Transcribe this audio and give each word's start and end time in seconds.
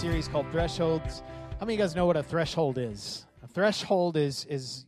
series 0.00 0.28
called 0.28 0.46
Thresholds. 0.50 1.22
How 1.58 1.66
many 1.66 1.74
of 1.74 1.78
you 1.78 1.84
guys 1.84 1.94
know 1.94 2.06
what 2.06 2.16
a 2.16 2.22
threshold 2.22 2.78
is? 2.78 3.26
A 3.42 3.46
threshold 3.46 4.16
is 4.16 4.46
is 4.46 4.86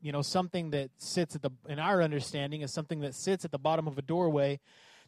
you 0.00 0.10
know 0.10 0.22
something 0.22 0.70
that 0.70 0.88
sits 0.96 1.36
at 1.36 1.42
the 1.42 1.50
in 1.68 1.78
our 1.78 2.00
understanding 2.00 2.62
is 2.62 2.72
something 2.72 3.00
that 3.00 3.14
sits 3.14 3.44
at 3.44 3.52
the 3.52 3.58
bottom 3.58 3.86
of 3.86 3.98
a 3.98 4.02
doorway 4.02 4.58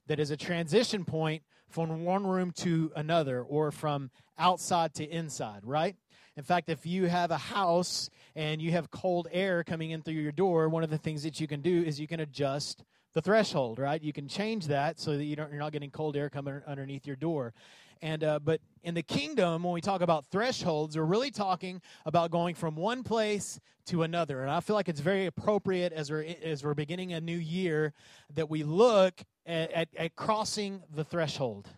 that 0.08 0.20
is 0.20 0.30
a 0.30 0.36
transition 0.36 1.06
point 1.06 1.42
from 1.70 2.04
one 2.04 2.26
room 2.26 2.50
to 2.58 2.92
another 2.96 3.40
or 3.40 3.70
from 3.70 4.10
outside 4.36 4.92
to 4.96 5.08
inside, 5.08 5.60
right? 5.64 5.96
In 6.36 6.42
fact, 6.42 6.68
if 6.68 6.84
you 6.84 7.06
have 7.06 7.30
a 7.30 7.38
house 7.38 8.10
and 8.34 8.60
you 8.60 8.72
have 8.72 8.90
cold 8.90 9.26
air 9.32 9.64
coming 9.64 9.90
in 9.90 10.02
through 10.02 10.14
your 10.14 10.32
door, 10.32 10.68
one 10.68 10.84
of 10.84 10.90
the 10.90 10.98
things 10.98 11.22
that 11.22 11.40
you 11.40 11.46
can 11.46 11.62
do 11.62 11.82
is 11.82 11.98
you 11.98 12.06
can 12.06 12.20
adjust 12.20 12.84
the 13.14 13.22
threshold, 13.22 13.78
right? 13.78 14.02
You 14.02 14.12
can 14.12 14.28
change 14.28 14.66
that 14.66 15.00
so 15.00 15.16
that 15.16 15.24
you 15.24 15.34
don't, 15.34 15.50
you're 15.50 15.60
not 15.60 15.72
getting 15.72 15.90
cold 15.90 16.14
air 16.14 16.28
coming 16.28 16.60
underneath 16.66 17.06
your 17.06 17.16
door. 17.16 17.54
And 18.02 18.22
uh, 18.24 18.38
but 18.38 18.60
in 18.82 18.94
the 18.94 19.02
kingdom, 19.02 19.62
when 19.62 19.72
we 19.72 19.80
talk 19.80 20.00
about 20.00 20.26
thresholds, 20.26 20.96
we're 20.96 21.04
really 21.04 21.30
talking 21.30 21.80
about 22.04 22.30
going 22.30 22.54
from 22.54 22.76
one 22.76 23.02
place 23.02 23.58
to 23.86 24.02
another. 24.02 24.42
And 24.42 24.50
I 24.50 24.60
feel 24.60 24.76
like 24.76 24.88
it's 24.88 25.00
very 25.00 25.26
appropriate 25.26 25.92
as 25.92 26.10
we're 26.10 26.34
as 26.44 26.64
we're 26.64 26.74
beginning 26.74 27.12
a 27.12 27.20
new 27.20 27.38
year 27.38 27.92
that 28.34 28.50
we 28.50 28.62
look 28.62 29.14
at, 29.46 29.70
at, 29.72 29.88
at 29.96 30.16
crossing 30.16 30.82
the 30.94 31.04
threshold 31.04 31.68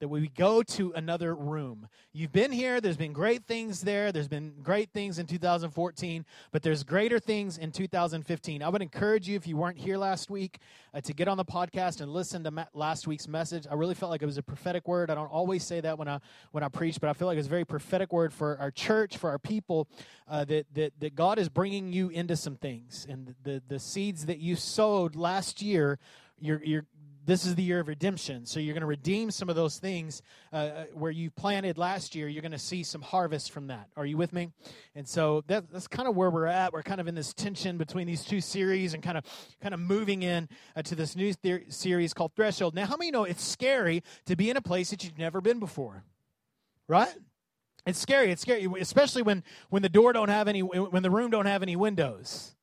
that 0.00 0.08
we 0.08 0.28
go 0.28 0.62
to 0.62 0.92
another 0.94 1.34
room. 1.34 1.86
You've 2.12 2.32
been 2.32 2.50
here, 2.50 2.80
there's 2.80 2.96
been 2.96 3.12
great 3.12 3.46
things 3.46 3.82
there, 3.82 4.12
there's 4.12 4.28
been 4.28 4.54
great 4.62 4.90
things 4.92 5.18
in 5.18 5.26
2014, 5.26 6.24
but 6.52 6.62
there's 6.62 6.82
greater 6.82 7.18
things 7.18 7.58
in 7.58 7.70
2015. 7.70 8.62
I 8.62 8.68
would 8.68 8.82
encourage 8.82 9.28
you, 9.28 9.36
if 9.36 9.46
you 9.46 9.56
weren't 9.56 9.78
here 9.78 9.98
last 9.98 10.30
week, 10.30 10.58
uh, 10.94 11.00
to 11.02 11.12
get 11.12 11.28
on 11.28 11.36
the 11.36 11.44
podcast 11.44 12.00
and 12.00 12.10
listen 12.12 12.42
to 12.44 12.50
ma- 12.50 12.64
last 12.72 13.06
week's 13.06 13.28
message. 13.28 13.66
I 13.70 13.74
really 13.74 13.94
felt 13.94 14.10
like 14.10 14.22
it 14.22 14.26
was 14.26 14.38
a 14.38 14.42
prophetic 14.42 14.88
word. 14.88 15.10
I 15.10 15.14
don't 15.14 15.30
always 15.30 15.64
say 15.64 15.80
that 15.80 15.98
when 15.98 16.08
I 16.08 16.20
when 16.52 16.64
I 16.64 16.68
preach, 16.68 17.00
but 17.00 17.10
I 17.10 17.12
feel 17.12 17.28
like 17.28 17.38
it's 17.38 17.46
a 17.46 17.50
very 17.50 17.64
prophetic 17.64 18.12
word 18.12 18.32
for 18.32 18.56
our 18.58 18.70
church, 18.70 19.18
for 19.18 19.30
our 19.30 19.38
people, 19.38 19.86
uh, 20.26 20.44
that, 20.46 20.66
that, 20.74 20.92
that 21.00 21.14
God 21.14 21.38
is 21.38 21.48
bringing 21.48 21.92
you 21.92 22.08
into 22.08 22.36
some 22.36 22.56
things. 22.56 23.06
And 23.08 23.34
the, 23.42 23.62
the 23.68 23.78
seeds 23.78 24.26
that 24.26 24.38
you 24.38 24.56
sowed 24.56 25.14
last 25.14 25.60
year, 25.60 25.98
you're, 26.40 26.62
you're 26.64 26.86
this 27.30 27.46
is 27.46 27.54
the 27.54 27.62
year 27.62 27.78
of 27.78 27.86
redemption. 27.86 28.44
So 28.44 28.58
you're 28.58 28.74
going 28.74 28.80
to 28.80 28.88
redeem 28.88 29.30
some 29.30 29.48
of 29.48 29.54
those 29.54 29.78
things 29.78 30.20
uh, 30.52 30.56
uh, 30.56 30.84
where 30.94 31.12
you 31.12 31.30
planted 31.30 31.78
last 31.78 32.16
year. 32.16 32.26
You're 32.26 32.42
going 32.42 32.50
to 32.50 32.58
see 32.58 32.82
some 32.82 33.02
harvest 33.02 33.52
from 33.52 33.68
that. 33.68 33.88
Are 33.96 34.04
you 34.04 34.16
with 34.16 34.32
me? 34.32 34.50
And 34.96 35.06
so 35.06 35.44
that, 35.46 35.70
that's 35.70 35.86
kind 35.86 36.08
of 36.08 36.16
where 36.16 36.28
we're 36.28 36.46
at. 36.46 36.72
We're 36.72 36.82
kind 36.82 37.00
of 37.00 37.06
in 37.06 37.14
this 37.14 37.32
tension 37.32 37.78
between 37.78 38.08
these 38.08 38.24
two 38.24 38.40
series 38.40 38.94
and 38.94 39.02
kind 39.02 39.16
of 39.16 39.22
kind 39.62 39.72
of 39.72 39.78
moving 39.78 40.24
in 40.24 40.48
uh, 40.74 40.82
to 40.82 40.96
this 40.96 41.14
new 41.14 41.32
series 41.68 42.12
called 42.12 42.32
Threshold. 42.34 42.74
Now, 42.74 42.86
how 42.86 42.96
many 42.96 43.12
know 43.12 43.22
it's 43.22 43.44
scary 43.44 44.02
to 44.26 44.34
be 44.34 44.50
in 44.50 44.56
a 44.56 44.62
place 44.62 44.90
that 44.90 45.04
you've 45.04 45.16
never 45.16 45.40
been 45.40 45.60
before? 45.60 46.02
Right? 46.88 47.14
It's 47.86 48.00
scary. 48.00 48.32
It's 48.32 48.42
scary, 48.42 48.66
especially 48.80 49.22
when 49.22 49.44
when 49.68 49.82
the 49.82 49.88
door 49.88 50.12
don't 50.12 50.30
have 50.30 50.48
any 50.48 50.62
when 50.62 51.04
the 51.04 51.10
room 51.10 51.30
don't 51.30 51.46
have 51.46 51.62
any 51.62 51.76
windows. 51.76 52.56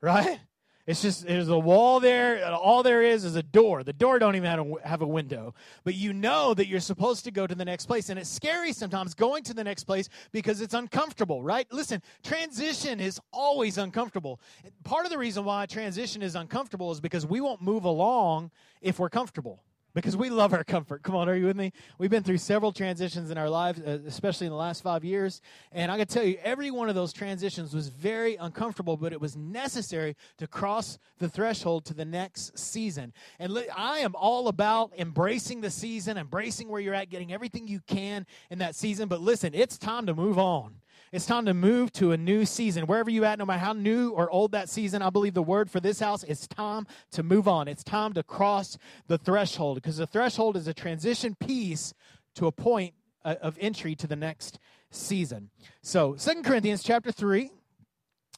Right? 0.00 0.40
It's 0.86 1.00
just 1.00 1.26
there's 1.26 1.48
a 1.48 1.58
wall 1.58 1.98
there. 1.98 2.44
All 2.44 2.82
there 2.82 3.00
is 3.02 3.24
is 3.24 3.36
a 3.36 3.42
door. 3.42 3.82
The 3.82 3.94
door 3.94 4.18
don't 4.18 4.36
even 4.36 4.50
have 4.50 4.60
a, 4.60 4.88
have 4.88 5.02
a 5.02 5.06
window. 5.06 5.54
But 5.82 5.94
you 5.94 6.12
know 6.12 6.52
that 6.52 6.66
you're 6.66 6.80
supposed 6.80 7.24
to 7.24 7.30
go 7.30 7.46
to 7.46 7.54
the 7.54 7.64
next 7.64 7.86
place, 7.86 8.10
and 8.10 8.18
it's 8.18 8.28
scary 8.28 8.72
sometimes 8.72 9.14
going 9.14 9.44
to 9.44 9.54
the 9.54 9.64
next 9.64 9.84
place 9.84 10.10
because 10.30 10.60
it's 10.60 10.74
uncomfortable, 10.74 11.42
right? 11.42 11.66
Listen, 11.72 12.02
transition 12.22 13.00
is 13.00 13.18
always 13.32 13.78
uncomfortable. 13.78 14.40
Part 14.84 15.06
of 15.06 15.10
the 15.10 15.18
reason 15.18 15.44
why 15.44 15.64
transition 15.64 16.20
is 16.20 16.34
uncomfortable 16.34 16.92
is 16.92 17.00
because 17.00 17.24
we 17.24 17.40
won't 17.40 17.62
move 17.62 17.84
along 17.84 18.50
if 18.82 18.98
we're 18.98 19.08
comfortable 19.08 19.62
because 19.94 20.16
we 20.16 20.28
love 20.28 20.52
our 20.52 20.64
comfort. 20.64 21.02
Come 21.02 21.14
on, 21.14 21.28
are 21.28 21.36
you 21.36 21.46
with 21.46 21.56
me? 21.56 21.72
We've 21.98 22.10
been 22.10 22.22
through 22.22 22.38
several 22.38 22.72
transitions 22.72 23.30
in 23.30 23.38
our 23.38 23.48
lives, 23.48 23.80
uh, 23.80 24.00
especially 24.06 24.46
in 24.46 24.50
the 24.50 24.58
last 24.58 24.82
five 24.82 25.04
years. 25.04 25.40
And 25.72 25.90
I 25.90 25.96
can 25.96 26.06
tell 26.06 26.24
you, 26.24 26.36
every 26.42 26.70
one 26.70 26.88
of 26.88 26.94
those 26.94 27.12
transitions 27.12 27.72
was 27.72 27.88
very 27.88 28.36
uncomfortable, 28.36 28.96
but 28.96 29.12
it 29.12 29.20
was 29.20 29.36
necessary 29.36 30.16
to 30.38 30.46
cross 30.46 30.98
the 31.18 31.28
threshold 31.28 31.84
to 31.86 31.94
the 31.94 32.04
next 32.04 32.58
season. 32.58 33.12
And 33.38 33.56
I 33.74 33.98
am 33.98 34.14
all 34.16 34.48
about 34.48 34.92
embracing 34.98 35.60
the 35.60 35.70
season, 35.70 36.18
embracing 36.18 36.68
where 36.68 36.80
you're 36.80 36.94
at, 36.94 37.08
getting 37.08 37.32
everything 37.32 37.68
you 37.68 37.80
can 37.86 38.26
in 38.50 38.58
that 38.58 38.74
season. 38.74 39.08
But 39.08 39.20
listen, 39.20 39.54
it's 39.54 39.78
time 39.78 40.06
to 40.06 40.14
move 40.14 40.38
on. 40.38 40.74
It's 41.14 41.26
time 41.26 41.46
to 41.46 41.54
move 41.54 41.92
to 41.92 42.10
a 42.10 42.16
new 42.16 42.44
season. 42.44 42.88
Wherever 42.88 43.08
you 43.08 43.24
at, 43.24 43.38
no 43.38 43.46
matter 43.46 43.60
how 43.60 43.72
new 43.72 44.10
or 44.10 44.28
old 44.28 44.50
that 44.50 44.68
season, 44.68 45.00
I 45.00 45.10
believe 45.10 45.34
the 45.34 45.44
word 45.44 45.70
for 45.70 45.78
this 45.78 46.00
house 46.00 46.24
is 46.24 46.48
time 46.48 46.88
to 47.12 47.22
move 47.22 47.46
on. 47.46 47.68
It's 47.68 47.84
time 47.84 48.14
to 48.14 48.24
cross 48.24 48.76
the 49.06 49.16
threshold 49.16 49.76
because 49.76 49.96
the 49.96 50.08
threshold 50.08 50.56
is 50.56 50.66
a 50.66 50.74
transition 50.74 51.36
piece 51.36 51.94
to 52.34 52.48
a 52.48 52.52
point 52.52 52.94
uh, 53.24 53.36
of 53.40 53.56
entry 53.60 53.94
to 53.94 54.08
the 54.08 54.16
next 54.16 54.58
season. 54.90 55.50
So, 55.82 56.16
Second 56.16 56.42
Corinthians 56.42 56.82
chapter 56.82 57.12
3. 57.12 57.48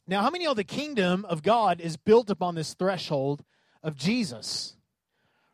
Now, 0.05 0.21
how 0.21 0.29
many 0.29 0.45
know 0.45 0.53
the 0.53 0.63
kingdom 0.63 1.25
of 1.25 1.41
God 1.41 1.81
is 1.81 1.97
built 1.97 2.29
upon 2.29 2.53
this 2.53 2.75
threshold 2.75 3.43
of 3.81 3.95
Jesus? 3.95 4.76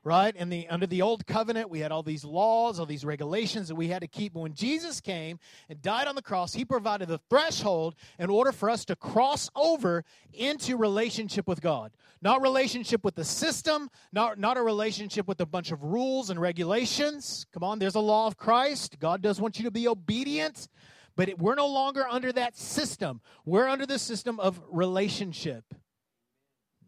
Right? 0.03 0.35
And 0.37 0.51
the 0.51 0.67
under 0.67 0.85
the 0.85 1.01
old 1.01 1.25
covenant, 1.25 1.69
we 1.69 1.79
had 1.79 1.91
all 1.91 2.03
these 2.03 2.25
laws, 2.25 2.79
all 2.79 2.85
these 2.85 3.05
regulations 3.05 3.67
that 3.69 3.75
we 3.75 3.87
had 3.87 4.01
to 4.01 4.07
keep. 4.07 4.33
But 4.33 4.41
when 4.41 4.53
Jesus 4.53 4.99
came 4.99 5.39
and 5.69 5.81
died 5.81 6.07
on 6.07 6.15
the 6.15 6.21
cross, 6.21 6.53
he 6.53 6.65
provided 6.65 7.07
the 7.07 7.19
threshold 7.29 7.95
in 8.19 8.29
order 8.29 8.51
for 8.51 8.69
us 8.69 8.85
to 8.85 8.95
cross 8.95 9.49
over 9.55 10.03
into 10.33 10.77
relationship 10.77 11.47
with 11.47 11.61
God. 11.61 11.91
Not 12.21 12.41
relationship 12.41 13.03
with 13.03 13.15
the 13.15 13.25
system, 13.25 13.89
not, 14.11 14.39
not 14.39 14.57
a 14.57 14.61
relationship 14.61 15.27
with 15.27 15.41
a 15.41 15.45
bunch 15.45 15.71
of 15.71 15.83
rules 15.83 16.29
and 16.29 16.39
regulations. 16.39 17.45
Come 17.53 17.63
on, 17.63 17.79
there's 17.79 17.95
a 17.95 17.99
law 17.99 18.27
of 18.27 18.37
Christ. 18.37 18.97
God 18.99 19.21
does 19.21 19.41
want 19.41 19.57
you 19.57 19.65
to 19.65 19.71
be 19.71 19.87
obedient. 19.87 20.67
But 21.15 21.29
it, 21.29 21.39
we're 21.39 21.55
no 21.55 21.67
longer 21.67 22.07
under 22.09 22.31
that 22.31 22.57
system. 22.57 23.21
We're 23.45 23.67
under 23.67 23.85
the 23.85 23.99
system 23.99 24.39
of 24.39 24.59
relationship. 24.71 25.63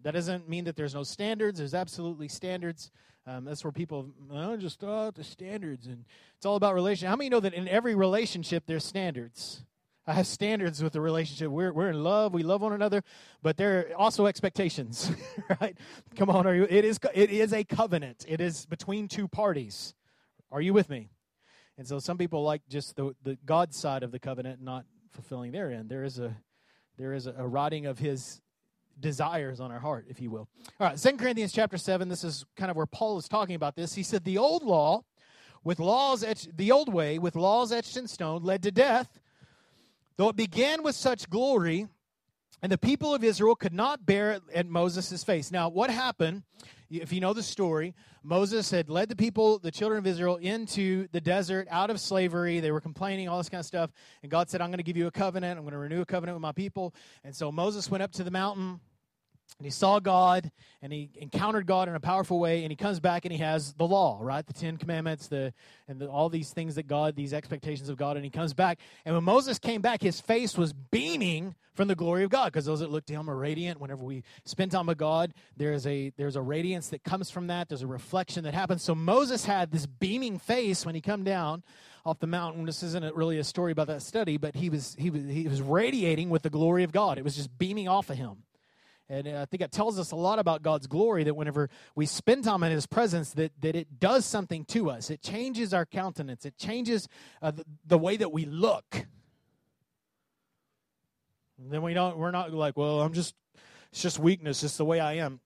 That 0.06 0.14
doesn't 0.14 0.48
mean 0.48 0.66
that 0.66 0.76
there's 0.76 0.94
no 0.94 1.02
standards. 1.02 1.58
There's 1.58 1.74
absolutely 1.74 2.28
standards. 2.28 2.92
Um, 3.26 3.44
that's 3.44 3.64
where 3.64 3.72
people 3.72 4.12
oh, 4.32 4.56
just 4.56 4.84
oh, 4.84 5.10
the 5.10 5.24
standards, 5.24 5.88
and 5.88 6.06
it's 6.38 6.46
all 6.46 6.58
about 6.58 6.76
relation. 6.76 7.08
How 7.08 7.16
many 7.16 7.28
know 7.28 7.40
that 7.40 7.56
in 7.56 7.68
every 7.68 7.96
relationship 7.96 8.66
there's 8.68 8.86
standards? 8.86 9.64
I 10.06 10.14
have 10.14 10.28
standards 10.28 10.84
with 10.84 10.94
the 10.94 11.02
relationship. 11.02 11.50
We're 11.50 11.74
we're 11.74 11.90
in 11.90 12.04
love. 12.04 12.36
We 12.36 12.44
love 12.44 12.62
one 12.62 12.74
another, 12.74 13.04
but 13.42 13.58
there 13.58 13.80
are 13.80 13.96
also 13.96 14.28
expectations, 14.28 15.10
right? 15.60 15.76
Come 16.16 16.30
on, 16.30 16.46
are 16.46 16.54
you? 16.54 16.68
It 16.70 16.86
is 16.86 17.00
it 17.16 17.32
is 17.32 17.52
a 17.52 17.64
covenant. 17.64 18.26
It 18.28 18.40
is 18.42 18.68
between 18.68 19.08
two 19.08 19.28
parties. 19.28 19.96
Are 20.52 20.62
you 20.62 20.74
with 20.74 20.88
me? 20.88 21.10
And 21.80 21.88
so 21.88 21.98
some 21.98 22.20
people 22.20 22.44
like 22.44 22.62
just 22.70 22.96
the 22.96 23.16
the 23.24 23.40
God 23.44 23.74
side 23.74 24.04
of 24.04 24.12
the 24.12 24.20
covenant, 24.20 24.62
not 24.62 24.86
fulfilling 25.10 25.52
their 25.52 25.72
end. 25.72 25.90
There 25.90 26.04
is 26.04 26.20
a 26.20 26.38
there 26.96 27.14
is 27.14 27.26
a, 27.26 27.34
a 27.40 27.48
writing 27.48 27.88
of 27.88 27.98
His 27.98 28.40
desires 29.00 29.60
on 29.60 29.72
our 29.72 29.80
heart, 29.80 30.06
if 30.10 30.20
you 30.20 30.30
will. 30.30 30.48
All 30.80 30.88
right, 30.88 31.00
Second 31.00 31.20
Corinthians 31.20 31.52
chapter 31.52 31.78
7, 31.78 32.08
this 32.10 32.24
is 32.24 32.46
kind 32.56 32.72
of 32.72 32.78
where 32.78 32.86
Paul 32.86 33.18
is 33.18 33.28
talking 33.28 33.56
about 33.56 33.76
this. 33.76 33.94
He 33.94 34.04
said, 34.04 34.24
The 34.24 34.38
old 34.38 34.64
law, 34.64 35.04
with 35.64 35.80
laws 35.80 36.24
etched, 36.24 36.56
the 36.58 36.72
old 36.72 36.94
way, 36.94 37.20
with 37.20 37.36
laws 37.36 37.72
etched 37.72 37.98
in 37.98 38.08
stone, 38.08 38.44
led 38.44 38.64
to 38.64 38.72
death, 38.72 39.20
though 40.18 40.30
it 40.30 40.36
began 40.36 40.84
with 40.84 40.96
such 40.96 41.30
glory, 41.30 41.88
and 42.62 42.72
the 42.72 42.78
people 42.78 43.14
of 43.14 43.24
Israel 43.24 43.56
could 43.56 43.74
not 43.74 44.06
bear 44.06 44.34
it 44.34 44.44
at 44.54 44.68
Moses' 44.68 45.24
face. 45.24 45.52
Now, 45.52 45.70
what 45.70 45.90
happened, 45.90 46.44
if 46.90 47.12
you 47.12 47.20
know 47.20 47.34
the 47.34 47.44
story, 47.44 47.94
Moses 48.24 48.70
had 48.72 48.90
led 48.90 49.10
the 49.10 49.16
people, 49.16 49.60
the 49.60 49.72
children 49.72 50.00
of 50.00 50.08
Israel, 50.08 50.38
into 50.38 51.08
the 51.12 51.22
desert 51.22 51.68
out 51.70 51.90
of 51.90 52.00
slavery. 52.00 52.60
They 52.60 52.72
were 52.72 52.82
complaining, 52.82 53.28
all 53.30 53.38
this 53.38 53.50
kind 53.50 53.60
of 53.60 53.66
stuff. 53.66 53.92
And 54.22 54.32
God 54.32 54.50
said, 54.50 54.62
I'm 54.62 54.70
going 54.70 54.78
to 54.78 54.84
give 54.84 54.98
you 54.98 55.08
a 55.08 55.12
covenant. 55.12 55.58
I'm 55.58 55.64
going 55.64 55.74
to 55.74 55.78
renew 55.78 56.02
a 56.02 56.06
covenant 56.06 56.36
with 56.36 56.42
my 56.42 56.52
people. 56.52 56.94
And 57.24 57.36
so 57.36 57.52
Moses 57.52 57.90
went 57.90 58.04
up 58.04 58.12
to 58.14 58.24
the 58.24 58.32
mountain 58.32 58.80
and 59.58 59.66
he 59.66 59.72
saw 59.72 60.00
God 60.00 60.52
and 60.82 60.92
he 60.92 61.10
encountered 61.16 61.66
God 61.66 61.88
in 61.88 61.96
a 61.96 62.00
powerful 62.00 62.40
way 62.40 62.64
and 62.64 62.72
he 62.72 62.76
comes 62.76 63.00
back 63.00 63.26
and 63.26 63.32
he 63.32 63.38
has 63.40 63.74
the 63.74 63.86
law, 63.86 64.20
right? 64.22 64.46
The 64.46 64.54
10 64.54 64.78
commandments, 64.78 65.28
the 65.28 65.54
and 65.88 66.00
the, 66.00 66.08
all 66.08 66.30
these 66.30 66.52
things 66.52 66.76
that 66.76 66.88
God, 66.88 67.16
these 67.16 67.34
expectations 67.34 67.88
of 67.88 67.98
God 67.98 68.18
and 68.18 68.26
he 68.26 68.32
comes 68.32 68.54
back 68.54 68.80
and 69.06 69.16
when 69.16 69.24
Moses 69.24 69.58
came 69.58 69.82
back 69.82 70.02
his 70.02 70.20
face 70.20 70.58
was 70.58 70.74
beaming 70.74 71.56
from 71.76 71.88
the 71.88 71.96
glory 71.96 72.24
of 72.24 72.30
God 72.30 72.46
because 72.46 72.66
those 72.66 72.80
that 72.80 72.90
look 72.90 73.06
to 73.06 73.14
him 73.14 73.30
are 73.30 73.36
radiant. 73.36 73.80
Whenever 73.80 74.04
we 74.04 74.24
spend 74.46 74.72
time 74.72 74.88
with 74.88 74.98
God, 74.98 75.34
there's 75.56 75.86
a 75.86 76.12
there's 76.18 76.36
a 76.36 76.42
radiance 76.42 76.90
that 76.90 77.04
comes 77.04 77.30
from 77.30 77.48
that. 77.48 77.70
There's 77.70 77.82
a 77.82 77.88
reflection 77.88 78.44
that 78.46 78.54
happens. 78.54 78.82
So 78.82 78.96
Moses 78.96 79.46
had 79.46 79.72
this 79.72 79.86
beaming 79.86 80.40
face 80.40 80.86
when 80.86 80.96
he 80.96 81.02
come 81.02 81.24
down 81.24 81.64
off 82.06 82.20
the 82.20 82.28
mountain. 82.28 82.66
This 82.66 82.84
isn't 82.84 83.16
really 83.16 83.40
a 83.40 83.44
story 83.44 83.72
about 83.72 83.88
that 83.88 84.02
study, 84.02 84.38
but 84.38 84.56
he 84.56 84.70
was 84.70 84.96
he 84.98 85.10
was 85.10 85.24
he 85.26 85.48
was 85.48 85.62
radiating 85.62 86.30
with 86.30 86.42
the 86.42 86.50
glory 86.50 86.84
of 86.84 86.92
God. 86.92 87.18
It 87.18 87.24
was 87.24 87.36
just 87.36 87.56
beaming 87.58 87.88
off 87.88 88.10
of 88.10 88.18
him. 88.18 88.44
And 89.08 89.28
I 89.28 89.46
think 89.46 89.62
it 89.62 89.72
tells 89.72 90.00
us 90.00 90.12
a 90.12 90.16
lot 90.16 90.40
about 90.40 90.64
God's 90.64 90.88
glory 90.88 91.24
that 91.26 91.36
whenever 91.36 91.70
we 91.96 92.06
spend 92.06 92.44
time 92.44 92.64
in 92.64 92.72
His 92.72 92.88
presence, 92.88 93.32
that, 93.34 93.52
that 93.62 93.76
it 93.76 94.00
does 94.00 94.26
something 94.26 94.66
to 94.66 94.90
us. 94.90 95.10
It 95.10 95.22
changes 95.22 95.74
our 95.74 95.86
countenance, 95.86 96.46
it 96.46 96.58
changes 96.58 97.08
uh, 97.42 97.52
the, 97.52 97.66
the, 97.86 97.98
way 97.98 98.18
that 98.18 98.32
we 98.32 98.46
look. 98.46 98.86
And 101.58 101.72
then 101.72 101.82
we 101.82 101.94
don't, 101.94 102.18
we're 102.18 102.32
not 102.32 102.52
like, 102.52 102.76
well, 102.76 103.02
I'm 103.02 103.14
just, 103.14 103.36
it's 103.92 104.02
just 104.02 104.20
weakness, 104.20 104.64
it's 104.64 104.78
the 104.78 104.86
way 104.86 105.00
I 105.00 105.14
am. 105.14 105.40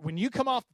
When 0.00 0.18
you 0.18 0.30
come 0.30 0.48
off 0.48 0.64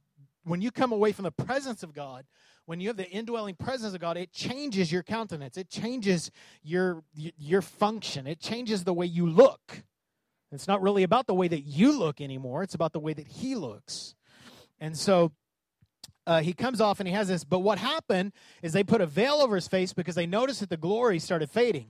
when 0.43 0.61
you 0.61 0.71
come 0.71 0.91
away 0.91 1.11
from 1.11 1.23
the 1.23 1.31
presence 1.31 1.83
of 1.83 1.93
God, 1.93 2.25
when 2.65 2.79
you 2.79 2.89
have 2.89 2.97
the 2.97 3.09
indwelling 3.09 3.55
presence 3.55 3.93
of 3.93 4.01
God, 4.01 4.17
it 4.17 4.31
changes 4.31 4.91
your 4.91 5.03
countenance. 5.03 5.57
It 5.57 5.69
changes 5.69 6.31
your 6.63 7.03
your 7.13 7.61
function. 7.61 8.27
It 8.27 8.39
changes 8.39 8.83
the 8.83 8.93
way 8.93 9.05
you 9.05 9.27
look. 9.27 9.83
It's 10.55 10.67
not 10.67 10.81
really 10.81 11.03
about 11.03 11.27
the 11.27 11.33
way 11.33 11.47
that 11.47 11.61
you 11.61 11.97
look 11.97 12.21
anymore. 12.21 12.63
It's 12.63 12.75
about 12.75 12.93
the 12.93 12.99
way 12.99 13.13
that 13.13 13.27
he 13.27 13.55
looks. 13.55 14.15
And 14.79 14.97
so 14.97 15.31
uh, 16.25 16.41
he 16.41 16.53
comes 16.53 16.81
off 16.81 16.99
and 16.99 17.07
he 17.07 17.13
has 17.13 17.27
this. 17.27 17.43
But 17.43 17.59
what 17.59 17.77
happened 17.77 18.33
is 18.61 18.73
they 18.73 18.83
put 18.83 19.01
a 19.01 19.05
veil 19.05 19.35
over 19.35 19.55
his 19.55 19.67
face 19.67 19.93
because 19.93 20.15
they 20.15 20.27
noticed 20.27 20.59
that 20.61 20.69
the 20.69 20.77
glory 20.77 21.19
started 21.19 21.49
fading. 21.49 21.87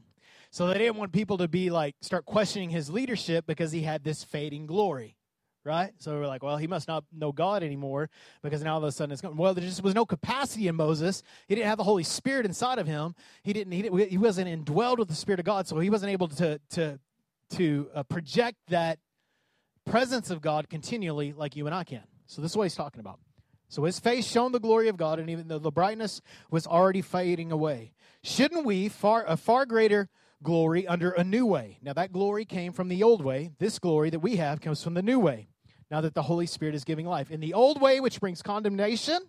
So 0.52 0.68
they 0.68 0.78
didn't 0.78 0.98
want 0.98 1.12
people 1.12 1.38
to 1.40 1.48
be 1.48 1.70
like, 1.72 1.96
start 2.02 2.26
questioning 2.26 2.70
his 2.70 2.90
leadership 2.90 3.46
because 3.48 3.72
he 3.72 3.82
had 3.82 4.04
this 4.04 4.24
fading 4.24 4.68
glory 4.68 5.18
right? 5.66 5.92
So 6.00 6.20
we're 6.20 6.28
like, 6.28 6.44
well, 6.44 6.58
he 6.58 6.68
must 6.68 6.88
not 6.88 7.04
know 7.12 7.32
God 7.32 7.64
anymore 7.64 8.10
because 8.42 8.64
now 8.64 8.74
all 8.74 8.78
of 8.80 8.84
a 8.84 8.92
sudden 8.92 9.12
it's 9.12 9.22
going. 9.22 9.38
Well, 9.38 9.54
there 9.54 9.64
just 9.64 9.84
was 9.84 9.96
no 9.96 10.06
capacity 10.06 10.68
in 10.68 10.76
Moses. 10.76 11.24
He 11.48 11.56
didn't 11.56 11.68
have 11.68 11.78
the 11.78 11.84
Holy 11.84 12.04
Spirit 12.04 12.46
inside 12.46 12.80
of 12.80 12.88
him. 12.88 13.16
He 13.44 13.54
didn't. 13.54 13.74
He, 13.74 13.82
didn't, 13.84 14.10
he 14.10 14.18
wasn't 14.18 14.50
indwelled 14.50 14.98
with 14.98 15.08
the 15.08 15.16
Spirit 15.16 15.40
of 15.40 15.46
God, 15.46 15.68
so 15.68 15.80
he 15.80 15.90
wasn't 15.90 16.12
able 16.12 16.28
to 16.30 16.60
to 16.72 17.00
to 17.54 17.90
uh, 17.94 18.04
project 18.04 18.58
that 18.70 19.00
presence 19.86 20.30
of 20.30 20.42
God 20.42 20.70
continually 20.70 21.34
like 21.34 21.56
you 21.56 21.66
and 21.66 21.76
I 21.76 21.84
can. 21.84 22.04
So 22.26 22.42
this 22.42 22.52
is 22.52 22.58
what 22.58 22.64
he's 22.64 22.76
talking 22.76 23.00
about. 23.00 23.20
So 23.70 23.84
his 23.84 24.00
face 24.00 24.28
shone 24.28 24.52
the 24.52 24.60
glory 24.60 24.88
of 24.88 24.98
God, 24.98 25.20
and 25.20 25.30
even 25.30 25.48
though 25.48 25.60
the 25.60 25.72
brightness 25.72 26.22
was 26.52 26.68
already 26.68 27.02
fading 27.02 27.52
away, 27.52 27.94
shouldn't 28.24 28.66
we 28.66 28.88
far 28.88 29.26
a 29.28 29.36
far 29.36 29.66
greater 29.66 30.10
glory 30.44 30.86
under 30.88 31.10
a 31.12 31.24
new 31.24 31.46
way? 31.46 31.80
Now 31.82 31.94
that 31.94 32.14
glory 32.14 32.46
came 32.46 32.72
from 32.72 32.88
the 32.88 33.02
old 33.02 33.24
way. 33.24 33.52
This 33.58 33.80
glory 33.80 34.12
that 34.12 34.20
we 34.20 34.36
have 34.36 34.62
comes 34.62 34.84
from 34.84 34.94
the 34.94 35.02
new 35.02 35.20
way. 35.20 35.48
Now 35.90 36.02
that 36.02 36.14
the 36.14 36.22
Holy 36.24 36.46
Spirit 36.46 36.76
is 36.76 36.84
giving 36.84 37.06
life. 37.06 37.32
In 37.32 37.40
the 37.40 37.54
old 37.54 37.82
way, 37.82 38.00
which 38.00 38.20
brings 38.20 38.42
condemnation, 38.42 39.20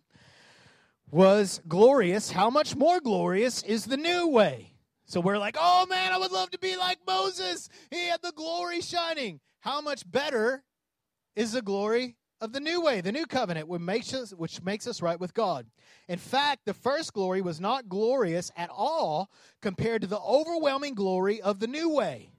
was 1.10 1.60
glorious. 1.66 2.30
How 2.30 2.50
much 2.50 2.76
more 2.76 3.00
glorious 3.00 3.62
is 3.62 3.86
the 3.86 3.96
new 3.96 4.28
way? 4.28 4.73
So 5.06 5.20
we're 5.20 5.38
like, 5.38 5.56
oh 5.58 5.86
man, 5.86 6.12
I 6.12 6.18
would 6.18 6.32
love 6.32 6.50
to 6.50 6.58
be 6.58 6.76
like 6.76 6.98
Moses. 7.06 7.68
He 7.90 8.06
had 8.06 8.22
the 8.22 8.32
glory 8.32 8.80
shining. 8.80 9.40
How 9.60 9.80
much 9.80 10.10
better 10.10 10.64
is 11.36 11.52
the 11.52 11.62
glory 11.62 12.16
of 12.40 12.52
the 12.52 12.60
new 12.60 12.80
way, 12.82 13.00
the 13.00 13.12
new 13.12 13.26
covenant, 13.26 13.68
which 13.68 13.80
makes 13.80 14.12
us, 14.12 14.30
which 14.32 14.62
makes 14.62 14.86
us 14.86 15.00
right 15.00 15.18
with 15.18 15.34
God. 15.34 15.66
In 16.08 16.18
fact, 16.18 16.64
the 16.64 16.74
first 16.74 17.12
glory 17.12 17.40
was 17.40 17.60
not 17.60 17.88
glorious 17.88 18.50
at 18.56 18.70
all 18.70 19.30
compared 19.62 20.02
to 20.02 20.06
the 20.06 20.20
overwhelming 20.20 20.94
glory 20.94 21.40
of 21.40 21.58
the 21.58 21.66
new 21.66 21.88
way. 21.88 22.30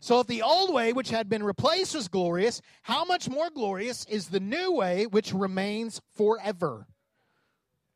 So, 0.00 0.20
if 0.20 0.26
the 0.26 0.42
old 0.42 0.72
way, 0.74 0.92
which 0.92 1.10
had 1.10 1.28
been 1.28 1.44
replaced, 1.44 1.94
was 1.94 2.08
glorious, 2.08 2.60
how 2.82 3.04
much 3.04 3.28
more 3.28 3.50
glorious 3.50 4.04
is 4.06 4.28
the 4.28 4.40
new 4.40 4.72
way, 4.72 5.06
which 5.06 5.32
remains 5.32 6.00
forever? 6.16 6.86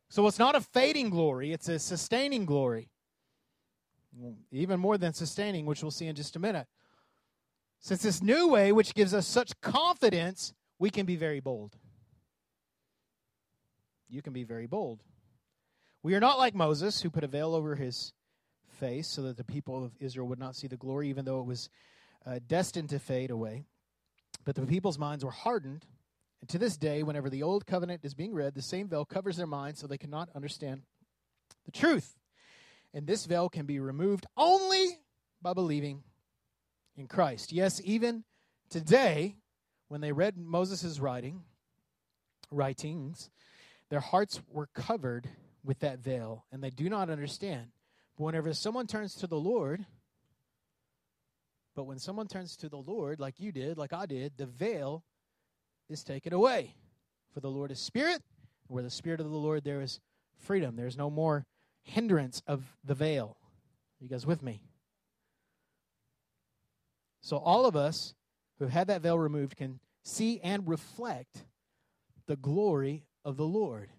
So, 0.08 0.26
it's 0.28 0.38
not 0.38 0.54
a 0.54 0.60
fading 0.60 1.10
glory, 1.10 1.52
it's 1.52 1.68
a 1.68 1.80
sustaining 1.80 2.46
glory. 2.46 2.90
Even 4.50 4.80
more 4.80 4.98
than 4.98 5.12
sustaining, 5.12 5.66
which 5.66 5.82
we'll 5.82 5.90
see 5.90 6.06
in 6.06 6.16
just 6.16 6.36
a 6.36 6.38
minute. 6.38 6.66
Since 7.80 8.02
this 8.02 8.22
new 8.22 8.48
way, 8.48 8.72
which 8.72 8.94
gives 8.94 9.12
us 9.14 9.26
such 9.26 9.60
confidence, 9.60 10.54
we 10.78 10.90
can 10.90 11.06
be 11.06 11.16
very 11.16 11.40
bold. 11.40 11.76
You 14.08 14.22
can 14.22 14.32
be 14.32 14.44
very 14.44 14.66
bold. 14.66 15.02
We 16.02 16.14
are 16.14 16.20
not 16.20 16.38
like 16.38 16.54
Moses, 16.54 17.02
who 17.02 17.10
put 17.10 17.24
a 17.24 17.28
veil 17.28 17.54
over 17.54 17.74
his 17.74 18.12
face 18.78 19.08
so 19.08 19.22
that 19.22 19.36
the 19.36 19.44
people 19.44 19.84
of 19.84 19.92
Israel 20.00 20.28
would 20.28 20.38
not 20.38 20.54
see 20.54 20.66
the 20.66 20.76
glory, 20.76 21.08
even 21.08 21.24
though 21.24 21.40
it 21.40 21.46
was 21.46 21.68
uh, 22.24 22.38
destined 22.46 22.90
to 22.90 22.98
fade 22.98 23.30
away. 23.30 23.64
But 24.44 24.54
the 24.54 24.62
people's 24.62 24.98
minds 24.98 25.24
were 25.24 25.30
hardened. 25.30 25.86
And 26.40 26.48
to 26.50 26.58
this 26.58 26.76
day, 26.76 27.02
whenever 27.02 27.28
the 27.28 27.42
old 27.42 27.66
covenant 27.66 28.02
is 28.04 28.14
being 28.14 28.34
read, 28.34 28.54
the 28.54 28.62
same 28.62 28.88
veil 28.88 29.04
covers 29.04 29.36
their 29.36 29.46
minds 29.46 29.80
so 29.80 29.86
they 29.86 29.98
cannot 29.98 30.28
understand 30.34 30.82
the 31.64 31.72
truth. 31.72 32.16
And 32.94 33.06
this 33.06 33.26
veil 33.26 33.48
can 33.48 33.66
be 33.66 33.78
removed 33.78 34.26
only 34.36 34.98
by 35.42 35.52
believing 35.52 36.02
in 36.96 37.06
Christ. 37.06 37.52
Yes, 37.52 37.80
even 37.84 38.24
today, 38.70 39.36
when 39.88 40.00
they 40.00 40.12
read 40.12 40.36
Moses' 40.36 40.98
writing, 40.98 41.42
writings, 42.50 43.30
their 43.90 44.00
hearts 44.00 44.40
were 44.50 44.68
covered 44.74 45.28
with 45.62 45.80
that 45.80 45.98
veil, 45.98 46.44
and 46.50 46.62
they 46.62 46.70
do 46.70 46.88
not 46.88 47.10
understand. 47.10 47.66
But 48.16 48.24
whenever 48.24 48.52
someone 48.54 48.86
turns 48.86 49.14
to 49.16 49.26
the 49.26 49.38
Lord, 49.38 49.84
but 51.74 51.84
when 51.84 51.98
someone 51.98 52.28
turns 52.28 52.56
to 52.58 52.68
the 52.68 52.78
Lord, 52.78 53.20
like 53.20 53.38
you 53.38 53.52
did, 53.52 53.76
like 53.76 53.92
I 53.92 54.06
did, 54.06 54.32
the 54.36 54.46
veil 54.46 55.04
is 55.88 56.02
taken 56.02 56.32
away. 56.32 56.74
For 57.34 57.40
the 57.40 57.50
Lord 57.50 57.70
is 57.70 57.78
spirit, 57.78 58.22
where 58.68 58.82
the 58.82 58.90
spirit 58.90 59.20
of 59.20 59.28
the 59.28 59.36
Lord 59.36 59.62
there 59.62 59.82
is 59.82 60.00
freedom. 60.38 60.76
There's 60.76 60.96
no 60.96 61.10
more 61.10 61.44
hindrance 61.86 62.42
of 62.46 62.62
the 62.84 62.94
veil. 62.94 63.36
Are 64.00 64.04
you 64.04 64.10
guys 64.10 64.26
with 64.26 64.42
me? 64.42 64.60
So 67.22 67.38
all 67.38 67.66
of 67.66 67.74
us 67.74 68.14
who 68.58 68.66
had 68.66 68.88
that 68.88 69.02
veil 69.02 69.18
removed 69.18 69.56
can 69.56 69.80
see 70.04 70.40
and 70.40 70.68
reflect 70.68 71.44
the 72.26 72.36
glory 72.36 73.04
of 73.24 73.36
the 73.36 73.46
Lord. 73.46 73.90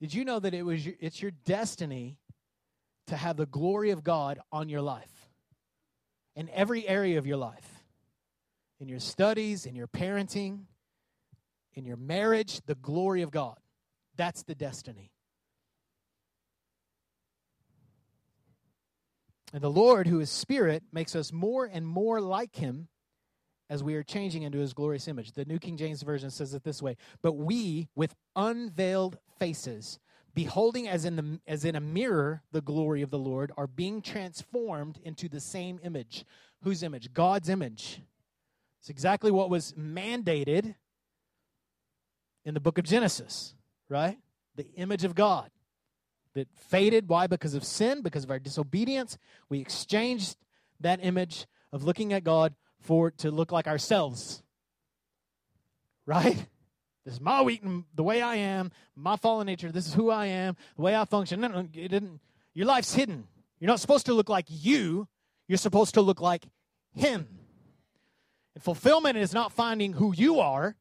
Did 0.00 0.14
you 0.14 0.24
know 0.24 0.38
that 0.38 0.54
it 0.54 0.64
was 0.64 0.84
your, 0.84 0.94
it's 1.00 1.20
your 1.20 1.32
destiny 1.44 2.18
to 3.06 3.16
have 3.16 3.36
the 3.36 3.46
glory 3.46 3.90
of 3.90 4.04
God 4.04 4.38
on 4.52 4.68
your 4.68 4.82
life? 4.82 5.10
In 6.36 6.48
every 6.50 6.86
area 6.86 7.18
of 7.18 7.26
your 7.26 7.36
life. 7.36 7.68
In 8.80 8.88
your 8.88 9.00
studies, 9.00 9.66
in 9.66 9.74
your 9.74 9.88
parenting, 9.88 10.60
in 11.74 11.84
your 11.84 11.96
marriage, 11.96 12.60
the 12.66 12.76
glory 12.76 13.22
of 13.22 13.30
God. 13.32 13.56
That's 14.16 14.44
the 14.44 14.54
destiny. 14.54 15.10
And 19.52 19.62
the 19.62 19.70
Lord, 19.70 20.06
who 20.06 20.20
is 20.20 20.30
Spirit, 20.30 20.82
makes 20.92 21.16
us 21.16 21.32
more 21.32 21.64
and 21.64 21.86
more 21.86 22.20
like 22.20 22.56
Him 22.56 22.88
as 23.70 23.82
we 23.82 23.94
are 23.94 24.02
changing 24.02 24.42
into 24.42 24.58
His 24.58 24.74
glorious 24.74 25.08
image. 25.08 25.32
The 25.32 25.44
New 25.44 25.58
King 25.58 25.76
James 25.76 26.02
Version 26.02 26.30
says 26.30 26.54
it 26.54 26.64
this 26.64 26.82
way 26.82 26.96
But 27.22 27.32
we, 27.32 27.88
with 27.94 28.14
unveiled 28.36 29.18
faces, 29.38 29.98
beholding 30.34 30.86
as 30.86 31.04
in, 31.04 31.16
the, 31.16 31.40
as 31.46 31.64
in 31.64 31.76
a 31.76 31.80
mirror 31.80 32.42
the 32.52 32.60
glory 32.60 33.02
of 33.02 33.10
the 33.10 33.18
Lord, 33.18 33.52
are 33.56 33.66
being 33.66 34.02
transformed 34.02 34.98
into 35.02 35.28
the 35.28 35.40
same 35.40 35.80
image. 35.82 36.24
Whose 36.62 36.82
image? 36.82 37.12
God's 37.14 37.48
image. 37.48 38.02
It's 38.80 38.90
exactly 38.90 39.30
what 39.30 39.50
was 39.50 39.72
mandated 39.72 40.74
in 42.44 42.54
the 42.54 42.60
book 42.60 42.78
of 42.78 42.84
Genesis, 42.84 43.54
right? 43.88 44.18
The 44.56 44.66
image 44.76 45.04
of 45.04 45.14
God 45.14 45.50
that 46.38 46.48
faded. 46.54 47.08
Why? 47.08 47.26
Because 47.26 47.54
of 47.54 47.64
sin, 47.64 48.00
because 48.00 48.24
of 48.24 48.30
our 48.30 48.38
disobedience. 48.38 49.18
We 49.48 49.60
exchanged 49.60 50.36
that 50.80 51.00
image 51.02 51.46
of 51.72 51.82
looking 51.84 52.12
at 52.12 52.24
God 52.24 52.54
for 52.80 53.10
to 53.10 53.30
look 53.30 53.52
like 53.52 53.66
ourselves. 53.66 54.42
Right? 56.06 56.46
This 57.04 57.14
is 57.14 57.20
my 57.20 57.42
weak, 57.42 57.62
the 57.94 58.02
way 58.02 58.22
I 58.22 58.36
am, 58.36 58.70
my 58.94 59.16
fallen 59.16 59.46
nature. 59.46 59.72
This 59.72 59.86
is 59.86 59.94
who 59.94 60.10
I 60.10 60.26
am, 60.26 60.56
the 60.76 60.82
way 60.82 60.94
I 60.94 61.04
function. 61.04 61.40
No, 61.40 61.48
no, 61.48 61.60
it 61.60 61.88
didn't. 61.88 62.20
Your 62.54 62.66
life's 62.66 62.94
hidden. 62.94 63.26
You're 63.58 63.68
not 63.68 63.80
supposed 63.80 64.06
to 64.06 64.14
look 64.14 64.28
like 64.28 64.46
you. 64.48 65.08
You're 65.48 65.58
supposed 65.58 65.94
to 65.94 66.02
look 66.02 66.20
like 66.20 66.44
Him. 66.94 67.26
And 68.54 68.62
fulfillment 68.62 69.16
is 69.16 69.32
not 69.32 69.52
finding 69.52 69.94
who 69.94 70.14
you 70.14 70.40
are. 70.40 70.76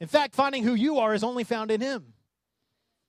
In 0.00 0.08
fact, 0.08 0.34
finding 0.34 0.62
who 0.62 0.74
you 0.74 0.98
are 0.98 1.12
is 1.12 1.24
only 1.24 1.44
found 1.44 1.70
in 1.70 1.80
Him. 1.80 2.14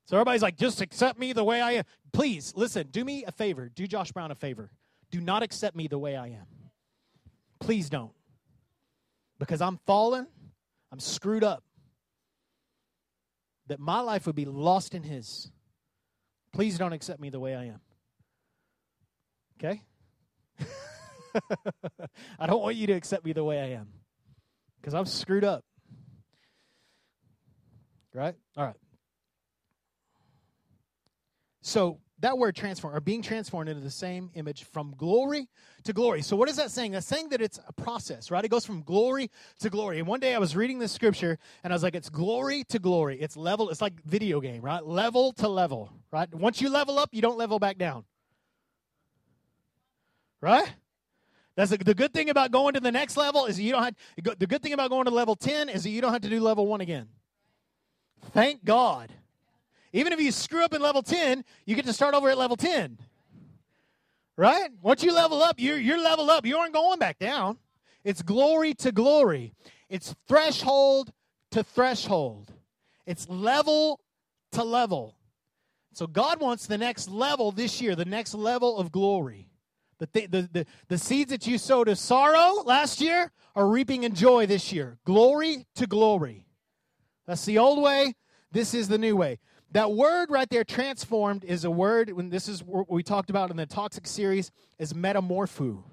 So 0.10 0.18
everybody's 0.18 0.42
like, 0.42 0.58
just 0.58 0.82
accept 0.82 1.20
me 1.20 1.34
the 1.34 1.44
way 1.44 1.62
I 1.62 1.74
am. 1.74 1.84
Please, 2.14 2.52
listen, 2.56 2.88
do 2.90 3.06
me 3.06 3.26
a 3.26 3.32
favor. 3.32 3.70
Do 3.70 3.86
Josh 3.86 4.12
Brown 4.12 4.32
a 4.32 4.36
favor. 4.36 4.72
Do 5.12 5.22
not 5.22 5.44
accept 5.44 5.76
me 5.76 5.88
the 5.88 6.00
way 6.00 6.16
I 6.16 6.30
am. 6.30 6.48
Please 7.60 7.92
don't. 7.92 8.12
Because 9.38 9.62
I'm 9.62 9.78
fallen, 9.86 10.26
I'm 10.92 11.00
screwed 11.00 11.44
up. 11.44 11.64
That 13.68 13.80
my 13.80 14.00
life 14.00 14.26
would 14.26 14.36
be 14.36 14.46
lost 14.46 14.96
in 14.96 15.04
His. 15.04 15.52
Please 16.54 16.80
don't 16.80 16.92
accept 16.92 17.20
me 17.20 17.30
the 17.30 17.40
way 17.40 17.54
I 17.54 17.66
am. 17.66 17.82
Okay? 19.60 19.84
I 22.40 22.48
don't 22.48 22.64
want 22.64 22.78
you 22.78 22.88
to 22.88 22.94
accept 22.94 23.24
me 23.26 23.34
the 23.34 23.44
way 23.44 23.60
I 23.60 23.80
am. 23.80 23.90
Because 24.82 24.96
I'm 24.96 25.06
screwed 25.06 25.44
up. 25.44 25.64
Right? 28.12 28.34
All 28.58 28.66
right. 28.66 28.76
So 31.70 32.00
that 32.22 32.36
word 32.36 32.56
transform 32.56 32.96
or 32.96 33.00
being 33.00 33.22
transformed 33.22 33.70
into 33.70 33.82
the 33.82 33.92
same 33.92 34.32
image 34.34 34.64
from 34.64 34.96
glory 34.98 35.48
to 35.84 35.94
glory. 35.94 36.24
So 36.24 36.36
what 36.36 36.50
is 36.50 36.56
that 36.56 36.72
saying? 36.72 36.94
That's 36.94 37.06
saying 37.06 37.30
that 37.30 37.42
it's 37.42 37.60
a 37.68 37.72
process, 37.74 38.32
right? 38.32 38.44
It 38.44 38.50
goes 38.50 38.66
from 38.66 38.82
glory 38.82 39.30
to 39.60 39.70
glory. 39.70 40.00
And 40.00 40.08
one 40.08 40.20
day 40.20 40.34
I 40.34 40.40
was 40.40 40.56
reading 40.56 40.80
this 40.80 40.92
scripture 40.92 41.38
and 41.64 41.72
I 41.72 41.76
was 41.76 41.84
like, 41.84 41.94
it's 41.94 42.10
glory 42.10 42.64
to 42.70 42.80
glory. 42.80 43.22
It's 43.22 43.38
level, 43.38 43.70
it's 43.70 43.82
like 43.82 44.02
video 44.04 44.42
game, 44.42 44.64
right? 44.64 44.84
Level 44.84 45.32
to 45.34 45.48
level, 45.48 45.94
right? 46.12 46.34
Once 46.34 46.60
you 46.60 46.70
level 46.70 46.98
up, 46.98 47.10
you 47.12 47.22
don't 47.22 47.38
level 47.38 47.60
back 47.60 47.78
down. 47.78 48.04
Right? 50.42 50.74
That's 51.56 51.70
the, 51.70 51.78
the 51.78 51.94
good 51.94 52.14
thing 52.14 52.32
about 52.32 52.50
going 52.50 52.74
to 52.74 52.80
the 52.80 52.92
next 52.92 53.16
level 53.16 53.46
is 53.46 53.60
you 53.60 53.74
don't 53.74 53.84
have 53.84 53.96
the 54.40 54.48
good 54.48 54.64
thing 54.64 54.74
about 54.74 54.90
going 54.90 55.06
to 55.06 55.12
level 55.12 55.36
10 55.36 55.70
is 55.70 55.84
that 55.84 55.92
you 55.92 56.02
don't 56.02 56.14
have 56.14 56.22
to 56.22 56.30
do 56.30 56.42
level 56.42 56.66
1 56.66 56.82
again. 56.82 57.10
Thank 58.34 58.66
God. 58.66 59.14
Even 59.94 60.14
if 60.14 60.20
you 60.20 60.32
screw 60.32 60.64
up 60.64 60.74
in 60.74 60.82
level 60.82 61.02
10, 61.02 61.44
you 61.66 61.76
get 61.76 61.86
to 61.86 61.94
start 61.94 62.14
over 62.14 62.30
at 62.30 62.38
level 62.38 62.58
10. 62.58 62.98
Right? 64.38 64.70
Once 64.82 65.04
you 65.04 65.14
level 65.14 65.42
up, 65.42 65.56
you're, 65.60 65.78
you're 65.78 66.02
level 66.02 66.30
up. 66.30 66.46
You 66.46 66.58
aren't 66.58 66.74
going 66.74 67.00
back 67.00 67.20
down. 67.20 67.58
It's 68.04 68.22
glory 68.22 68.74
to 68.76 68.92
glory. 68.92 69.54
It's 69.90 70.16
threshold 70.28 71.12
to 71.52 71.64
threshold. 71.64 72.54
It's 73.06 73.28
level 73.28 74.00
to 74.54 74.64
level. 74.64 75.16
So 75.94 76.08
God 76.08 76.40
wants 76.40 76.68
the 76.68 76.78
next 76.78 77.10
level 77.10 77.52
this 77.52 77.82
year, 77.82 77.96
the 77.96 78.06
next 78.06 78.34
level 78.34 78.78
of 78.78 78.92
glory. 78.92 79.50
The, 79.98 80.08
th- 80.08 80.32
the, 80.32 80.50
the, 80.52 80.66
the 80.88 80.98
seeds 80.98 81.32
that 81.32 81.46
you 81.46 81.58
sowed 81.58 81.90
of 81.90 81.98
sorrow 81.98 82.64
last 82.64 83.02
year 83.02 83.32
are 83.56 83.68
reaping 83.68 84.04
in 84.04 84.16
joy 84.16 84.46
this 84.46 84.72
year. 84.72 84.98
Glory 85.04 85.66
to 85.76 85.88
glory. 85.88 86.46
That's 87.28 87.44
the 87.44 87.58
old 87.58 87.82
way. 87.84 88.14
This 88.52 88.74
is 88.74 88.88
the 88.88 88.98
new 88.98 89.16
way. 89.16 89.40
That 89.72 89.92
word 89.92 90.32
right 90.32 90.50
there, 90.50 90.64
transformed, 90.64 91.44
is 91.44 91.64
a 91.64 91.72
word, 91.72 92.12
when 92.12 92.30
this 92.30 92.48
is 92.48 92.64
what 92.64 92.90
we 92.90 93.04
talked 93.04 93.30
about 93.30 93.52
in 93.52 93.58
the 93.58 93.68
Toxic 93.68 94.08
series, 94.08 94.52
is 94.80 94.94
metamorpho, 94.94 95.84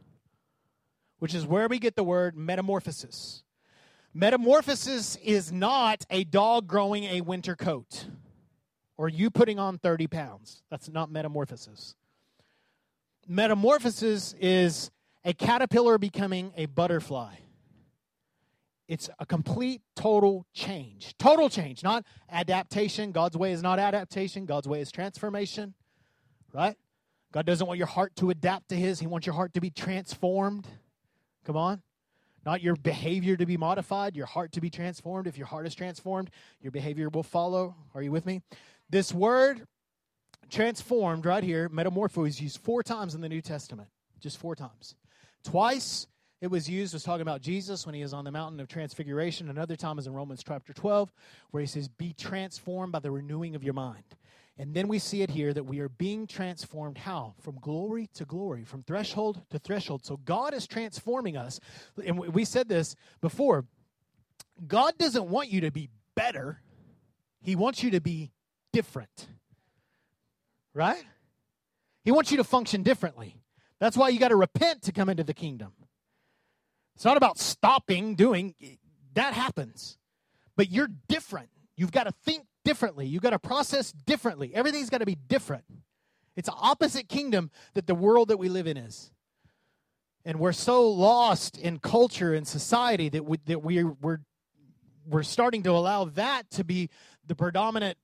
which 1.18 1.35
is 1.35 1.47
where 1.47 1.68
we 1.68 1.78
get 1.78 1.95
the 1.95 2.04
word 2.04 2.37
metamorphosis. 2.37 3.42
Metamorphosis 4.14 5.16
is 5.16 5.52
not 5.52 6.06
a 6.09 6.25
dog 6.25 6.66
growing 6.66 7.04
a 7.04 7.21
winter 7.21 7.54
coat 7.54 8.06
or 8.97 9.11
you 9.11 9.30
putting 9.30 9.59
on 9.59 9.76
30 9.76 10.06
pounds. 10.06 10.62
That's 10.71 10.88
not 10.88 11.11
metamorphosis. 11.11 11.95
Metamorphosis 13.28 14.35
is 14.40 14.90
a 15.25 15.35
caterpillar 15.35 15.99
becoming 15.99 16.52
a 16.56 16.66
butterfly. 16.66 17.35
It's 18.88 19.10
a 19.18 19.26
complete, 19.26 19.82
total 19.96 20.46
change. 20.52 21.14
Total 21.18 21.48
change, 21.48 21.82
not 21.82 22.04
adaptation. 22.30 23.10
God's 23.10 23.36
way 23.36 23.52
is 23.52 23.62
not 23.62 23.78
adaptation, 23.78 24.46
God's 24.46 24.68
way 24.68 24.80
is 24.80 24.92
transformation, 24.92 25.74
right? 26.52 26.76
God 27.32 27.46
doesn't 27.46 27.66
want 27.66 27.78
your 27.78 27.88
heart 27.88 28.14
to 28.16 28.30
adapt 28.30 28.68
to 28.68 28.76
His, 28.76 29.00
He 29.00 29.06
wants 29.06 29.26
your 29.26 29.34
heart 29.34 29.54
to 29.54 29.60
be 29.60 29.70
transformed. 29.70 30.66
Come 31.44 31.56
on. 31.56 31.82
Not 32.44 32.62
your 32.62 32.76
behavior 32.76 33.36
to 33.36 33.44
be 33.44 33.56
modified, 33.56 34.14
your 34.14 34.26
heart 34.26 34.52
to 34.52 34.60
be 34.60 34.70
transformed. 34.70 35.26
If 35.26 35.36
your 35.36 35.48
heart 35.48 35.66
is 35.66 35.74
transformed, 35.74 36.30
your 36.60 36.70
behavior 36.70 37.08
will 37.08 37.24
follow. 37.24 37.74
Are 37.92 38.02
you 38.02 38.12
with 38.12 38.24
me? 38.24 38.40
This 38.88 39.12
word 39.12 39.66
transformed 40.48 41.26
right 41.26 41.42
here, 41.42 41.68
metamorpho, 41.68 42.26
is 42.26 42.40
used 42.40 42.60
four 42.60 42.84
times 42.84 43.16
in 43.16 43.20
the 43.20 43.28
New 43.28 43.42
Testament. 43.42 43.88
Just 44.20 44.38
four 44.38 44.54
times. 44.54 44.94
Twice 45.42 46.06
it 46.40 46.48
was 46.48 46.68
used 46.68 46.92
was 46.92 47.02
talking 47.02 47.22
about 47.22 47.40
Jesus 47.40 47.86
when 47.86 47.94
he 47.94 48.02
is 48.02 48.12
on 48.12 48.24
the 48.24 48.30
mountain 48.30 48.60
of 48.60 48.68
transfiguration. 48.68 49.48
Another 49.48 49.76
time 49.76 49.98
is 49.98 50.06
in 50.06 50.12
Romans 50.12 50.42
chapter 50.46 50.74
12, 50.74 51.10
where 51.50 51.62
he 51.62 51.66
says, 51.66 51.88
Be 51.88 52.12
transformed 52.12 52.92
by 52.92 52.98
the 52.98 53.10
renewing 53.10 53.54
of 53.54 53.64
your 53.64 53.72
mind. 53.72 54.04
And 54.58 54.74
then 54.74 54.88
we 54.88 54.98
see 54.98 55.22
it 55.22 55.30
here 55.30 55.52
that 55.52 55.64
we 55.64 55.80
are 55.80 55.88
being 55.88 56.26
transformed 56.26 56.98
how? 56.98 57.34
From 57.40 57.58
glory 57.60 58.08
to 58.14 58.24
glory, 58.24 58.64
from 58.64 58.82
threshold 58.82 59.42
to 59.50 59.58
threshold. 59.58 60.04
So 60.04 60.18
God 60.18 60.54
is 60.54 60.66
transforming 60.66 61.36
us. 61.36 61.60
And 62.04 62.18
we 62.18 62.44
said 62.44 62.68
this 62.68 62.96
before 63.20 63.66
God 64.66 64.96
doesn't 64.98 65.28
want 65.28 65.50
you 65.50 65.62
to 65.62 65.70
be 65.70 65.90
better, 66.14 66.60
He 67.40 67.56
wants 67.56 67.82
you 67.82 67.90
to 67.92 68.00
be 68.00 68.32
different. 68.72 69.28
Right? 70.74 71.04
He 72.04 72.12
wants 72.12 72.30
you 72.30 72.36
to 72.36 72.44
function 72.44 72.82
differently. 72.82 73.36
That's 73.78 73.96
why 73.96 74.10
you 74.10 74.18
got 74.18 74.28
to 74.28 74.36
repent 74.36 74.82
to 74.82 74.92
come 74.92 75.08
into 75.08 75.24
the 75.24 75.34
kingdom. 75.34 75.72
It's 76.96 77.04
not 77.04 77.18
about 77.18 77.38
stopping 77.38 78.14
doing, 78.14 78.54
that 79.12 79.34
happens. 79.34 79.98
But 80.56 80.70
you're 80.70 80.88
different. 81.08 81.50
You've 81.76 81.92
got 81.92 82.04
to 82.04 82.12
think 82.24 82.46
differently. 82.64 83.06
You've 83.06 83.22
got 83.22 83.30
to 83.30 83.38
process 83.38 83.92
differently. 83.92 84.54
Everything's 84.54 84.88
got 84.88 84.98
to 84.98 85.06
be 85.06 85.14
different. 85.14 85.64
It's 86.36 86.48
an 86.48 86.54
opposite 86.58 87.08
kingdom 87.08 87.50
that 87.74 87.86
the 87.86 87.94
world 87.94 88.28
that 88.28 88.38
we 88.38 88.48
live 88.48 88.66
in 88.66 88.78
is. 88.78 89.12
And 90.24 90.40
we're 90.40 90.52
so 90.52 90.88
lost 90.88 91.58
in 91.58 91.78
culture 91.78 92.32
and 92.32 92.48
society 92.48 93.10
that 93.10 93.26
we, 93.26 93.38
that 93.44 93.62
we 93.62 93.84
we're 93.84 94.20
we're 95.06 95.22
starting 95.22 95.62
to 95.64 95.70
allow 95.70 96.06
that 96.06 96.50
to 96.52 96.64
be 96.64 96.90
the 97.26 97.36
predominant 97.36 97.96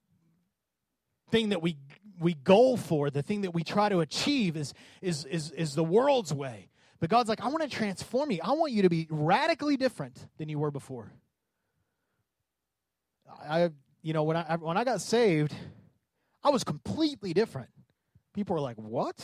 thing 1.30 1.48
that 1.48 1.62
we 1.62 1.78
we 2.20 2.34
goal 2.34 2.76
for, 2.76 3.10
the 3.10 3.22
thing 3.22 3.40
that 3.40 3.52
we 3.52 3.64
try 3.64 3.88
to 3.88 4.00
achieve 4.00 4.56
is 4.56 4.74
is 5.00 5.24
is 5.24 5.50
is 5.50 5.74
the 5.74 5.82
world's 5.82 6.32
way. 6.32 6.68
But 7.02 7.10
God's 7.10 7.28
like, 7.28 7.40
I 7.40 7.48
want 7.48 7.64
to 7.64 7.68
transform 7.68 8.30
you. 8.30 8.38
I 8.44 8.52
want 8.52 8.70
you 8.70 8.82
to 8.82 8.88
be 8.88 9.08
radically 9.10 9.76
different 9.76 10.24
than 10.38 10.48
you 10.48 10.60
were 10.60 10.70
before. 10.70 11.12
I, 13.44 13.70
you 14.02 14.12
know, 14.12 14.22
when 14.22 14.36
I 14.36 14.54
when 14.54 14.76
I 14.76 14.84
got 14.84 15.00
saved, 15.00 15.52
I 16.44 16.50
was 16.50 16.62
completely 16.62 17.32
different. 17.32 17.70
People 18.32 18.54
were 18.54 18.60
like, 18.60 18.76
"What?" 18.76 19.16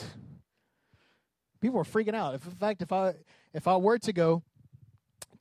People 1.61 1.77
were 1.77 1.85
freaking 1.85 2.15
out. 2.15 2.35
If, 2.35 2.45
in 2.45 2.51
fact, 2.51 2.81
if 2.81 2.91
I 2.91 3.13
if 3.53 3.65
I 3.65 3.77
were 3.77 3.97
to 3.99 4.11
go 4.11 4.43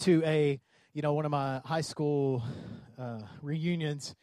to 0.03 0.23
a 0.25 0.61
you 0.93 1.03
know 1.03 1.15
one 1.15 1.25
of 1.25 1.33
my 1.33 1.61
high 1.65 1.81
school 1.81 2.45
uh, 2.97 3.19
reunions, 3.43 4.15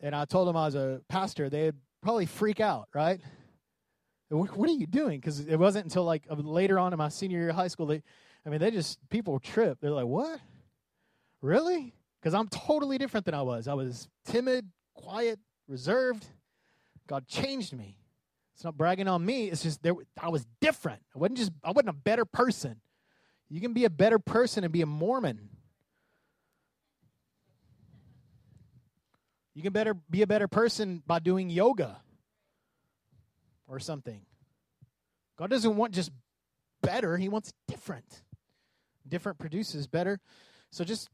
and 0.00 0.14
I 0.14 0.26
told 0.26 0.46
them 0.46 0.58
I 0.58 0.66
was 0.66 0.74
a 0.74 1.00
pastor, 1.08 1.48
they'd 1.48 1.74
probably 2.02 2.26
freak 2.26 2.60
out, 2.60 2.88
right? 2.92 3.18
What 4.28 4.68
are 4.68 4.72
you 4.72 4.86
doing? 4.86 5.20
Because 5.20 5.40
it 5.40 5.56
wasn't 5.56 5.84
until 5.84 6.04
like 6.04 6.24
later 6.28 6.78
on 6.78 6.92
in 6.92 6.98
my 6.98 7.08
senior 7.08 7.38
year 7.38 7.50
of 7.50 7.56
high 7.56 7.68
school, 7.68 7.86
that, 7.86 8.02
I 8.44 8.48
mean, 8.48 8.60
they 8.60 8.70
just, 8.70 8.98
people 9.08 9.38
trip. 9.38 9.78
They're 9.80 9.90
like, 9.90 10.06
what? 10.06 10.40
Really? 11.40 11.94
Because 12.20 12.34
I'm 12.34 12.48
totally 12.48 12.98
different 12.98 13.24
than 13.24 13.34
I 13.34 13.42
was. 13.42 13.68
I 13.68 13.74
was 13.74 14.08
timid, 14.24 14.68
quiet, 14.94 15.38
reserved. 15.68 16.26
God 17.06 17.28
changed 17.28 17.72
me. 17.72 17.96
It's 18.54 18.64
not 18.64 18.76
bragging 18.76 19.06
on 19.06 19.24
me. 19.24 19.48
It's 19.48 19.62
just 19.62 19.82
there. 19.82 19.92
I 20.20 20.30
was 20.30 20.46
different. 20.60 21.02
I 21.14 21.18
wasn't 21.18 21.38
just. 21.38 21.52
I 21.62 21.70
wasn't 21.72 21.90
a 21.90 21.92
better 21.92 22.24
person. 22.24 22.80
You 23.50 23.60
can 23.60 23.74
be 23.74 23.84
a 23.84 23.90
better 23.90 24.18
person 24.18 24.64
and 24.64 24.72
be 24.72 24.80
a 24.80 24.86
Mormon. 24.86 25.50
You 29.54 29.62
can 29.62 29.74
better 29.74 29.94
be 29.94 30.22
a 30.22 30.26
better 30.26 30.48
person 30.48 31.02
by 31.06 31.18
doing 31.18 31.50
yoga 31.50 32.00
or 33.68 33.78
something. 33.78 34.20
God 35.38 35.50
doesn't 35.50 35.76
want 35.76 35.92
just 35.92 36.10
better, 36.82 37.16
He 37.16 37.28
wants 37.28 37.52
different. 37.68 38.22
Different 39.08 39.38
produces 39.38 39.86
better. 39.86 40.18
So 40.70 40.84
just 40.84 41.08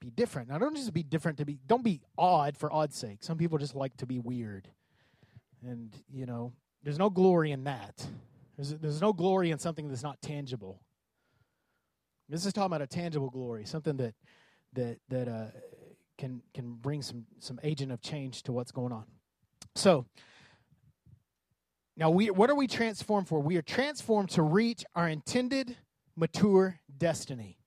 be 0.00 0.10
different. 0.10 0.48
Now, 0.48 0.58
don't 0.58 0.76
just 0.76 0.92
be 0.92 1.02
different 1.02 1.38
to 1.38 1.44
be, 1.44 1.58
don't 1.66 1.82
be 1.82 2.00
odd 2.16 2.56
for 2.56 2.72
odd's 2.72 2.96
sake. 2.96 3.18
Some 3.22 3.36
people 3.36 3.58
just 3.58 3.74
like 3.74 3.96
to 3.96 4.06
be 4.06 4.18
weird. 4.18 4.68
And, 5.66 5.92
you 6.12 6.24
know, 6.24 6.52
there's 6.84 6.98
no 6.98 7.10
glory 7.10 7.50
in 7.50 7.64
that. 7.64 8.06
There's, 8.56 8.70
there's 8.74 9.00
no 9.00 9.12
glory 9.12 9.50
in 9.50 9.58
something 9.58 9.88
that's 9.88 10.04
not 10.04 10.22
tangible. 10.22 10.80
This 12.28 12.44
is 12.44 12.52
talking 12.52 12.66
about 12.66 12.82
a 12.82 12.86
tangible 12.86 13.30
glory, 13.30 13.64
something 13.64 13.96
that 13.96 14.14
that 14.74 14.98
that 15.08 15.28
uh, 15.28 15.46
can 16.18 16.42
can 16.52 16.74
bring 16.74 17.00
some 17.00 17.24
some 17.38 17.58
agent 17.62 17.90
of 17.90 18.02
change 18.02 18.42
to 18.42 18.52
what's 18.52 18.70
going 18.70 18.92
on. 18.92 19.04
So, 19.74 20.04
now, 21.98 22.10
we, 22.10 22.30
what 22.30 22.48
are 22.48 22.54
we 22.54 22.68
transformed 22.68 23.26
for? 23.26 23.40
We 23.40 23.56
are 23.56 23.62
transformed 23.62 24.30
to 24.30 24.42
reach 24.42 24.84
our 24.94 25.08
intended 25.08 25.76
mature 26.14 26.78
destiny. 26.96 27.58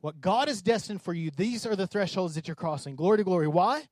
What 0.00 0.22
God 0.22 0.48
is 0.48 0.62
destined 0.62 1.02
for 1.02 1.12
you, 1.12 1.30
these 1.36 1.66
are 1.66 1.76
the 1.76 1.86
thresholds 1.86 2.36
that 2.36 2.48
you're 2.48 2.54
crossing. 2.54 2.96
Glory 2.96 3.18
to 3.18 3.24
glory. 3.24 3.46
Why? 3.46 3.86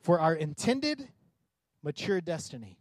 For 0.00 0.18
our 0.18 0.34
intended 0.34 1.06
mature 1.82 2.22
destiny. 2.22 2.78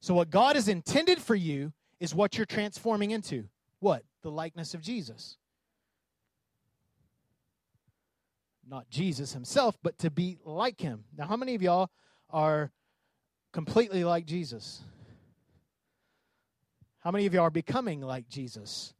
So, 0.00 0.14
what 0.14 0.30
God 0.30 0.56
has 0.56 0.68
intended 0.68 1.20
for 1.20 1.34
you 1.34 1.74
is 2.00 2.14
what 2.14 2.38
you're 2.38 2.46
transforming 2.46 3.10
into. 3.10 3.44
What? 3.80 4.04
The 4.22 4.30
likeness 4.30 4.72
of 4.72 4.80
Jesus. 4.80 5.36
Not 8.66 8.88
Jesus 8.88 9.34
himself, 9.34 9.76
but 9.82 9.98
to 9.98 10.10
be 10.10 10.38
like 10.46 10.80
him. 10.80 11.04
Now, 11.14 11.26
how 11.26 11.36
many 11.36 11.54
of 11.54 11.60
y'all 11.60 11.90
are 12.30 12.72
completely 13.52 14.04
like 14.04 14.26
Jesus? 14.26 14.82
How 17.00 17.10
many 17.10 17.26
of 17.26 17.34
you 17.34 17.40
are 17.40 17.50
becoming 17.50 18.00
like 18.00 18.28
Jesus? 18.28 18.94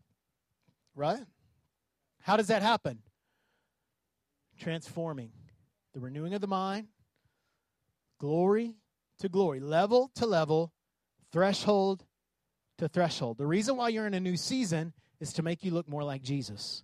Right? 0.94 1.22
How 2.20 2.36
does 2.36 2.48
that 2.48 2.62
happen? 2.62 2.98
Transforming. 4.58 5.32
The 5.94 6.00
renewing 6.00 6.34
of 6.34 6.40
the 6.40 6.46
mind, 6.46 6.88
glory 8.18 8.74
to 9.18 9.28
glory, 9.28 9.60
level 9.60 10.10
to 10.14 10.26
level, 10.26 10.72
threshold 11.32 12.04
to 12.78 12.88
threshold. 12.88 13.38
The 13.38 13.46
reason 13.46 13.76
why 13.76 13.90
you're 13.90 14.06
in 14.06 14.14
a 14.14 14.20
new 14.20 14.36
season 14.36 14.94
is 15.20 15.34
to 15.34 15.42
make 15.42 15.62
you 15.62 15.70
look 15.70 15.88
more 15.88 16.02
like 16.02 16.22
Jesus, 16.22 16.82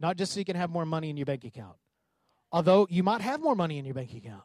not 0.00 0.16
just 0.16 0.32
so 0.32 0.38
you 0.38 0.44
can 0.44 0.56
have 0.56 0.70
more 0.70 0.86
money 0.86 1.10
in 1.10 1.16
your 1.16 1.26
bank 1.26 1.44
account. 1.44 1.76
Although 2.52 2.86
you 2.88 3.02
might 3.02 3.20
have 3.20 3.40
more 3.40 3.56
money 3.56 3.78
in 3.78 3.84
your 3.84 3.94
bank 3.94 4.14
account. 4.14 4.44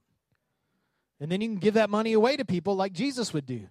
And 1.20 1.32
then 1.32 1.42
you 1.42 1.50
can 1.50 1.58
give 1.58 1.74
that 1.74 1.90
money 1.90 2.14
away 2.14 2.38
to 2.38 2.46
people 2.46 2.76
like 2.76 2.94
Jesus 2.94 3.34
would 3.34 3.46
do. 3.46 3.68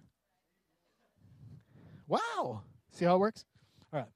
Wow. 2.07 2.61
See 2.91 3.05
how 3.05 3.15
it 3.15 3.19
works? 3.19 3.45
All 3.91 3.99
right. 3.99 4.09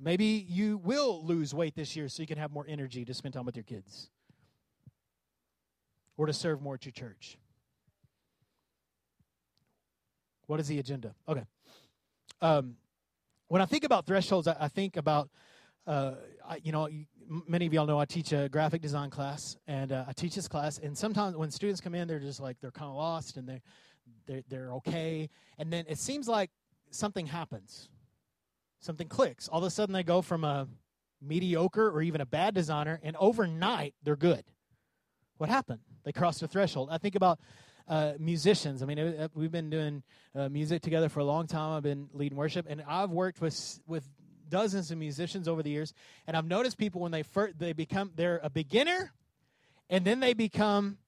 Maybe 0.00 0.46
you 0.48 0.78
will 0.78 1.24
lose 1.24 1.54
weight 1.54 1.74
this 1.74 1.96
year 1.96 2.08
so 2.08 2.22
you 2.22 2.26
can 2.26 2.38
have 2.38 2.50
more 2.50 2.66
energy 2.68 3.04
to 3.04 3.14
spend 3.14 3.34
time 3.34 3.46
with 3.46 3.56
your 3.56 3.64
kids 3.64 4.10
or 6.16 6.26
to 6.26 6.32
serve 6.32 6.60
more 6.60 6.74
at 6.74 6.84
your 6.84 6.92
church. 6.92 7.38
What 10.46 10.60
is 10.60 10.68
the 10.68 10.78
agenda? 10.78 11.14
Okay. 11.28 11.44
Um, 12.40 12.76
when 13.48 13.62
I 13.62 13.66
think 13.66 13.84
about 13.84 14.06
thresholds, 14.06 14.48
I, 14.48 14.56
I 14.60 14.68
think 14.68 14.96
about, 14.96 15.28
uh, 15.86 16.12
I, 16.48 16.60
you 16.62 16.72
know, 16.72 16.88
many 17.48 17.66
of 17.66 17.74
y'all 17.74 17.86
know 17.86 17.98
I 17.98 18.04
teach 18.04 18.32
a 18.32 18.48
graphic 18.48 18.82
design 18.82 19.10
class, 19.10 19.56
and 19.66 19.92
uh, 19.92 20.04
I 20.06 20.12
teach 20.12 20.34
this 20.34 20.48
class, 20.48 20.78
and 20.78 20.96
sometimes 20.96 21.36
when 21.36 21.50
students 21.50 21.80
come 21.80 21.94
in, 21.94 22.06
they're 22.08 22.20
just 22.20 22.40
like 22.40 22.58
they're 22.60 22.70
kind 22.70 22.88
of 22.88 22.96
lost, 22.96 23.36
and 23.36 23.48
they 23.48 23.60
they're, 24.26 24.42
they're 24.48 24.72
okay, 24.74 25.28
and 25.58 25.72
then 25.72 25.84
it 25.88 25.98
seems 25.98 26.28
like 26.28 26.50
something 26.90 27.26
happens, 27.26 27.88
something 28.80 29.08
clicks. 29.08 29.48
All 29.48 29.58
of 29.58 29.64
a 29.64 29.70
sudden, 29.70 29.92
they 29.92 30.02
go 30.02 30.22
from 30.22 30.44
a 30.44 30.68
mediocre 31.20 31.88
or 31.88 32.02
even 32.02 32.20
a 32.20 32.26
bad 32.26 32.54
designer, 32.54 33.00
and 33.02 33.16
overnight 33.16 33.94
they're 34.02 34.16
good. 34.16 34.44
What 35.38 35.50
happened? 35.50 35.80
They 36.04 36.12
crossed 36.12 36.42
a 36.42 36.48
threshold. 36.48 36.88
I 36.90 36.98
think 36.98 37.14
about 37.14 37.40
uh, 37.88 38.12
musicians. 38.18 38.82
I 38.82 38.86
mean, 38.86 38.98
it, 38.98 39.30
we've 39.34 39.52
been 39.52 39.70
doing 39.70 40.02
uh, 40.34 40.48
music 40.48 40.82
together 40.82 41.08
for 41.08 41.20
a 41.20 41.24
long 41.24 41.46
time. 41.46 41.76
I've 41.76 41.82
been 41.82 42.08
leading 42.12 42.38
worship, 42.38 42.66
and 42.68 42.82
I've 42.86 43.10
worked 43.10 43.40
with 43.40 43.80
with 43.86 44.04
dozens 44.48 44.90
of 44.90 44.98
musicians 44.98 45.48
over 45.48 45.62
the 45.62 45.70
years, 45.70 45.92
and 46.26 46.36
I've 46.36 46.46
noticed 46.46 46.78
people 46.78 47.00
when 47.00 47.12
they 47.12 47.22
first 47.22 47.58
they 47.58 47.72
become 47.72 48.12
they're 48.14 48.40
a 48.42 48.50
beginner, 48.50 49.12
and 49.90 50.04
then 50.04 50.20
they 50.20 50.34
become 50.34 50.98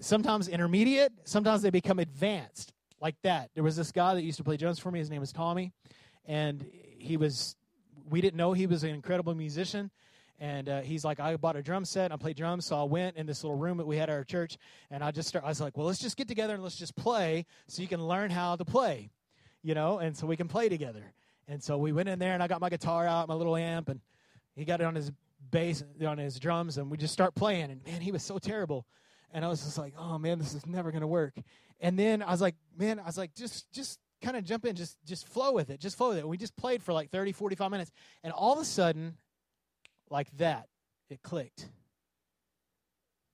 sometimes 0.00 0.48
intermediate, 0.48 1.12
sometimes 1.24 1.62
they 1.62 1.70
become 1.70 1.98
advanced 1.98 2.72
like 3.00 3.16
that. 3.22 3.50
There 3.54 3.64
was 3.64 3.76
this 3.76 3.92
guy 3.92 4.14
that 4.14 4.22
used 4.22 4.38
to 4.38 4.44
play 4.44 4.56
drums 4.56 4.78
for 4.78 4.90
me. 4.90 4.98
His 4.98 5.10
name 5.10 5.20
was 5.20 5.32
Tommy, 5.32 5.72
and 6.26 6.64
he 6.98 7.16
was 7.16 7.56
we 8.08 8.20
didn't 8.20 8.36
know 8.36 8.52
he 8.52 8.66
was 8.66 8.84
an 8.84 8.90
incredible 8.90 9.34
musician 9.34 9.90
and 10.40 10.68
uh, 10.68 10.80
he's 10.82 11.04
like, 11.04 11.18
I 11.18 11.36
bought 11.36 11.56
a 11.56 11.62
drum 11.62 11.84
set. 11.84 12.12
I 12.12 12.16
play 12.16 12.32
drums, 12.32 12.66
so 12.66 12.80
I 12.80 12.84
went 12.84 13.16
in 13.16 13.26
this 13.26 13.42
little 13.42 13.58
room 13.58 13.78
that 13.78 13.86
we 13.86 13.96
had 13.96 14.08
at 14.08 14.14
our 14.14 14.24
church, 14.24 14.56
and 14.90 15.02
I 15.02 15.10
just 15.10 15.28
start. 15.28 15.44
I 15.44 15.48
was 15.48 15.60
like, 15.60 15.76
well, 15.76 15.86
let's 15.86 15.98
just 15.98 16.16
get 16.16 16.28
together 16.28 16.54
and 16.54 16.62
let's 16.62 16.76
just 16.76 16.94
play, 16.94 17.46
so 17.66 17.82
you 17.82 17.88
can 17.88 18.06
learn 18.06 18.30
how 18.30 18.56
to 18.56 18.64
play, 18.64 19.10
you 19.62 19.74
know, 19.74 19.98
and 19.98 20.16
so 20.16 20.26
we 20.26 20.36
can 20.36 20.48
play 20.48 20.68
together. 20.68 21.12
And 21.48 21.62
so 21.62 21.78
we 21.78 21.92
went 21.92 22.08
in 22.08 22.18
there, 22.18 22.34
and 22.34 22.42
I 22.42 22.46
got 22.46 22.60
my 22.60 22.68
guitar 22.68 23.06
out, 23.06 23.26
my 23.26 23.34
little 23.34 23.56
amp, 23.56 23.88
and 23.88 24.00
he 24.54 24.64
got 24.64 24.80
it 24.80 24.84
on 24.84 24.94
his 24.94 25.10
bass, 25.50 25.82
on 26.06 26.18
his 26.18 26.38
drums, 26.38 26.78
and 26.78 26.90
we 26.90 26.98
just 26.98 27.12
start 27.12 27.34
playing. 27.34 27.70
And 27.70 27.84
man, 27.86 28.00
he 28.00 28.12
was 28.12 28.22
so 28.22 28.38
terrible, 28.38 28.86
and 29.32 29.44
I 29.44 29.48
was 29.48 29.64
just 29.64 29.78
like, 29.78 29.94
oh 29.98 30.18
man, 30.18 30.38
this 30.38 30.54
is 30.54 30.66
never 30.66 30.92
gonna 30.92 31.06
work. 31.06 31.34
And 31.80 31.98
then 31.98 32.22
I 32.22 32.30
was 32.30 32.42
like, 32.42 32.54
man, 32.76 33.00
I 33.00 33.04
was 33.04 33.16
like, 33.16 33.34
just, 33.34 33.70
just 33.72 33.98
kind 34.20 34.36
of 34.36 34.44
jump 34.44 34.66
in, 34.66 34.76
just, 34.76 34.98
just 35.06 35.26
flow 35.26 35.52
with 35.52 35.70
it, 35.70 35.80
just 35.80 35.96
flow 35.96 36.08
with 36.08 36.18
it. 36.18 36.20
And 36.20 36.28
we 36.28 36.36
just 36.36 36.56
played 36.56 36.82
for 36.82 36.92
like 36.92 37.10
30, 37.10 37.32
45 37.32 37.70
minutes, 37.70 37.90
and 38.22 38.32
all 38.32 38.52
of 38.52 38.58
a 38.58 38.64
sudden 38.64 39.16
like 40.10 40.30
that. 40.38 40.66
It 41.10 41.22
clicked. 41.22 41.68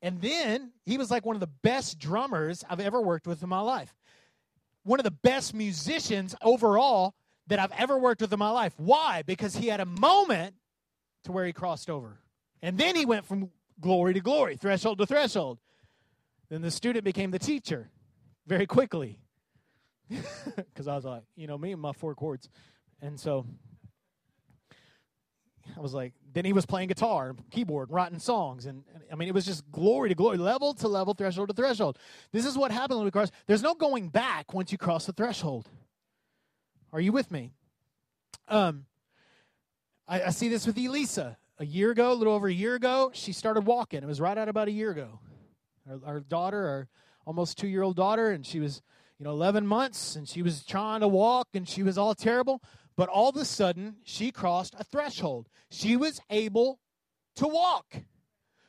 And 0.00 0.20
then 0.20 0.72
he 0.84 0.98
was 0.98 1.10
like 1.10 1.24
one 1.26 1.34
of 1.34 1.40
the 1.40 1.50
best 1.62 1.98
drummers 1.98 2.62
I've 2.68 2.80
ever 2.80 3.00
worked 3.00 3.26
with 3.26 3.42
in 3.42 3.48
my 3.48 3.60
life. 3.60 3.92
One 4.84 5.00
of 5.00 5.04
the 5.04 5.10
best 5.10 5.54
musicians 5.54 6.36
overall 6.42 7.14
that 7.46 7.58
I've 7.58 7.72
ever 7.72 7.98
worked 7.98 8.20
with 8.20 8.32
in 8.32 8.38
my 8.38 8.50
life. 8.50 8.74
Why? 8.76 9.22
Because 9.22 9.56
he 9.56 9.68
had 9.68 9.80
a 9.80 9.86
moment 9.86 10.54
to 11.24 11.32
where 11.32 11.44
he 11.44 11.52
crossed 11.52 11.90
over. 11.90 12.18
And 12.62 12.78
then 12.78 12.96
he 12.96 13.04
went 13.04 13.26
from 13.26 13.50
glory 13.80 14.14
to 14.14 14.20
glory, 14.20 14.56
threshold 14.56 14.98
to 14.98 15.06
threshold. 15.06 15.58
Then 16.48 16.62
the 16.62 16.70
student 16.70 17.04
became 17.04 17.30
the 17.30 17.38
teacher 17.38 17.90
very 18.46 18.66
quickly. 18.66 19.18
Because 20.56 20.86
I 20.86 20.94
was 20.94 21.04
like, 21.04 21.22
you 21.34 21.46
know, 21.46 21.56
me 21.56 21.72
and 21.72 21.80
my 21.80 21.92
four 21.92 22.14
chords. 22.14 22.48
And 23.00 23.18
so 23.18 23.46
I 25.76 25.80
was 25.80 25.94
like, 25.94 26.12
then 26.32 26.44
he 26.44 26.52
was 26.52 26.66
playing 26.66 26.88
guitar, 26.88 27.34
keyboard, 27.50 27.90
writing 27.90 28.18
songs, 28.18 28.66
and, 28.66 28.84
and, 28.94 29.04
I 29.10 29.14
mean, 29.14 29.28
it 29.28 29.34
was 29.34 29.46
just 29.46 29.70
glory 29.70 30.10
to 30.10 30.14
glory, 30.14 30.36
level 30.36 30.74
to 30.74 30.88
level, 30.88 31.14
threshold 31.14 31.48
to 31.48 31.54
threshold. 31.54 31.98
This 32.32 32.44
is 32.44 32.56
what 32.56 32.70
happens 32.70 32.96
when 32.96 33.04
we 33.04 33.10
cross. 33.10 33.30
There's 33.46 33.62
no 33.62 33.74
going 33.74 34.08
back 34.08 34.52
once 34.52 34.72
you 34.72 34.78
cross 34.78 35.06
the 35.06 35.12
threshold. 35.12 35.68
Are 36.94 37.00
you 37.00 37.10
with 37.10 37.32
me? 37.32 37.50
Um, 38.46 38.86
I, 40.06 40.22
I 40.22 40.30
see 40.30 40.48
this 40.48 40.64
with 40.64 40.78
Elisa. 40.78 41.36
A 41.58 41.66
year 41.66 41.90
ago, 41.90 42.12
a 42.12 42.14
little 42.14 42.32
over 42.32 42.46
a 42.46 42.52
year 42.52 42.76
ago, 42.76 43.10
she 43.12 43.32
started 43.32 43.66
walking. 43.66 44.00
It 44.00 44.06
was 44.06 44.20
right 44.20 44.38
out 44.38 44.48
about 44.48 44.68
a 44.68 44.70
year 44.70 44.92
ago. 44.92 45.18
Our, 45.90 46.00
our 46.06 46.20
daughter, 46.20 46.68
our 46.68 46.88
almost 47.26 47.58
two 47.58 47.66
year 47.66 47.82
old 47.82 47.96
daughter, 47.96 48.30
and 48.30 48.46
she 48.46 48.60
was, 48.60 48.80
you 49.18 49.24
know, 49.24 49.32
11 49.32 49.66
months, 49.66 50.14
and 50.14 50.28
she 50.28 50.40
was 50.40 50.64
trying 50.64 51.00
to 51.00 51.08
walk, 51.08 51.48
and 51.54 51.68
she 51.68 51.82
was 51.82 51.98
all 51.98 52.14
terrible. 52.14 52.62
But 52.96 53.08
all 53.08 53.30
of 53.30 53.36
a 53.38 53.44
sudden, 53.44 53.96
she 54.04 54.30
crossed 54.30 54.76
a 54.78 54.84
threshold. 54.84 55.48
She 55.72 55.96
was 55.96 56.20
able 56.30 56.78
to 57.34 57.48
walk. 57.48 58.02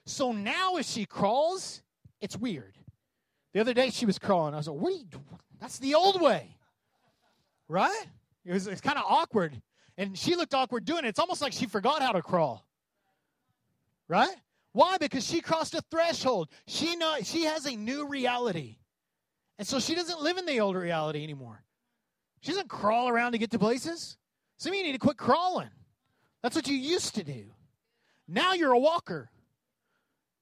So 0.07 0.31
now, 0.31 0.77
as 0.77 0.91
she 0.91 1.05
crawls, 1.05 1.83
it's 2.21 2.35
weird. 2.35 2.79
The 3.53 3.59
other 3.59 3.75
day, 3.75 3.91
she 3.91 4.07
was 4.07 4.17
crawling. 4.17 4.55
I 4.55 4.57
was 4.57 4.67
like, 4.67 4.79
what 4.79 4.93
are 4.93 4.97
you 4.97 5.05
doing? 5.05 5.39
That's 5.61 5.77
the 5.77 5.93
old 5.93 6.19
way. 6.19 6.55
Right? 7.67 8.06
It 8.45 8.54
was 8.54 8.67
it's 8.67 8.82
kind 8.82 8.97
of 8.97 9.06
awkward. 9.08 9.62
And 9.97 10.17
she 10.17 10.36
looked 10.36 10.54
awkward 10.54 10.86
doing 10.86 11.06
it. 11.06 11.10
It's 11.10 11.19
almost 11.19 11.41
like 11.41 11.54
she 11.54 11.65
forgot 11.65 12.01
how 12.01 12.12
to 12.12 12.21
crawl. 12.21 12.65
Right? 14.08 14.36
Why? 14.73 14.97
Because 14.97 15.25
she 15.25 15.41
crossed 15.41 15.73
a 15.73 15.82
threshold. 15.89 16.49
She 16.67 16.95
know 16.95 17.15
she 17.23 17.43
has 17.43 17.65
a 17.65 17.75
new 17.75 18.08
reality. 18.08 18.78
And 19.58 19.67
so 19.67 19.80
she 19.80 19.95
doesn't 19.95 20.21
live 20.21 20.38
in 20.38 20.45
the 20.45 20.60
old 20.60 20.75
reality 20.75 21.23
anymore. 21.23 21.63
She 22.41 22.51
doesn't 22.51 22.67
crawl 22.67 23.08
around 23.08 23.32
to 23.32 23.38
get 23.38 23.51
to 23.51 23.60
places. 23.60 24.17
Some 24.58 24.73
of 24.73 24.78
you 24.78 24.84
need 24.84 24.91
to 24.91 24.99
quit 24.99 25.17
crawling. 25.17 25.69
That's 26.43 26.56
what 26.56 26.67
you 26.67 26.75
used 26.75 27.15
to 27.15 27.23
do. 27.23 27.45
Now 28.28 28.54
you're 28.54 28.73
a 28.73 28.80
walker. 28.80 29.30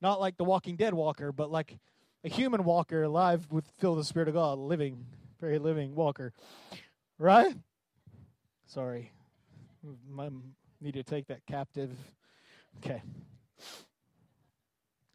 Not 0.01 0.19
like 0.19 0.35
the 0.35 0.43
Walking 0.43 0.75
Dead 0.75 0.93
walker, 0.93 1.31
but 1.31 1.49
like 1.49 1.77
a 2.25 2.29
human 2.29 2.63
walker, 2.65 3.03
alive 3.03 3.47
with 3.49 3.65
filled 3.79 3.97
with 3.97 4.05
the 4.05 4.09
Spirit 4.09 4.27
of 4.27 4.33
God, 4.33 4.57
living, 4.57 5.05
very 5.39 5.59
living 5.59 5.95
walker. 5.95 6.33
Right? 7.17 7.55
Sorry. 8.65 9.11
I 10.19 10.29
need 10.81 10.93
to 10.95 11.03
take 11.03 11.27
that 11.27 11.45
captive. 11.45 11.91
Okay. 12.77 13.01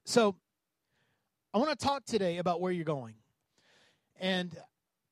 So, 0.04 0.36
I 1.52 1.58
want 1.58 1.78
to 1.78 1.84
talk 1.84 2.04
today 2.04 2.38
about 2.38 2.60
where 2.60 2.72
you're 2.72 2.84
going. 2.84 3.14
And 4.20 4.56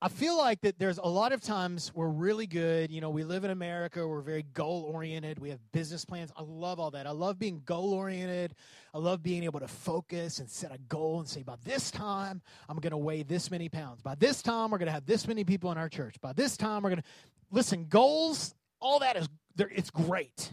I 0.02 0.09
feel 0.09 0.37
like 0.37 0.61
that 0.61 0.78
there's 0.78 0.98
a 0.98 1.09
lot 1.09 1.32
of 1.32 1.40
times 1.40 1.90
we're 1.94 2.09
really 2.09 2.46
good. 2.46 2.90
You 2.90 3.00
know, 3.00 3.09
we 3.09 3.24
live 3.24 3.44
in 3.44 3.50
America. 3.50 4.06
We're 4.06 4.20
very 4.20 4.42
goal 4.42 4.82
oriented. 4.92 5.38
We 5.38 5.48
have 5.48 5.59
business 5.72 6.04
plans. 6.04 6.30
I 6.37 6.42
love 6.42 6.78
all 6.78 6.90
that. 6.90 7.06
I 7.06 7.12
love 7.12 7.38
being 7.38 7.62
goal 7.64 7.94
oriented. 7.94 8.54
I 8.92 8.98
love 8.98 9.22
being 9.22 9.42
able 9.44 9.61
to 9.61 9.68
focus 9.68 10.38
and 10.38 10.50
set 10.50 10.70
a 10.70 10.76
goal 10.76 11.20
and 11.20 11.28
say, 11.28 11.42
by 11.42 11.54
this 11.64 11.90
time, 11.90 12.42
I'm 12.68 12.76
going 12.76 12.90
to 12.90 12.98
weigh 12.98 13.22
this 13.22 13.50
many 13.50 13.70
pounds. 13.70 14.02
By 14.02 14.16
this 14.16 14.42
time, 14.42 14.70
we're 14.70 14.78
going 14.78 14.88
to 14.88 14.92
have 14.92 15.06
this 15.06 15.26
many 15.26 15.44
people 15.44 15.72
in 15.72 15.78
our 15.78 15.88
church. 15.88 16.20
By 16.20 16.35
this 16.35 16.59
time, 16.59 16.82
we're 16.82 16.90
going 16.90 17.02
to 17.02 17.09
listen. 17.50 17.87
Goals, 17.87 18.54
all 18.80 18.98
that 18.98 19.16
is 19.16 19.28
it's 19.59 19.90
great, 19.90 20.50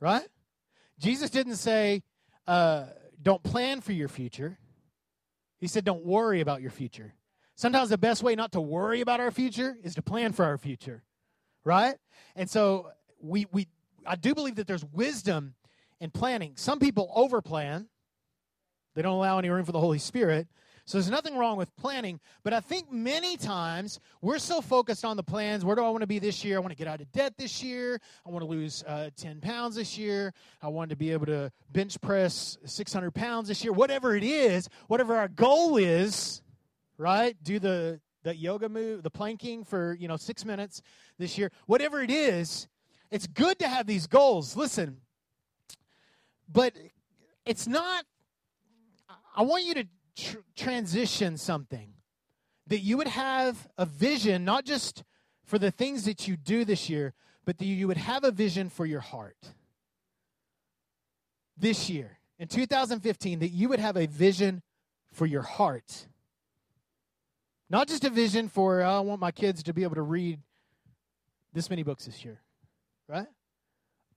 right? 0.00 0.26
Jesus 0.98 1.28
didn't 1.28 1.56
say, 1.56 2.02
uh, 2.46 2.86
"Don't 3.22 3.42
plan 3.42 3.82
for 3.82 3.92
your 3.92 4.08
future." 4.08 4.58
He 5.58 5.66
said, 5.66 5.84
"Don't 5.84 6.04
worry 6.06 6.40
about 6.40 6.62
your 6.62 6.70
future." 6.70 7.15
Sometimes 7.56 7.88
the 7.88 7.98
best 7.98 8.22
way 8.22 8.34
not 8.34 8.52
to 8.52 8.60
worry 8.60 9.00
about 9.00 9.18
our 9.18 9.30
future 9.30 9.76
is 9.82 9.94
to 9.94 10.02
plan 10.02 10.32
for 10.32 10.44
our 10.44 10.58
future, 10.58 11.02
right? 11.64 11.96
And 12.36 12.48
so 12.48 12.90
we 13.20 13.46
we 13.50 13.66
I 14.06 14.16
do 14.16 14.34
believe 14.34 14.56
that 14.56 14.66
there's 14.66 14.84
wisdom 14.84 15.54
in 15.98 16.10
planning. 16.10 16.52
Some 16.56 16.78
people 16.78 17.10
overplan. 17.16 17.86
They 18.94 19.02
don't 19.02 19.14
allow 19.14 19.38
any 19.38 19.48
room 19.48 19.64
for 19.64 19.72
the 19.72 19.80
Holy 19.80 19.98
Spirit. 19.98 20.48
So 20.84 20.98
there's 20.98 21.10
nothing 21.10 21.36
wrong 21.36 21.56
with 21.56 21.74
planning, 21.74 22.20
but 22.44 22.52
I 22.52 22.60
think 22.60 22.92
many 22.92 23.36
times 23.36 23.98
we're 24.20 24.38
so 24.38 24.60
focused 24.60 25.04
on 25.04 25.16
the 25.16 25.22
plans. 25.24 25.64
Where 25.64 25.74
do 25.74 25.82
I 25.82 25.90
want 25.90 26.02
to 26.02 26.06
be 26.06 26.20
this 26.20 26.44
year? 26.44 26.58
I 26.58 26.60
want 26.60 26.70
to 26.70 26.76
get 26.76 26.86
out 26.86 27.00
of 27.00 27.10
debt 27.10 27.34
this 27.36 27.60
year. 27.60 28.00
I 28.24 28.30
want 28.30 28.44
to 28.44 28.48
lose 28.48 28.84
uh, 28.86 29.10
10 29.16 29.40
pounds 29.40 29.74
this 29.74 29.98
year. 29.98 30.32
I 30.62 30.68
want 30.68 30.90
to 30.90 30.96
be 30.96 31.10
able 31.10 31.26
to 31.26 31.50
bench 31.72 32.00
press 32.00 32.56
600 32.64 33.10
pounds 33.10 33.48
this 33.48 33.64
year. 33.64 33.72
Whatever 33.72 34.14
it 34.14 34.22
is, 34.22 34.68
whatever 34.86 35.16
our 35.16 35.26
goal 35.26 35.76
is, 35.76 36.40
right? 36.98 37.36
Do 37.42 37.58
the 37.58 38.00
the 38.22 38.34
yoga 38.34 38.68
move, 38.68 39.04
the 39.04 39.10
planking 39.10 39.62
for, 39.62 39.96
you 40.00 40.08
know, 40.08 40.16
6 40.16 40.44
minutes 40.44 40.82
this 41.16 41.38
year. 41.38 41.52
Whatever 41.66 42.02
it 42.02 42.10
is, 42.10 42.66
it's 43.08 43.28
good 43.28 43.60
to 43.60 43.68
have 43.68 43.86
these 43.86 44.08
goals. 44.08 44.56
Listen. 44.56 44.96
But 46.48 46.72
it's 47.44 47.68
not 47.68 48.04
I 49.36 49.42
want 49.42 49.64
you 49.64 49.74
to 49.74 49.86
tr- 50.16 50.38
transition 50.56 51.36
something. 51.36 51.92
That 52.68 52.80
you 52.80 52.96
would 52.96 53.06
have 53.06 53.68
a 53.78 53.84
vision 53.84 54.44
not 54.44 54.64
just 54.64 55.04
for 55.44 55.58
the 55.58 55.70
things 55.70 56.04
that 56.06 56.26
you 56.26 56.36
do 56.36 56.64
this 56.64 56.88
year, 56.88 57.12
but 57.44 57.58
that 57.58 57.66
you 57.66 57.86
would 57.86 57.98
have 57.98 58.24
a 58.24 58.32
vision 58.32 58.68
for 58.70 58.86
your 58.86 59.00
heart. 59.00 59.36
This 61.56 61.88
year, 61.88 62.18
in 62.38 62.48
2015, 62.48 63.38
that 63.38 63.48
you 63.48 63.68
would 63.68 63.78
have 63.78 63.96
a 63.96 64.06
vision 64.06 64.62
for 65.12 65.26
your 65.26 65.42
heart. 65.42 66.08
Not 67.68 67.88
just 67.88 68.04
a 68.04 68.10
vision 68.10 68.48
for, 68.48 68.82
oh, 68.82 68.88
I 68.88 69.00
want 69.00 69.20
my 69.20 69.32
kids 69.32 69.62
to 69.64 69.74
be 69.74 69.82
able 69.82 69.96
to 69.96 70.02
read 70.02 70.40
this 71.52 71.68
many 71.68 71.82
books 71.82 72.06
this 72.06 72.24
year, 72.24 72.40
right? 73.08 73.26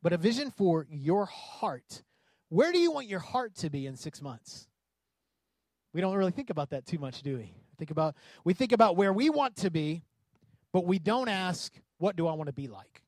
but 0.02 0.14
a 0.14 0.18
vision 0.18 0.52
for 0.52 0.88
your 0.90 1.26
heart. 1.26 2.04
Where 2.50 2.72
do 2.72 2.80
you 2.80 2.92
want 2.92 3.08
your 3.08 3.20
heart 3.20 3.56
to 3.56 3.70
be 3.70 3.86
in 3.86 3.96
six 3.96 4.22
months? 4.22 4.68
We 5.94 6.02
don't 6.02 6.16
really 6.16 6.32
think 6.32 6.50
about 6.50 6.70
that 6.70 6.86
too 6.86 7.00
much, 7.00 7.22
do 7.22 7.38
we? 7.38 7.54
Think 7.78 7.92
about 7.92 8.16
we 8.44 8.54
think 8.54 8.72
about 8.72 8.96
where 8.96 9.14
we 9.14 9.30
want 9.30 9.56
to 9.58 9.70
be, 9.70 10.04
but 10.72 10.86
we 10.86 11.00
don't 11.00 11.30
ask, 11.30 11.74
what 11.98 12.16
do 12.16 12.28
I 12.28 12.34
want 12.34 12.48
to 12.48 12.54
be 12.54 12.68
like? 12.68 13.04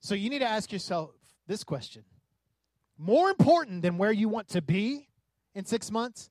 So 0.00 0.14
you 0.14 0.30
need 0.30 0.38
to 0.38 0.48
ask 0.48 0.72
yourself 0.72 1.10
this 1.46 1.62
question. 1.62 2.04
More 2.96 3.30
important 3.30 3.82
than 3.82 3.98
where 3.98 4.12
you 4.12 4.28
want 4.28 4.48
to 4.48 4.62
be 4.62 5.08
in 5.54 5.64
6 5.64 5.90
months, 5.90 6.30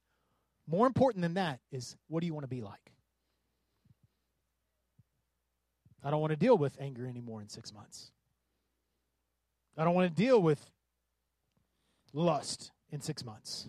more 0.69 0.87
important 0.87 1.21
than 1.21 1.33
that 1.35 1.59
is 1.71 1.95
what 2.07 2.21
do 2.21 2.27
you 2.27 2.33
want 2.33 2.43
to 2.43 2.49
be 2.49 2.61
like? 2.61 2.91
I 6.03 6.11
don't 6.11 6.21
want 6.21 6.31
to 6.31 6.37
deal 6.37 6.57
with 6.57 6.77
anger 6.79 7.05
anymore 7.05 7.41
in 7.41 7.49
6 7.49 7.73
months. 7.73 8.11
I 9.77 9.83
don't 9.83 9.93
want 9.93 10.09
to 10.09 10.15
deal 10.15 10.41
with 10.41 10.69
lust 12.13 12.71
in 12.91 13.01
6 13.01 13.25
months. 13.25 13.67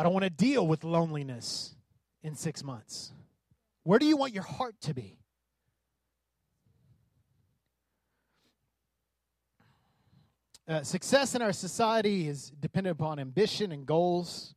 I 0.00 0.02
don't 0.02 0.14
want 0.14 0.24
to 0.24 0.30
deal 0.30 0.66
with 0.66 0.82
loneliness 0.82 1.74
in 2.22 2.34
six 2.34 2.64
months. 2.64 3.12
Where 3.82 3.98
do 3.98 4.06
you 4.06 4.16
want 4.16 4.32
your 4.32 4.44
heart 4.44 4.74
to 4.82 4.94
be? 4.94 5.19
Uh, 10.70 10.84
success 10.84 11.34
in 11.34 11.42
our 11.42 11.52
society 11.52 12.28
is 12.28 12.52
dependent 12.60 12.92
upon 12.96 13.18
ambition 13.18 13.72
and 13.72 13.86
goals, 13.86 14.54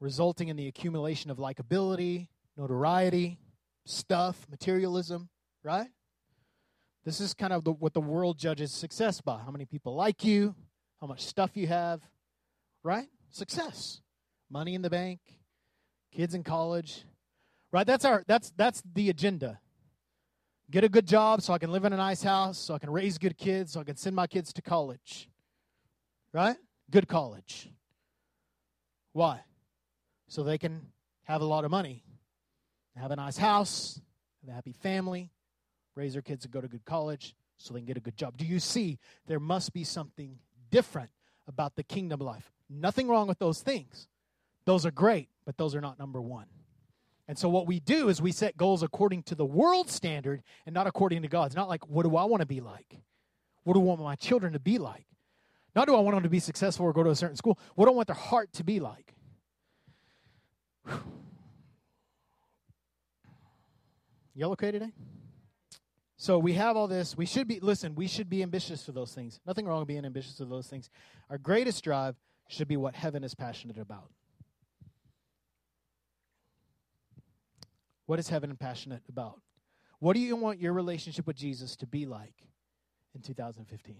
resulting 0.00 0.48
in 0.48 0.56
the 0.56 0.68
accumulation 0.68 1.30
of 1.30 1.38
likability, 1.38 2.28
notoriety, 2.58 3.38
stuff, 3.86 4.46
materialism, 4.50 5.30
right? 5.64 5.88
This 7.06 7.22
is 7.22 7.32
kind 7.32 7.54
of 7.54 7.64
the, 7.64 7.72
what 7.72 7.94
the 7.94 8.02
world 8.02 8.36
judges 8.36 8.70
success 8.70 9.22
by. 9.22 9.38
How 9.38 9.50
many 9.50 9.64
people 9.64 9.94
like 9.94 10.26
you, 10.26 10.54
how 11.00 11.06
much 11.06 11.22
stuff 11.24 11.52
you 11.54 11.68
have, 11.68 12.02
right? 12.82 13.08
Success 13.30 14.02
money 14.50 14.74
in 14.74 14.82
the 14.82 14.90
bank, 14.90 15.20
kids 16.14 16.34
in 16.34 16.44
college. 16.44 17.06
Right? 17.72 17.86
That's 17.86 18.04
our 18.04 18.24
that's 18.26 18.52
that's 18.58 18.82
the 18.94 19.08
agenda. 19.08 19.58
Get 20.72 20.84
a 20.84 20.88
good 20.88 21.06
job 21.06 21.42
so 21.42 21.52
I 21.52 21.58
can 21.58 21.70
live 21.70 21.84
in 21.84 21.92
a 21.92 21.98
nice 21.98 22.22
house, 22.22 22.58
so 22.58 22.72
I 22.72 22.78
can 22.78 22.88
raise 22.88 23.18
good 23.18 23.36
kids, 23.36 23.72
so 23.72 23.80
I 23.80 23.84
can 23.84 23.96
send 23.96 24.16
my 24.16 24.26
kids 24.26 24.54
to 24.54 24.62
college. 24.62 25.28
Right? 26.32 26.56
Good 26.90 27.08
college. 27.08 27.68
Why? 29.12 29.40
So 30.28 30.42
they 30.42 30.56
can 30.56 30.86
have 31.24 31.42
a 31.42 31.44
lot 31.44 31.66
of 31.66 31.70
money, 31.70 32.02
have 32.96 33.10
a 33.10 33.16
nice 33.16 33.36
house, 33.36 34.00
have 34.40 34.50
a 34.50 34.54
happy 34.54 34.72
family, 34.72 35.30
raise 35.94 36.14
their 36.14 36.22
kids 36.22 36.44
to 36.44 36.48
go 36.48 36.62
to 36.62 36.68
good 36.68 36.86
college 36.86 37.36
so 37.58 37.74
they 37.74 37.80
can 37.80 37.86
get 37.86 37.98
a 37.98 38.00
good 38.00 38.16
job. 38.16 38.38
Do 38.38 38.46
you 38.46 38.58
see 38.58 38.98
there 39.26 39.40
must 39.40 39.74
be 39.74 39.84
something 39.84 40.38
different 40.70 41.10
about 41.46 41.76
the 41.76 41.82
kingdom 41.82 42.20
life? 42.20 42.50
Nothing 42.70 43.08
wrong 43.08 43.28
with 43.28 43.38
those 43.38 43.60
things. 43.60 44.08
Those 44.64 44.86
are 44.86 44.90
great, 44.90 45.28
but 45.44 45.58
those 45.58 45.74
are 45.74 45.82
not 45.82 45.98
number 45.98 46.22
one. 46.22 46.46
And 47.32 47.38
so 47.38 47.48
what 47.48 47.66
we 47.66 47.80
do 47.80 48.10
is 48.10 48.20
we 48.20 48.30
set 48.30 48.58
goals 48.58 48.82
according 48.82 49.22
to 49.22 49.34
the 49.34 49.46
world 49.46 49.88
standard 49.88 50.42
and 50.66 50.74
not 50.74 50.86
according 50.86 51.22
to 51.22 51.28
God's. 51.28 51.56
Not 51.56 51.66
like, 51.66 51.88
what 51.88 52.02
do 52.02 52.14
I 52.14 52.24
want 52.24 52.42
to 52.42 52.46
be 52.46 52.60
like? 52.60 53.00
What 53.64 53.72
do 53.72 53.80
I 53.80 53.84
want 53.84 54.02
my 54.02 54.16
children 54.16 54.52
to 54.52 54.60
be 54.60 54.76
like? 54.76 55.06
Not 55.74 55.86
do 55.86 55.96
I 55.96 56.00
want 56.00 56.14
them 56.14 56.24
to 56.24 56.28
be 56.28 56.40
successful 56.40 56.84
or 56.84 56.92
go 56.92 57.02
to 57.02 57.08
a 57.08 57.16
certain 57.16 57.36
school. 57.36 57.58
What 57.74 57.86
do 57.86 57.92
I 57.92 57.94
want 57.94 58.08
their 58.08 58.16
heart 58.16 58.52
to 58.52 58.64
be 58.64 58.80
like? 58.80 59.14
Y'all 64.34 64.52
okay 64.52 64.70
today? 64.70 64.92
So 66.18 66.38
we 66.38 66.52
have 66.52 66.76
all 66.76 66.86
this. 66.86 67.16
We 67.16 67.24
should 67.24 67.48
be, 67.48 67.60
listen, 67.60 67.94
we 67.94 68.08
should 68.08 68.28
be 68.28 68.42
ambitious 68.42 68.84
for 68.84 68.92
those 68.92 69.14
things. 69.14 69.40
Nothing 69.46 69.64
wrong 69.64 69.78
with 69.78 69.88
being 69.88 70.04
ambitious 70.04 70.36
for 70.36 70.44
those 70.44 70.66
things. 70.66 70.90
Our 71.30 71.38
greatest 71.38 71.82
drive 71.82 72.14
should 72.48 72.68
be 72.68 72.76
what 72.76 72.94
heaven 72.94 73.24
is 73.24 73.34
passionate 73.34 73.78
about. 73.78 74.10
What 78.06 78.18
is 78.18 78.28
heaven 78.28 78.56
passionate 78.56 79.02
about? 79.08 79.40
What 79.98 80.14
do 80.14 80.20
you 80.20 80.34
want 80.36 80.60
your 80.60 80.72
relationship 80.72 81.26
with 81.26 81.36
Jesus 81.36 81.76
to 81.76 81.86
be 81.86 82.06
like 82.06 82.34
in 83.14 83.20
2015? 83.22 83.96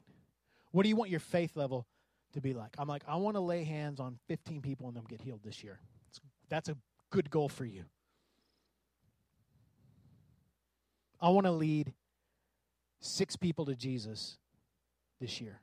What 0.72 0.82
do 0.82 0.88
you 0.88 0.96
want 0.96 1.10
your 1.10 1.20
faith 1.20 1.56
level 1.56 1.86
to 2.32 2.40
be 2.40 2.54
like? 2.54 2.74
I'm 2.78 2.88
like, 2.88 3.04
I 3.06 3.16
want 3.16 3.36
to 3.36 3.40
lay 3.40 3.62
hands 3.64 4.00
on 4.00 4.18
15 4.26 4.62
people 4.62 4.88
and 4.88 4.96
them 4.96 5.04
get 5.08 5.20
healed 5.20 5.42
this 5.44 5.62
year. 5.62 5.80
That's 6.48 6.68
a 6.68 6.76
good 7.10 7.30
goal 7.30 7.48
for 7.48 7.64
you. 7.64 7.84
I 11.20 11.28
want 11.28 11.46
to 11.46 11.52
lead 11.52 11.92
six 13.00 13.36
people 13.36 13.64
to 13.66 13.76
Jesus 13.76 14.38
this 15.20 15.40
year. 15.40 15.60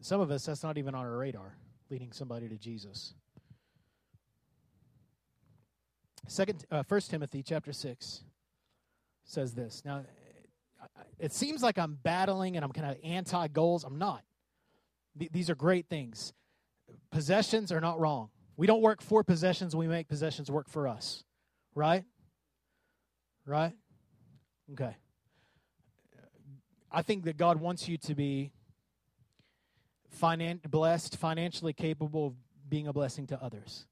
Some 0.00 0.20
of 0.20 0.30
us, 0.30 0.46
that's 0.46 0.62
not 0.62 0.78
even 0.78 0.94
on 0.94 1.04
our 1.04 1.16
radar, 1.16 1.56
leading 1.90 2.12
somebody 2.12 2.48
to 2.48 2.56
Jesus. 2.56 3.14
Second, 6.26 6.64
uh, 6.70 6.82
First 6.82 7.10
Timothy 7.10 7.42
chapter 7.42 7.72
six 7.72 8.24
says 9.24 9.54
this. 9.54 9.82
Now, 9.84 10.04
it 11.18 11.32
seems 11.32 11.62
like 11.62 11.78
I'm 11.78 11.98
battling 12.02 12.56
and 12.56 12.64
I'm 12.64 12.72
kind 12.72 12.90
of 12.90 12.96
anti 13.02 13.48
goals. 13.48 13.84
I'm 13.84 13.98
not. 13.98 14.22
Th- 15.18 15.30
these 15.30 15.50
are 15.50 15.54
great 15.54 15.86
things. 15.88 16.32
Possessions 17.10 17.72
are 17.72 17.80
not 17.80 18.00
wrong. 18.00 18.30
We 18.56 18.66
don't 18.66 18.82
work 18.82 19.02
for 19.02 19.22
possessions. 19.22 19.76
We 19.76 19.86
make 19.86 20.08
possessions 20.08 20.50
work 20.50 20.68
for 20.68 20.88
us. 20.88 21.24
Right? 21.74 22.04
Right? 23.46 23.72
Okay. 24.72 24.96
I 26.90 27.02
think 27.02 27.24
that 27.24 27.36
God 27.36 27.60
wants 27.60 27.88
you 27.88 27.98
to 27.98 28.14
be 28.14 28.52
finan- 30.20 30.62
blessed, 30.68 31.16
financially 31.16 31.72
capable 31.72 32.28
of 32.28 32.34
being 32.68 32.86
a 32.86 32.92
blessing 32.92 33.26
to 33.28 33.42
others. 33.42 33.86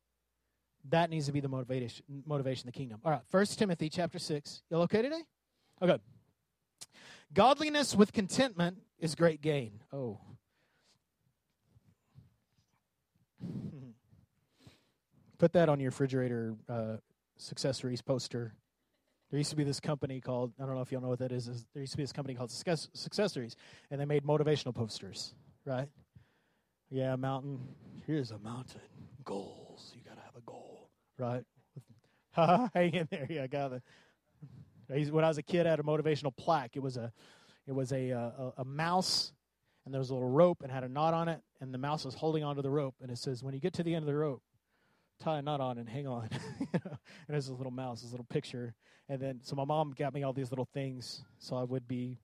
That 0.91 1.11
needs 1.11 1.27
to 1.27 1.33
be 1.33 1.41
the 1.41 1.49
motivation, 1.49 2.05
motivation 2.27 2.69
of 2.69 2.75
the 2.75 2.79
kingdom. 2.79 3.01
All 3.05 3.11
right, 3.11 3.23
First 3.29 3.59
Timothy 3.59 3.89
chapter 3.89 4.19
6. 4.19 4.63
Y'all 4.71 4.83
okay 4.83 5.03
today? 5.03 5.23
Okay. 5.83 5.99
Godliness 7.33 7.95
with 7.97 8.13
contentment 8.13 8.79
is 8.99 9.15
great 9.15 9.41
gain. 9.43 9.81
Oh. 9.93 10.19
Put 15.39 15.53
that 15.55 15.69
on 15.69 15.81
your 15.81 15.91
refrigerator 15.91 16.55
uh, 16.69 16.97
poster. 18.07 18.55
There 19.31 19.39
used 19.39 19.51
to 19.51 19.57
be 19.57 19.65
this 19.65 19.81
company 19.81 20.21
called, 20.21 20.53
I 20.61 20.67
don't 20.67 20.77
know 20.77 20.83
if 20.83 20.93
y'all 20.93 21.01
know 21.01 21.09
what 21.09 21.19
that 21.19 21.33
is. 21.33 21.47
There 21.75 21.81
used 21.81 21.95
to 21.95 21.97
be 21.97 22.05
this 22.05 22.13
company 22.13 22.37
called 22.37 22.51
Successories, 22.51 23.57
and 23.91 24.01
they 24.01 24.05
made 24.05 24.23
motivational 24.23 24.73
posters, 24.73 25.35
right? 25.65 25.89
Yeah, 26.91 27.17
mountain. 27.17 27.59
Here's 28.07 28.31
a 28.31 28.39
mountain. 28.39 28.83
Goals. 29.25 29.93
You 29.97 30.03
got 30.09 30.15
to 30.17 30.23
have 30.23 30.37
a 30.37 30.41
goal 30.43 30.66
right? 31.19 31.45
Hang 32.75 32.95
in 32.95 33.09
there. 33.11 33.27
Yeah, 33.29 33.45
I 33.45 33.47
got 33.47 33.73
it. 33.73 33.83
When 35.13 35.25
I 35.25 35.29
was 35.29 35.39
a 35.39 35.43
kid, 35.43 35.67
I 35.67 35.71
had 35.71 35.81
a 35.81 35.85
motivational 35.85 36.37
plaque. 36.37 36.77
It 36.77 36.83
was 36.83 36.97
a, 36.97 37.13
it 37.67 37.73
was 37.73 37.93
a, 37.93 38.13
uh, 38.13 38.19
a, 38.39 38.53
a 38.59 38.65
mouse, 38.65 39.33
and 39.85 39.93
there 39.93 39.99
was 39.99 40.11
a 40.11 40.15
little 40.15 40.29
rope 40.29 40.59
and 40.63 40.71
had 40.71 40.85
a 40.85 40.89
knot 40.89 41.15
on 41.15 41.29
it, 41.29 41.41
and 41.61 41.73
the 41.73 41.79
mouse 41.79 42.05
was 42.05 42.15
holding 42.15 42.45
onto 42.45 42.63
the 42.63 42.71
rope, 42.71 42.95
and 43.01 43.11
it 43.11 43.19
says, 43.19 43.43
"When 43.43 43.55
you 43.55 43.61
get 43.61 43.73
to 43.75 43.83
the 43.83 43.95
end 43.95 44.03
of 44.03 44.07
the 44.07 44.15
rope, 44.15 44.43
tie 45.19 45.39
a 45.39 45.43
knot 45.43 45.61
on 45.61 45.79
and 45.79 45.89
hang 45.89 46.07
on." 46.07 46.29
and 46.73 46.99
there's 47.29 47.49
a 47.49 47.55
little 47.55 47.73
mouse, 47.73 48.03
this 48.03 48.11
little 48.11 48.27
picture, 48.27 48.75
and 49.09 49.21
then 49.21 49.41
so 49.43 49.57
my 49.57 49.65
mom 49.65 49.95
got 49.97 50.15
me 50.15 50.23
all 50.23 50.33
these 50.33 50.51
little 50.51 50.69
things, 50.73 51.25
so 51.39 51.57
I 51.57 51.65
would 51.65 51.89
be. 51.89 52.21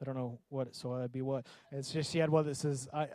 I 0.00 0.04
don't 0.04 0.16
know 0.16 0.40
what, 0.50 0.74
so 0.74 0.92
I'd 0.92 1.12
be 1.12 1.22
what. 1.22 1.46
It's 1.72 1.90
just 1.90 2.12
she 2.12 2.18
had 2.18 2.30
one 2.30 2.46
that 2.46 2.56
says, 2.56 2.88
"I." 2.92 3.08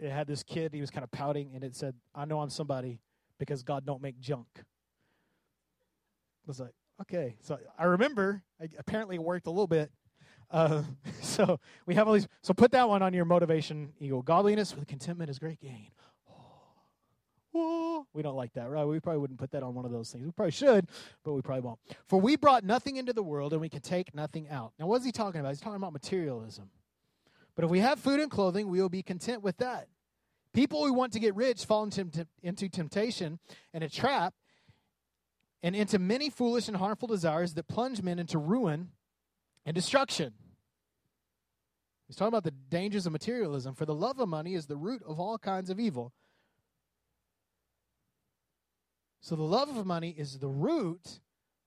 It 0.00 0.12
had 0.12 0.28
this 0.28 0.44
kid. 0.44 0.72
He 0.72 0.80
was 0.80 0.92
kind 0.92 1.02
of 1.02 1.10
pouting, 1.10 1.50
and 1.56 1.64
it 1.64 1.74
said, 1.74 1.94
"I 2.14 2.24
know 2.24 2.40
I'm 2.40 2.50
somebody." 2.50 3.00
Because 3.38 3.62
God 3.62 3.86
don't 3.86 4.02
make 4.02 4.18
junk. 4.20 4.48
I 4.56 4.62
was 6.46 6.60
like, 6.60 6.74
okay. 7.02 7.36
So 7.40 7.58
I 7.78 7.84
remember, 7.84 8.42
I, 8.60 8.68
apparently 8.78 9.16
it 9.16 9.22
worked 9.22 9.46
a 9.46 9.50
little 9.50 9.66
bit. 9.66 9.90
Uh, 10.50 10.82
so 11.20 11.60
we 11.86 11.94
have 11.94 12.08
all 12.08 12.14
these. 12.14 12.28
So 12.42 12.54
put 12.54 12.72
that 12.72 12.88
one 12.88 13.02
on 13.02 13.12
your 13.12 13.24
motivation 13.24 13.92
eagle. 14.00 14.22
Godliness 14.22 14.74
with 14.74 14.86
contentment 14.86 15.30
is 15.30 15.38
great 15.38 15.60
gain. 15.60 15.90
We 18.14 18.22
don't 18.22 18.36
like 18.36 18.52
that, 18.54 18.70
right? 18.70 18.84
We 18.84 19.00
probably 19.00 19.20
wouldn't 19.20 19.38
put 19.38 19.50
that 19.50 19.62
on 19.62 19.74
one 19.74 19.84
of 19.84 19.90
those 19.90 20.10
things. 20.10 20.24
We 20.24 20.30
probably 20.30 20.52
should, 20.52 20.88
but 21.24 21.32
we 21.34 21.42
probably 21.42 21.62
won't. 21.62 21.78
For 22.06 22.20
we 22.20 22.36
brought 22.36 22.64
nothing 22.64 22.96
into 22.96 23.12
the 23.12 23.22
world 23.22 23.52
and 23.52 23.60
we 23.60 23.68
can 23.68 23.80
take 23.80 24.14
nothing 24.14 24.48
out. 24.48 24.72
Now, 24.78 24.86
what 24.86 25.00
is 25.00 25.04
he 25.04 25.12
talking 25.12 25.40
about? 25.40 25.50
He's 25.50 25.60
talking 25.60 25.76
about 25.76 25.92
materialism. 25.92 26.70
But 27.54 27.64
if 27.64 27.70
we 27.70 27.80
have 27.80 27.98
food 27.98 28.20
and 28.20 28.30
clothing, 28.30 28.68
we 28.68 28.80
will 28.80 28.88
be 28.88 29.02
content 29.02 29.42
with 29.42 29.56
that. 29.58 29.88
People 30.54 30.84
who 30.84 30.92
want 30.92 31.12
to 31.12 31.20
get 31.20 31.34
rich 31.34 31.64
fall 31.64 31.84
into, 31.84 32.68
temptation 32.68 33.38
and 33.72 33.84
a 33.84 33.88
trap 33.88 34.34
and 35.62 35.76
into 35.76 35.98
many 35.98 36.30
foolish 36.30 36.68
and 36.68 36.76
harmful 36.76 37.08
desires 37.08 37.54
that 37.54 37.68
plunge 37.68 38.02
men 38.02 38.18
into 38.18 38.38
ruin 38.38 38.88
and 39.66 39.74
destruction. 39.74 40.32
He's 42.06 42.16
talking 42.16 42.28
about 42.28 42.44
the 42.44 42.50
dangers 42.50 43.06
of 43.06 43.12
materialism. 43.12 43.74
For 43.74 43.84
the 43.84 43.94
love 43.94 44.18
of 44.18 44.28
money 44.28 44.54
is 44.54 44.66
the 44.66 44.76
root 44.76 45.02
of 45.06 45.20
all 45.20 45.36
kinds 45.36 45.68
of 45.68 45.78
evil. 45.78 46.12
So 49.20 49.36
the 49.36 49.42
love 49.42 49.76
of 49.76 49.84
money 49.84 50.14
is 50.16 50.38
the 50.38 50.48
root 50.48 51.20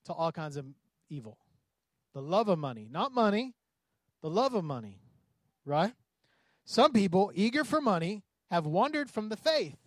to 0.06 0.14
all 0.14 0.32
kinds 0.32 0.58
of 0.58 0.66
evil. 1.10 1.38
The 2.14 2.22
love 2.22 2.48
of 2.48 2.58
money, 2.58 2.88
not 2.90 3.14
money, 3.14 3.54
the 4.22 4.30
love 4.30 4.56
of 4.56 4.64
money, 4.64 5.00
right? 5.64 5.94
Some 6.66 6.92
people, 6.92 7.32
eager 7.36 7.64
for 7.64 7.80
money, 7.80 8.24
have 8.52 8.66
wandered 8.66 9.10
from 9.10 9.30
the 9.30 9.38
faith 9.38 9.78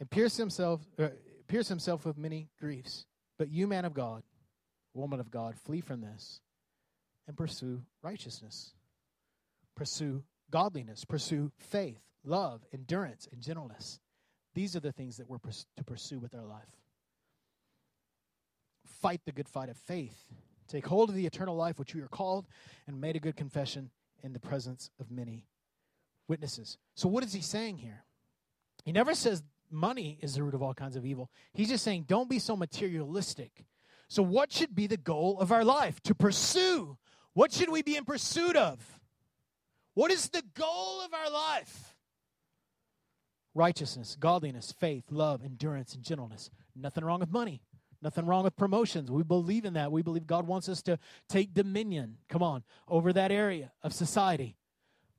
and 0.00 0.10
pierced 0.10 0.36
himself, 0.36 0.80
uh, 0.98 1.08
pierced 1.46 1.68
himself 1.68 2.04
with 2.04 2.18
many 2.18 2.48
griefs. 2.58 3.06
But 3.38 3.48
you, 3.48 3.68
man 3.68 3.84
of 3.84 3.94
God, 3.94 4.24
woman 4.92 5.20
of 5.20 5.30
God, 5.30 5.54
flee 5.56 5.80
from 5.80 6.00
this 6.00 6.40
and 7.28 7.36
pursue 7.36 7.82
righteousness. 8.02 8.72
Pursue 9.76 10.24
godliness. 10.50 11.04
Pursue 11.04 11.52
faith, 11.58 12.00
love, 12.24 12.62
endurance, 12.74 13.28
and 13.30 13.40
gentleness. 13.40 14.00
These 14.54 14.74
are 14.74 14.80
the 14.80 14.92
things 14.92 15.18
that 15.18 15.28
we're 15.28 15.38
pers- 15.38 15.66
to 15.76 15.84
pursue 15.84 16.18
with 16.18 16.34
our 16.34 16.44
life. 16.44 16.68
Fight 19.00 19.20
the 19.24 19.32
good 19.32 19.48
fight 19.48 19.68
of 19.68 19.76
faith. 19.76 20.24
Take 20.66 20.86
hold 20.86 21.08
of 21.08 21.14
the 21.14 21.26
eternal 21.26 21.54
life 21.54 21.78
which 21.78 21.94
we 21.94 22.00
are 22.00 22.08
called 22.08 22.48
and 22.88 23.00
made 23.00 23.14
a 23.14 23.20
good 23.20 23.36
confession 23.36 23.90
in 24.22 24.32
the 24.32 24.40
presence 24.40 24.90
of 25.00 25.10
many 25.10 25.46
witnesses. 26.28 26.78
So, 26.94 27.08
what 27.08 27.24
is 27.24 27.32
he 27.32 27.40
saying 27.40 27.78
here? 27.78 28.04
He 28.84 28.92
never 28.92 29.14
says 29.14 29.42
money 29.70 30.18
is 30.22 30.34
the 30.34 30.42
root 30.42 30.54
of 30.54 30.62
all 30.62 30.74
kinds 30.74 30.96
of 30.96 31.04
evil. 31.04 31.30
He's 31.52 31.68
just 31.68 31.84
saying, 31.84 32.04
don't 32.08 32.28
be 32.28 32.38
so 32.38 32.56
materialistic. 32.56 33.64
So, 34.08 34.22
what 34.22 34.52
should 34.52 34.74
be 34.74 34.86
the 34.86 34.96
goal 34.96 35.38
of 35.38 35.52
our 35.52 35.64
life? 35.64 36.00
To 36.02 36.14
pursue. 36.14 36.98
What 37.34 37.52
should 37.52 37.70
we 37.70 37.82
be 37.82 37.96
in 37.96 38.04
pursuit 38.04 38.56
of? 38.56 38.80
What 39.94 40.10
is 40.10 40.28
the 40.28 40.42
goal 40.54 41.00
of 41.04 41.14
our 41.14 41.30
life? 41.30 41.94
Righteousness, 43.54 44.16
godliness, 44.18 44.72
faith, 44.72 45.04
love, 45.10 45.44
endurance, 45.44 45.94
and 45.94 46.04
gentleness. 46.04 46.50
Nothing 46.74 47.04
wrong 47.04 47.20
with 47.20 47.30
money. 47.30 47.62
Nothing 48.02 48.24
wrong 48.24 48.44
with 48.44 48.56
promotions. 48.56 49.10
We 49.10 49.22
believe 49.22 49.64
in 49.64 49.74
that. 49.74 49.92
We 49.92 50.02
believe 50.02 50.26
God 50.26 50.46
wants 50.46 50.68
us 50.68 50.82
to 50.82 50.98
take 51.28 51.52
dominion, 51.52 52.16
come 52.28 52.42
on, 52.42 52.62
over 52.88 53.12
that 53.12 53.30
area 53.30 53.72
of 53.82 53.92
society. 53.92 54.56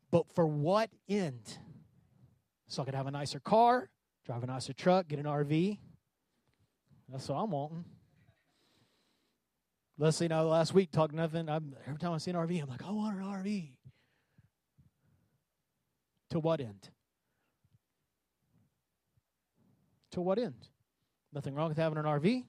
But 0.10 0.26
for 0.34 0.48
what 0.48 0.89
end? 1.08 1.58
So 2.67 2.82
I 2.82 2.86
could 2.86 2.96
have 2.96 3.08
a 3.08 3.12
nicer 3.12 3.39
car, 3.39 3.89
drive 4.26 4.44
a 4.44 4.48
nicer 4.48 4.74
truck, 4.74 5.08
get 5.08 5.20
an 5.20 5.26
RV. 5.26 5.78
That's 7.10 7.28
what 7.28 7.36
I'm 7.36 7.52
wanting. 7.52 7.86
Leslie 9.98 10.26
and 10.26 10.34
I 10.34 10.41
last 10.41 10.74
week 10.74 10.91
talked 10.91 11.13
nothing. 11.13 11.48
I'm, 11.50 11.76
every 11.86 12.00
time 12.00 12.13
I 12.13 12.17
see 12.17 12.32
an 12.32 12.38
RV, 12.38 12.63
I'm 12.63 12.70
like, 12.70 12.84
I 12.84 12.91
want 12.91 13.17
an 13.17 13.24
RV. 13.24 13.72
To 16.32 16.39
what 16.39 16.60
end? 16.60 16.89
To 20.12 20.22
what 20.22 20.39
end? 20.39 20.67
Nothing 21.32 21.54
wrong 21.54 21.70
with 21.70 21.78
having 21.78 22.00
an 22.00 22.06
RV. 22.06 22.46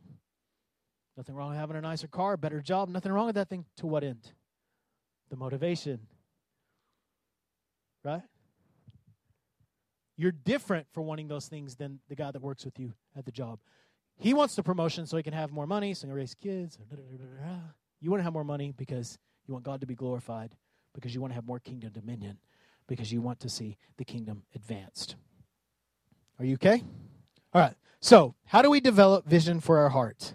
Nothing 1.16 1.34
wrong 1.34 1.50
with 1.50 1.58
having 1.58 1.76
a 1.76 1.80
nicer 1.80 2.08
car, 2.08 2.36
better 2.36 2.60
job. 2.60 2.88
Nothing 2.88 3.12
wrong 3.12 3.26
with 3.26 3.34
that 3.34 3.48
thing. 3.48 3.64
To 3.76 3.86
what 3.86 4.02
end? 4.02 4.32
The 5.30 5.36
motivation. 5.36 6.00
Right? 8.04 8.22
You're 10.16 10.32
different 10.32 10.86
for 10.92 11.02
wanting 11.02 11.28
those 11.28 11.48
things 11.48 11.76
than 11.76 12.00
the 12.08 12.14
guy 12.14 12.30
that 12.30 12.40
works 12.40 12.64
with 12.64 12.78
you 12.78 12.92
at 13.16 13.24
the 13.24 13.32
job. 13.32 13.58
He 14.18 14.34
wants 14.34 14.54
the 14.54 14.62
promotion 14.62 15.06
so 15.06 15.16
he 15.16 15.22
can 15.22 15.32
have 15.32 15.50
more 15.50 15.66
money, 15.66 15.94
so 15.94 16.02
he 16.02 16.10
can 16.10 16.16
raise 16.16 16.34
kids. 16.34 16.78
You 18.00 18.10
want 18.10 18.20
to 18.20 18.24
have 18.24 18.32
more 18.32 18.44
money 18.44 18.72
because 18.76 19.18
you 19.46 19.54
want 19.54 19.64
God 19.64 19.80
to 19.80 19.86
be 19.86 19.94
glorified, 19.94 20.54
because 20.94 21.14
you 21.14 21.20
want 21.20 21.32
to 21.32 21.34
have 21.34 21.46
more 21.46 21.58
kingdom 21.58 21.92
dominion, 21.92 22.38
because 22.86 23.12
you 23.12 23.20
want 23.20 23.40
to 23.40 23.48
see 23.48 23.76
the 23.96 24.04
kingdom 24.04 24.42
advanced. 24.54 25.16
Are 26.38 26.44
you 26.44 26.54
okay? 26.54 26.82
All 27.52 27.60
right. 27.60 27.74
So, 28.00 28.34
how 28.46 28.62
do 28.62 28.70
we 28.70 28.80
develop 28.80 29.26
vision 29.26 29.60
for 29.60 29.78
our 29.78 29.88
heart? 29.88 30.34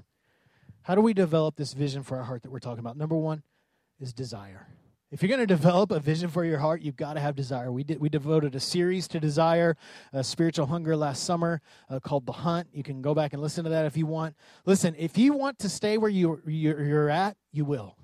How 0.87 0.95
do 0.95 1.01
we 1.01 1.13
develop 1.13 1.57
this 1.57 1.73
vision 1.73 2.01
for 2.01 2.15
our 2.15 2.23
heart 2.23 2.43
that 2.43 2.49
we're 2.49 2.59
talking 2.59 2.79
about? 2.79 2.95
Number 2.95 3.17
one 3.17 3.43
is 3.99 4.13
desire. 4.13 4.67
If 5.11 5.21
you're 5.21 5.27
going 5.27 5.41
to 5.41 5.45
develop 5.45 5.91
a 5.91 5.99
vision 5.99 6.29
for 6.29 6.45
your 6.45 6.59
heart, 6.59 6.81
you've 6.81 6.95
got 6.95 7.15
to 7.15 7.19
have 7.19 7.35
desire. 7.35 7.69
We 7.73 7.83
did 7.83 7.99
we 7.99 8.07
devoted 8.07 8.55
a 8.55 8.61
series 8.61 9.05
to 9.09 9.19
desire, 9.19 9.75
a 10.13 10.23
spiritual 10.23 10.67
hunger 10.67 10.95
last 10.95 11.25
summer 11.25 11.59
uh, 11.89 11.99
called 11.99 12.25
The 12.25 12.31
Hunt. 12.31 12.69
You 12.71 12.83
can 12.83 13.01
go 13.01 13.13
back 13.13 13.33
and 13.33 13.41
listen 13.41 13.65
to 13.65 13.69
that 13.71 13.85
if 13.85 13.97
you 13.97 14.05
want. 14.05 14.37
Listen, 14.65 14.95
if 14.97 15.17
you 15.17 15.33
want 15.33 15.59
to 15.59 15.67
stay 15.67 15.97
where 15.97 16.09
you 16.09 16.41
you're, 16.47 16.81
you're 16.81 17.09
at, 17.09 17.35
you 17.51 17.65
will. 17.65 17.97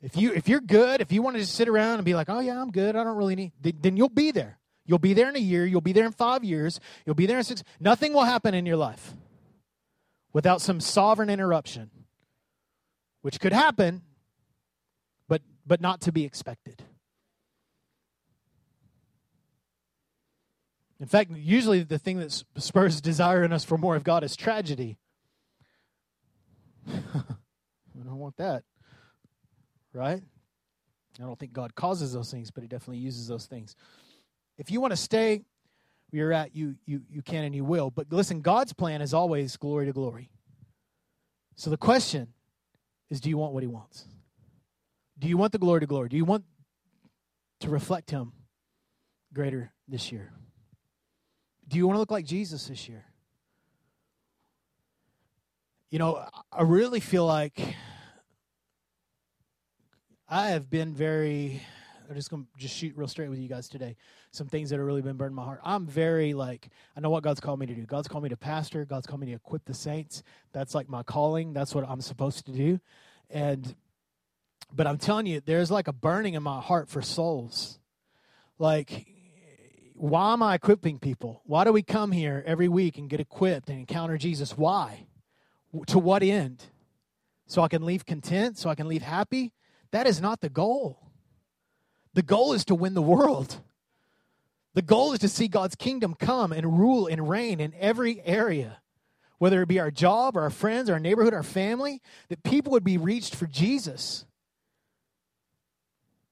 If 0.00 0.16
you 0.16 0.32
if 0.32 0.48
you're 0.48 0.60
good, 0.60 1.00
if 1.00 1.10
you 1.10 1.20
want 1.20 1.34
to 1.34 1.40
just 1.40 1.56
sit 1.56 1.68
around 1.68 1.94
and 1.94 2.04
be 2.04 2.14
like, 2.14 2.28
"Oh 2.30 2.38
yeah, 2.38 2.62
I'm 2.62 2.70
good. 2.70 2.94
I 2.94 3.02
don't 3.02 3.16
really 3.16 3.34
need," 3.34 3.52
then 3.60 3.96
you'll 3.96 4.08
be 4.08 4.30
there. 4.30 4.60
You'll 4.86 5.00
be 5.00 5.14
there 5.14 5.28
in 5.28 5.34
a 5.34 5.40
year. 5.40 5.66
You'll 5.66 5.80
be 5.80 5.92
there 5.92 6.06
in 6.06 6.12
five 6.12 6.44
years. 6.44 6.78
You'll 7.04 7.16
be 7.16 7.26
there 7.26 7.38
in 7.38 7.42
six. 7.42 7.64
Nothing 7.80 8.12
will 8.12 8.22
happen 8.22 8.54
in 8.54 8.66
your 8.66 8.76
life 8.76 9.14
without 10.32 10.60
some 10.60 10.80
sovereign 10.80 11.30
interruption, 11.30 11.90
which 13.22 13.40
could 13.40 13.52
happen 13.52 14.02
but 15.28 15.42
but 15.66 15.80
not 15.80 16.00
to 16.02 16.12
be 16.12 16.24
expected. 16.24 16.82
In 21.00 21.06
fact, 21.06 21.30
usually 21.34 21.82
the 21.82 21.98
thing 21.98 22.18
that 22.18 22.44
spurs 22.58 23.00
desire 23.00 23.42
in 23.42 23.52
us 23.54 23.64
for 23.64 23.78
more 23.78 23.96
of 23.96 24.04
God 24.04 24.22
is 24.22 24.36
tragedy. 24.36 24.98
I 26.88 28.04
don't 28.04 28.18
want 28.18 28.36
that. 28.36 28.64
Right? 29.94 30.22
I 31.18 31.22
don't 31.22 31.38
think 31.38 31.54
God 31.54 31.74
causes 31.74 32.12
those 32.12 32.30
things, 32.30 32.50
but 32.50 32.62
He 32.62 32.68
definitely 32.68 32.98
uses 32.98 33.28
those 33.28 33.46
things. 33.46 33.74
If 34.58 34.70
you 34.70 34.80
want 34.80 34.92
to 34.92 34.96
stay 34.96 35.42
you're 36.12 36.32
at, 36.32 36.54
you, 36.54 36.76
you, 36.86 37.02
you 37.08 37.22
can 37.22 37.44
and 37.44 37.54
you 37.54 37.64
will. 37.64 37.90
But 37.90 38.12
listen, 38.12 38.40
God's 38.40 38.72
plan 38.72 39.02
is 39.02 39.14
always 39.14 39.56
glory 39.56 39.86
to 39.86 39.92
glory. 39.92 40.30
So 41.56 41.70
the 41.70 41.76
question 41.76 42.28
is 43.10 43.20
do 43.20 43.28
you 43.28 43.38
want 43.38 43.52
what 43.52 43.62
He 43.62 43.68
wants? 43.68 44.06
Do 45.18 45.28
you 45.28 45.36
want 45.36 45.52
the 45.52 45.58
glory 45.58 45.80
to 45.80 45.86
glory? 45.86 46.08
Do 46.08 46.16
you 46.16 46.24
want 46.24 46.44
to 47.60 47.68
reflect 47.68 48.10
Him 48.10 48.32
greater 49.32 49.72
this 49.86 50.10
year? 50.10 50.32
Do 51.68 51.76
you 51.76 51.86
want 51.86 51.96
to 51.96 52.00
look 52.00 52.10
like 52.10 52.24
Jesus 52.24 52.66
this 52.66 52.88
year? 52.88 53.04
You 55.90 55.98
know, 55.98 56.24
I 56.52 56.62
really 56.62 57.00
feel 57.00 57.26
like 57.26 57.76
I 60.28 60.48
have 60.48 60.70
been 60.70 60.94
very. 60.94 61.62
I'm 62.10 62.16
just 62.16 62.28
gonna 62.28 62.42
just 62.56 62.76
shoot 62.76 62.92
real 62.96 63.06
straight 63.06 63.28
with 63.28 63.38
you 63.38 63.48
guys 63.48 63.68
today. 63.68 63.94
Some 64.32 64.48
things 64.48 64.70
that 64.70 64.78
have 64.78 64.84
really 64.84 65.00
been 65.00 65.16
burning 65.16 65.36
my 65.36 65.44
heart. 65.44 65.60
I'm 65.62 65.86
very 65.86 66.34
like 66.34 66.68
I 66.96 67.00
know 67.00 67.08
what 67.08 67.22
God's 67.22 67.38
called 67.38 67.60
me 67.60 67.66
to 67.66 67.74
do. 67.74 67.86
God's 67.86 68.08
called 68.08 68.24
me 68.24 68.30
to 68.30 68.36
pastor. 68.36 68.84
God's 68.84 69.06
called 69.06 69.20
me 69.20 69.28
to 69.28 69.34
equip 69.34 69.64
the 69.64 69.74
saints. 69.74 70.24
That's 70.52 70.74
like 70.74 70.88
my 70.88 71.04
calling. 71.04 71.52
That's 71.52 71.72
what 71.72 71.88
I'm 71.88 72.00
supposed 72.00 72.46
to 72.46 72.52
do. 72.52 72.80
And 73.30 73.76
but 74.72 74.88
I'm 74.88 74.98
telling 74.98 75.26
you, 75.26 75.40
there's 75.40 75.70
like 75.70 75.86
a 75.86 75.92
burning 75.92 76.34
in 76.34 76.42
my 76.42 76.60
heart 76.60 76.88
for 76.88 77.00
souls. 77.00 77.78
Like, 78.58 79.06
why 79.94 80.32
am 80.32 80.42
I 80.42 80.56
equipping 80.56 80.98
people? 80.98 81.42
Why 81.44 81.62
do 81.62 81.72
we 81.72 81.82
come 81.82 82.10
here 82.10 82.42
every 82.44 82.68
week 82.68 82.98
and 82.98 83.08
get 83.08 83.20
equipped 83.20 83.68
and 83.68 83.78
encounter 83.78 84.18
Jesus? 84.18 84.58
Why? 84.58 85.06
To 85.86 86.00
what 86.00 86.24
end? 86.24 86.64
So 87.46 87.62
I 87.62 87.68
can 87.68 87.86
leave 87.86 88.04
content? 88.04 88.58
So 88.58 88.68
I 88.68 88.74
can 88.74 88.88
leave 88.88 89.02
happy? 89.02 89.52
That 89.92 90.08
is 90.08 90.20
not 90.20 90.40
the 90.40 90.48
goal. 90.48 91.09
The 92.14 92.22
goal 92.22 92.52
is 92.52 92.64
to 92.66 92.74
win 92.74 92.94
the 92.94 93.02
world. 93.02 93.60
The 94.74 94.82
goal 94.82 95.12
is 95.12 95.20
to 95.20 95.28
see 95.28 95.48
God's 95.48 95.74
kingdom 95.74 96.14
come 96.14 96.52
and 96.52 96.78
rule 96.78 97.06
and 97.06 97.28
reign 97.28 97.60
in 97.60 97.74
every 97.78 98.20
area, 98.24 98.78
whether 99.38 99.62
it 99.62 99.68
be 99.68 99.80
our 99.80 99.90
job, 99.90 100.36
or 100.36 100.42
our 100.42 100.50
friends, 100.50 100.88
our 100.90 101.00
neighborhood, 101.00 101.34
our 101.34 101.42
family, 101.42 102.00
that 102.28 102.42
people 102.42 102.72
would 102.72 102.84
be 102.84 102.98
reached 102.98 103.34
for 103.34 103.46
Jesus 103.46 104.24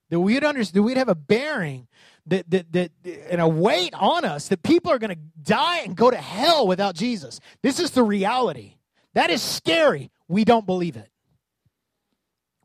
that 0.09 0.19
we'd 0.19 0.43
understand, 0.43 0.75
that 0.75 0.83
we'd 0.83 0.97
have 0.97 1.09
a 1.09 1.15
bearing 1.15 1.87
that, 2.25 2.49
that, 2.49 2.71
that, 2.73 2.91
and 3.29 3.41
a 3.41 3.47
weight 3.47 3.93
on 3.93 4.25
us 4.25 4.47
that 4.49 4.61
people 4.63 4.91
are 4.91 4.99
going 4.99 5.15
to 5.15 5.21
die 5.41 5.79
and 5.79 5.95
go 5.95 6.11
to 6.11 6.17
hell 6.17 6.67
without 6.67 6.95
Jesus. 6.95 7.39
This 7.61 7.79
is 7.79 7.91
the 7.91 8.03
reality. 8.03 8.75
That 9.13 9.29
is 9.29 9.41
scary. 9.41 10.11
We 10.27 10.45
don't 10.45 10.65
believe 10.65 10.95
it. 10.95 11.09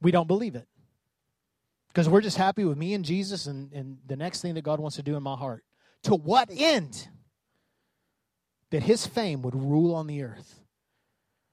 We 0.00 0.10
don't 0.10 0.28
believe 0.28 0.54
it. 0.54 0.66
Because 1.94 2.08
we're 2.08 2.22
just 2.22 2.36
happy 2.36 2.64
with 2.64 2.76
me 2.76 2.92
and 2.92 3.04
Jesus 3.04 3.46
and, 3.46 3.72
and 3.72 3.98
the 4.04 4.16
next 4.16 4.42
thing 4.42 4.54
that 4.54 4.62
God 4.62 4.80
wants 4.80 4.96
to 4.96 5.02
do 5.02 5.16
in 5.16 5.22
my 5.22 5.36
heart. 5.36 5.62
To 6.02 6.16
what 6.16 6.50
end? 6.50 7.08
That 8.70 8.82
his 8.82 9.06
fame 9.06 9.42
would 9.42 9.54
rule 9.54 9.94
on 9.94 10.08
the 10.08 10.24
earth. 10.24 10.60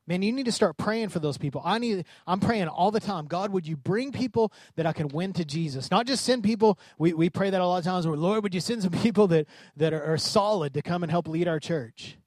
Man, 0.08 0.24
you 0.24 0.32
need 0.32 0.48
to 0.48 0.52
start 0.52 0.78
praying 0.78 1.10
for 1.10 1.20
those 1.20 1.38
people. 1.38 1.62
I 1.64 1.78
need 1.78 2.06
I'm 2.26 2.40
praying 2.40 2.70
all 2.70 2.90
the 2.90 3.00
time. 3.00 3.28
God, 3.28 3.52
would 3.52 3.68
you 3.68 3.78
bring 3.78 4.12
people 4.12 4.52
that 4.78 4.88
I 4.88 4.94
can 4.94 5.10
win 5.10 5.32
to 5.34 5.46
Jesus? 5.46 5.92
Not 5.92 6.08
just 6.08 6.26
send 6.26 6.44
people. 6.44 6.80
We, 6.98 7.14
we 7.14 7.30
pray 7.30 7.52
that 7.52 7.62
a 7.62 7.66
lot 7.66 7.78
of 7.78 7.84
times. 7.84 8.08
where 8.08 8.18
Lord, 8.18 8.42
would 8.42 8.56
you 8.56 8.62
send 8.62 8.82
some 8.82 8.92
people 8.92 9.28
that, 9.28 9.46
that 9.78 9.94
are, 9.94 10.04
are 10.04 10.18
solid 10.18 10.74
to 10.74 10.82
come 10.82 11.04
and 11.04 11.12
help 11.12 11.28
lead 11.28 11.48
our 11.48 11.60
church? 11.60 12.18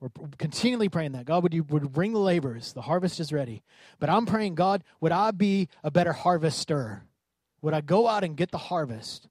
We're 0.00 0.10
continually 0.38 0.88
praying 0.88 1.12
that. 1.12 1.24
God, 1.24 1.42
would 1.42 1.52
you 1.52 1.64
would 1.64 1.92
bring 1.92 2.12
the 2.12 2.20
laborers? 2.20 2.72
The 2.72 2.82
harvest 2.82 3.18
is 3.18 3.32
ready. 3.32 3.64
But 3.98 4.08
I'm 4.08 4.24
praying, 4.24 4.54
God, 4.54 4.84
would 5.00 5.10
I 5.10 5.32
be 5.32 5.68
a 5.82 5.90
better 5.90 6.12
harvester? 6.12 7.02
Would 7.62 7.74
I 7.74 7.80
go 7.80 8.06
out 8.06 8.24
and 8.24 8.36
get 8.36 8.50
the 8.50 8.58
harvest? 8.58 9.28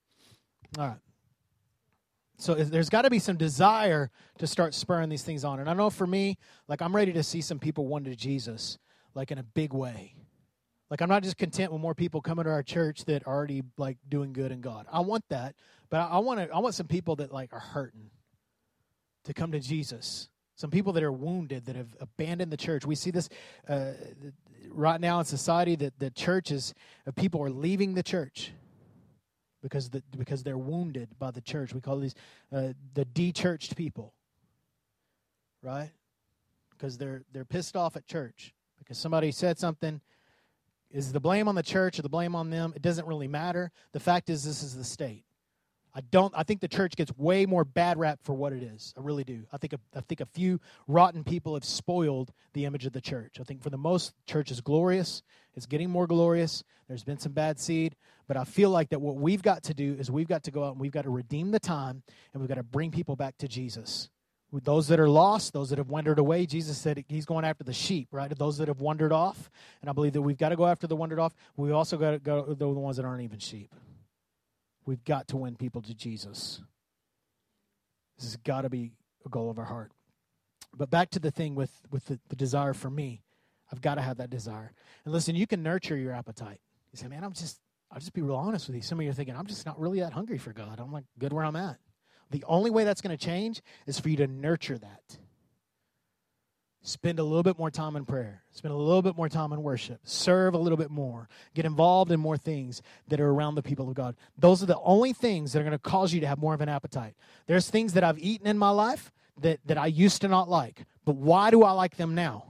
All 0.77 0.87
right. 0.87 0.97
So 2.39 2.53
there's 2.53 2.89
got 2.89 3.01
to 3.01 3.09
be 3.09 3.19
some 3.19 3.35
desire 3.35 4.11
to 4.37 4.45
start 4.45 4.75
spurring 4.75 5.09
these 5.09 5.23
things 5.23 5.43
on. 5.43 5.59
And 5.59 5.69
I 5.69 5.73
know 5.73 5.89
for 5.89 6.05
me, 6.05 6.37
like 6.67 6.81
I'm 6.81 6.95
ready 6.95 7.13
to 7.13 7.23
see 7.23 7.41
some 7.41 7.57
people 7.57 7.87
one 7.87 8.03
to 8.03 8.15
Jesus, 8.15 8.77
like 9.15 9.31
in 9.31 9.39
a 9.39 9.43
big 9.43 9.73
way. 9.73 10.13
Like 10.89 11.01
I'm 11.01 11.09
not 11.09 11.23
just 11.23 11.37
content 11.37 11.71
with 11.71 11.81
more 11.81 11.95
people 11.95 12.21
coming 12.21 12.45
to 12.45 12.51
our 12.51 12.63
church 12.63 13.05
that 13.05 13.25
are 13.25 13.35
already 13.35 13.63
like 13.77 13.97
doing 14.07 14.33
good 14.33 14.51
in 14.51 14.61
God. 14.61 14.85
I 14.91 14.99
want 14.99 15.23
that, 15.29 15.55
but 15.89 15.97
I, 15.97 16.19
want 16.19 16.39
to. 16.39 16.49
I 16.53 16.59
want 16.59 16.75
some 16.75 16.87
people 16.87 17.15
that 17.17 17.33
like 17.33 17.51
are 17.53 17.59
hurting 17.59 18.11
to 19.25 19.33
come 19.33 19.51
to 19.51 19.59
Jesus. 19.59 20.29
Some 20.55 20.69
people 20.69 20.93
that 20.93 21.03
are 21.03 21.11
wounded 21.11 21.65
that 21.65 21.75
have 21.75 21.95
abandoned 21.99 22.51
the 22.51 22.57
church. 22.57 22.85
We 22.85 22.95
see 22.95 23.11
this 23.11 23.29
uh, 23.67 23.91
right 24.69 24.99
now 24.99 25.19
in 25.19 25.25
society 25.25 25.75
that 25.75 25.99
the 25.99 26.09
church 26.11 26.51
is 26.51 26.73
uh, 27.05 27.11
people 27.11 27.41
are 27.43 27.49
leaving 27.49 27.93
the 27.93 28.03
church 28.03 28.51
because 29.61 29.89
the, 29.89 30.03
because 30.17 30.43
they're 30.43 30.57
wounded 30.57 31.09
by 31.19 31.31
the 31.31 31.41
church. 31.41 31.73
We 31.73 31.81
call 31.81 31.99
these 31.99 32.15
uh, 32.51 32.73
the 32.93 33.05
de-churched 33.05 33.75
people, 33.75 34.13
right? 35.61 35.91
Because 36.71 36.97
they're 36.97 37.23
they're 37.33 37.45
pissed 37.45 37.75
off 37.75 37.95
at 37.95 38.05
church 38.05 38.53
because 38.79 38.97
somebody 38.97 39.31
said 39.31 39.59
something 39.59 40.01
is 40.89 41.11
the 41.11 41.19
blame 41.19 41.47
on 41.47 41.55
the 41.55 41.63
church 41.63 41.99
or 41.99 42.01
the 42.01 42.09
blame 42.09 42.35
on 42.35 42.49
them? 42.49 42.73
It 42.75 42.81
doesn't 42.81 43.05
really 43.05 43.27
matter. 43.27 43.71
The 43.91 43.99
fact 43.99 44.29
is, 44.29 44.43
this 44.43 44.63
is 44.63 44.75
the 44.75 44.83
state. 44.83 45.25
I 45.97 46.01
don't. 46.11 46.31
I 46.37 46.43
think 46.43 46.61
the 46.61 46.67
church 46.67 46.95
gets 46.95 47.11
way 47.17 47.47
more 47.47 47.65
bad 47.65 47.97
rap 47.97 48.19
for 48.21 48.35
what 48.35 48.53
it 48.53 48.61
is. 48.61 48.93
I 48.95 49.01
really 49.01 49.23
do. 49.23 49.41
I 49.51 49.57
think. 49.57 49.73
A, 49.73 49.79
I 49.95 50.01
think 50.01 50.21
a 50.21 50.27
few 50.27 50.59
rotten 50.87 51.23
people 51.23 51.55
have 51.55 51.65
spoiled 51.65 52.31
the 52.53 52.65
image 52.65 52.85
of 52.85 52.93
the 52.93 53.01
church. 53.01 53.39
I 53.39 53.43
think 53.43 53.63
for 53.63 53.71
the 53.71 53.79
most, 53.79 54.13
church 54.27 54.51
is 54.51 54.61
glorious. 54.61 55.23
It's 55.55 55.65
getting 55.65 55.89
more 55.89 56.05
glorious. 56.05 56.63
There's 56.87 57.03
been 57.03 57.17
some 57.17 57.31
bad 57.31 57.59
seed, 57.59 57.95
but 58.27 58.37
I 58.37 58.43
feel 58.43 58.69
like 58.69 58.89
that 58.89 59.01
what 59.01 59.15
we've 59.15 59.41
got 59.41 59.63
to 59.63 59.73
do 59.73 59.95
is 59.97 60.11
we've 60.11 60.27
got 60.27 60.43
to 60.43 60.51
go 60.51 60.63
out 60.63 60.73
and 60.73 60.79
we've 60.79 60.91
got 60.91 61.05
to 61.05 61.09
redeem 61.09 61.49
the 61.49 61.59
time, 61.59 62.03
and 62.31 62.41
we've 62.41 62.47
got 62.47 62.55
to 62.55 62.63
bring 62.63 62.91
people 62.91 63.15
back 63.15 63.35
to 63.39 63.47
Jesus 63.47 64.09
those 64.63 64.87
that 64.87 64.99
are 64.99 65.09
lost, 65.09 65.51
those 65.51 65.69
that 65.71 65.77
have 65.77 65.89
wandered 65.89 66.19
away, 66.19 66.45
Jesus 66.45 66.77
said 66.77 67.03
he's 67.09 67.25
going 67.25 67.43
after 67.43 67.65
the 67.65 67.73
sheep, 67.73 68.07
right? 68.11 68.33
Those 68.37 68.57
that 68.59 68.69
have 68.69 68.79
wandered 68.79 69.11
off. 69.11 69.49
And 69.81 69.89
I 69.89 69.93
believe 69.93 70.13
that 70.13 70.21
we've 70.21 70.37
got 70.37 70.49
to 70.49 70.55
go 70.55 70.65
after 70.65 70.87
the 70.87 70.95
wandered 70.95 71.19
off. 71.19 71.35
We 71.57 71.71
also 71.71 71.97
got 71.97 72.11
to 72.11 72.19
go 72.19 72.53
the 72.53 72.67
ones 72.69 72.95
that 72.95 73.05
aren't 73.05 73.23
even 73.23 73.39
sheep. 73.39 73.73
We've 74.87 75.03
got 75.03 75.27
to 75.27 75.37
win 75.37 75.57
people 75.57 75.81
to 75.81 75.93
Jesus. 75.93 76.61
This 78.17 78.29
has 78.29 78.37
got 78.37 78.61
to 78.61 78.69
be 78.69 78.93
a 79.25 79.29
goal 79.29 79.49
of 79.49 79.59
our 79.59 79.65
heart. 79.65 79.91
But 80.75 80.89
back 80.89 81.11
to 81.11 81.19
the 81.19 81.29
thing 81.29 81.55
with, 81.55 81.71
with 81.91 82.05
the, 82.05 82.19
the 82.29 82.37
desire 82.37 82.73
for 82.73 82.89
me. 82.89 83.21
I've 83.69 83.81
got 83.81 83.95
to 83.95 84.01
have 84.01 84.17
that 84.17 84.29
desire. 84.29 84.71
And 85.03 85.13
listen, 85.13 85.35
you 85.35 85.45
can 85.45 85.61
nurture 85.61 85.97
your 85.97 86.13
appetite. 86.13 86.61
You 86.93 86.97
say, 86.97 87.09
man, 87.09 87.25
I'm 87.25 87.33
just, 87.33 87.59
I'll 87.91 87.99
just 87.99 88.13
be 88.13 88.21
real 88.21 88.37
honest 88.37 88.67
with 88.67 88.77
you. 88.77 88.81
Some 88.81 88.99
of 88.99 89.03
you 89.03 89.11
are 89.11 89.13
thinking, 89.13 89.35
I'm 89.35 89.45
just 89.45 89.65
not 89.65 89.77
really 89.77 89.99
that 89.99 90.13
hungry 90.13 90.37
for 90.37 90.53
God. 90.53 90.79
I'm 90.79 90.93
like, 90.93 91.03
good 91.19 91.33
where 91.33 91.43
I'm 91.43 91.57
at. 91.57 91.77
The 92.31 92.45
only 92.47 92.71
way 92.71 92.85
that's 92.85 93.01
going 93.01 93.15
to 93.15 93.23
change 93.23 93.61
is 93.87 93.99
for 93.99 94.07
you 94.07 94.17
to 94.17 94.27
nurture 94.27 94.77
that. 94.77 95.17
Spend 96.81 97.19
a 97.19 97.23
little 97.23 97.43
bit 97.43 97.57
more 97.57 97.69
time 97.69 97.95
in 97.95 98.05
prayer. 98.05 98.43
Spend 98.51 98.73
a 98.73 98.77
little 98.77 99.01
bit 99.01 99.17
more 99.17 99.27
time 99.27 99.51
in 99.51 99.61
worship. 99.61 99.99
Serve 100.03 100.53
a 100.53 100.57
little 100.57 100.77
bit 100.77 100.89
more. 100.89 101.27
Get 101.53 101.65
involved 101.65 102.11
in 102.11 102.19
more 102.19 102.37
things 102.37 102.81
that 103.09 103.19
are 103.19 103.29
around 103.29 103.55
the 103.55 103.63
people 103.63 103.89
of 103.89 103.95
God. 103.95 104.15
Those 104.37 104.63
are 104.63 104.67
the 104.67 104.79
only 104.79 105.11
things 105.11 105.51
that 105.51 105.59
are 105.59 105.63
going 105.63 105.73
to 105.73 105.79
cause 105.79 106.13
you 106.13 106.21
to 106.21 106.27
have 106.27 106.39
more 106.39 106.53
of 106.53 106.61
an 106.61 106.69
appetite. 106.69 107.15
There's 107.45 107.69
things 107.69 107.93
that 107.93 108.03
I've 108.03 108.19
eaten 108.19 108.47
in 108.47 108.57
my 108.57 108.69
life 108.69 109.11
that, 109.41 109.59
that 109.65 109.77
I 109.77 109.87
used 109.87 110.21
to 110.21 110.27
not 110.27 110.49
like. 110.49 110.85
But 111.03 111.15
why 111.17 111.51
do 111.51 111.63
I 111.63 111.71
like 111.71 111.97
them 111.97 112.15
now? 112.15 112.45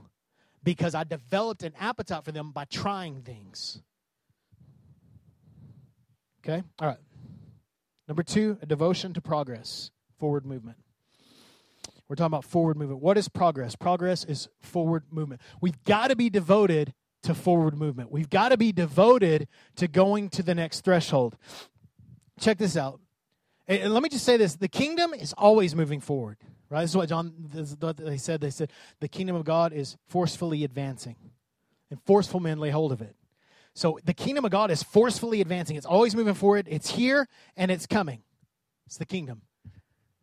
Because 0.62 0.94
I 0.94 1.04
developed 1.04 1.62
an 1.62 1.72
appetite 1.78 2.24
for 2.24 2.32
them 2.32 2.52
by 2.52 2.64
trying 2.66 3.22
things. 3.22 3.82
Okay? 6.44 6.62
All 6.78 6.88
right. 6.88 6.98
Number 8.06 8.22
two, 8.22 8.58
a 8.62 8.66
devotion 8.66 9.12
to 9.14 9.20
progress, 9.20 9.90
forward 10.18 10.46
movement. 10.46 10.78
We're 12.08 12.16
talking 12.16 12.26
about 12.26 12.44
forward 12.44 12.76
movement. 12.76 13.02
What 13.02 13.18
is 13.18 13.28
progress? 13.28 13.76
Progress 13.76 14.24
is 14.24 14.48
forward 14.60 15.04
movement. 15.10 15.40
We've 15.60 15.82
got 15.84 16.08
to 16.08 16.16
be 16.16 16.30
devoted 16.30 16.94
to 17.24 17.34
forward 17.34 17.76
movement. 17.76 18.10
We've 18.10 18.30
got 18.30 18.50
to 18.50 18.56
be 18.56 18.72
devoted 18.72 19.48
to 19.76 19.88
going 19.88 20.30
to 20.30 20.42
the 20.42 20.54
next 20.54 20.80
threshold. 20.80 21.36
Check 22.40 22.58
this 22.58 22.76
out. 22.76 23.00
And 23.66 23.92
let 23.92 24.02
me 24.02 24.08
just 24.08 24.24
say 24.24 24.38
this 24.38 24.56
the 24.56 24.68
kingdom 24.68 25.12
is 25.12 25.34
always 25.34 25.74
moving 25.74 26.00
forward, 26.00 26.38
right? 26.70 26.80
This 26.80 26.90
is 26.90 26.96
what 26.96 27.08
John 27.10 27.50
is 27.54 27.76
what 27.78 27.98
they 27.98 28.16
said. 28.16 28.40
They 28.40 28.50
said 28.50 28.72
the 29.00 29.08
kingdom 29.08 29.36
of 29.36 29.44
God 29.44 29.74
is 29.74 29.96
forcefully 30.08 30.64
advancing, 30.64 31.16
and 31.90 32.00
forceful 32.06 32.40
men 32.40 32.58
lay 32.58 32.70
hold 32.70 32.92
of 32.92 33.02
it. 33.02 33.14
So 33.74 33.98
the 34.04 34.14
kingdom 34.14 34.46
of 34.46 34.50
God 34.50 34.70
is 34.70 34.82
forcefully 34.82 35.42
advancing. 35.42 35.76
It's 35.76 35.86
always 35.86 36.16
moving 36.16 36.34
forward. 36.34 36.66
It's 36.70 36.90
here 36.90 37.28
and 37.56 37.70
it's 37.70 37.86
coming. 37.86 38.22
It's 38.86 38.96
the 38.96 39.06
kingdom. 39.06 39.42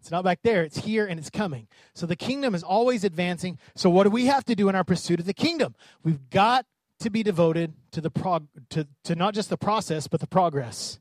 It's 0.05 0.11
not 0.11 0.23
back 0.23 0.43
there. 0.43 0.63
It's 0.63 0.77
here 0.77 1.07
and 1.07 1.19
it's 1.19 1.31
coming. 1.31 1.67
So 1.95 2.05
the 2.05 2.15
kingdom 2.15 2.53
is 2.53 2.61
always 2.61 3.03
advancing. 3.03 3.57
So 3.73 3.89
what 3.89 4.03
do 4.03 4.11
we 4.11 4.27
have 4.27 4.45
to 4.45 4.55
do 4.55 4.69
in 4.69 4.75
our 4.75 4.83
pursuit 4.83 5.19
of 5.19 5.25
the 5.25 5.33
kingdom? 5.33 5.73
We've 6.03 6.29
got 6.29 6.67
to 6.99 7.09
be 7.09 7.23
devoted 7.23 7.73
to 7.89 8.01
the 8.01 8.11
prog- 8.11 8.45
to, 8.69 8.87
to 9.05 9.15
not 9.15 9.33
just 9.33 9.49
the 9.49 9.57
process 9.57 10.07
but 10.07 10.19
the 10.19 10.27
progress. 10.27 10.99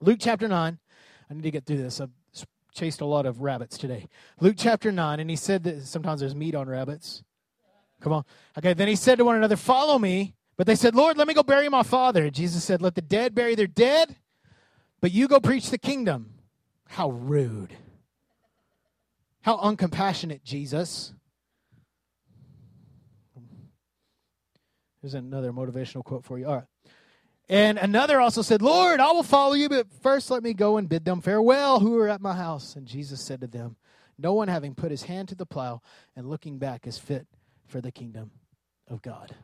Luke 0.00 0.16
chapter 0.18 0.48
9. 0.48 0.78
I 1.28 1.34
need 1.34 1.42
to 1.42 1.50
get 1.50 1.66
through 1.66 1.76
this. 1.76 2.00
I've 2.00 2.08
chased 2.72 3.02
a 3.02 3.04
lot 3.04 3.26
of 3.26 3.42
rabbits 3.42 3.76
today. 3.76 4.08
Luke 4.40 4.56
chapter 4.56 4.90
9 4.90 5.20
and 5.20 5.28
he 5.28 5.36
said 5.36 5.64
that 5.64 5.82
sometimes 5.82 6.20
there's 6.20 6.34
meat 6.34 6.54
on 6.54 6.70
rabbits. 6.70 7.22
Come 8.00 8.14
on. 8.14 8.24
Okay, 8.56 8.72
then 8.72 8.88
he 8.88 8.96
said 8.96 9.18
to 9.18 9.26
one 9.26 9.36
another, 9.36 9.56
"Follow 9.56 9.98
me." 9.98 10.34
But 10.56 10.66
they 10.66 10.74
said, 10.74 10.94
Lord, 10.94 11.18
let 11.18 11.28
me 11.28 11.34
go 11.34 11.42
bury 11.42 11.68
my 11.68 11.82
father. 11.82 12.30
Jesus 12.30 12.64
said, 12.64 12.80
Let 12.80 12.94
the 12.94 13.02
dead 13.02 13.34
bury 13.34 13.54
their 13.54 13.66
dead, 13.66 14.16
but 15.02 15.12
you 15.12 15.28
go 15.28 15.38
preach 15.38 15.68
the 15.68 15.76
kingdom. 15.76 16.32
How 16.88 17.10
rude. 17.10 17.76
How 19.46 19.58
uncompassionate, 19.58 20.42
Jesus. 20.42 21.12
Here's 25.00 25.14
another 25.14 25.52
motivational 25.52 26.02
quote 26.02 26.24
for 26.24 26.36
you. 26.36 26.48
All 26.48 26.56
right. 26.56 26.64
And 27.48 27.78
another 27.78 28.20
also 28.20 28.42
said, 28.42 28.60
Lord, 28.60 28.98
I 28.98 29.12
will 29.12 29.22
follow 29.22 29.54
you, 29.54 29.68
but 29.68 29.86
first 30.02 30.32
let 30.32 30.42
me 30.42 30.52
go 30.52 30.78
and 30.78 30.88
bid 30.88 31.04
them 31.04 31.20
farewell 31.20 31.78
who 31.78 31.96
are 31.96 32.08
at 32.08 32.20
my 32.20 32.34
house. 32.34 32.74
And 32.74 32.88
Jesus 32.88 33.20
said 33.20 33.40
to 33.40 33.46
them, 33.46 33.76
No 34.18 34.32
one 34.32 34.48
having 34.48 34.74
put 34.74 34.90
his 34.90 35.04
hand 35.04 35.28
to 35.28 35.36
the 35.36 35.46
plow 35.46 35.80
and 36.16 36.28
looking 36.28 36.58
back 36.58 36.84
is 36.84 36.98
fit 36.98 37.28
for 37.68 37.80
the 37.80 37.92
kingdom 37.92 38.32
of 38.88 39.00
God. 39.00 39.36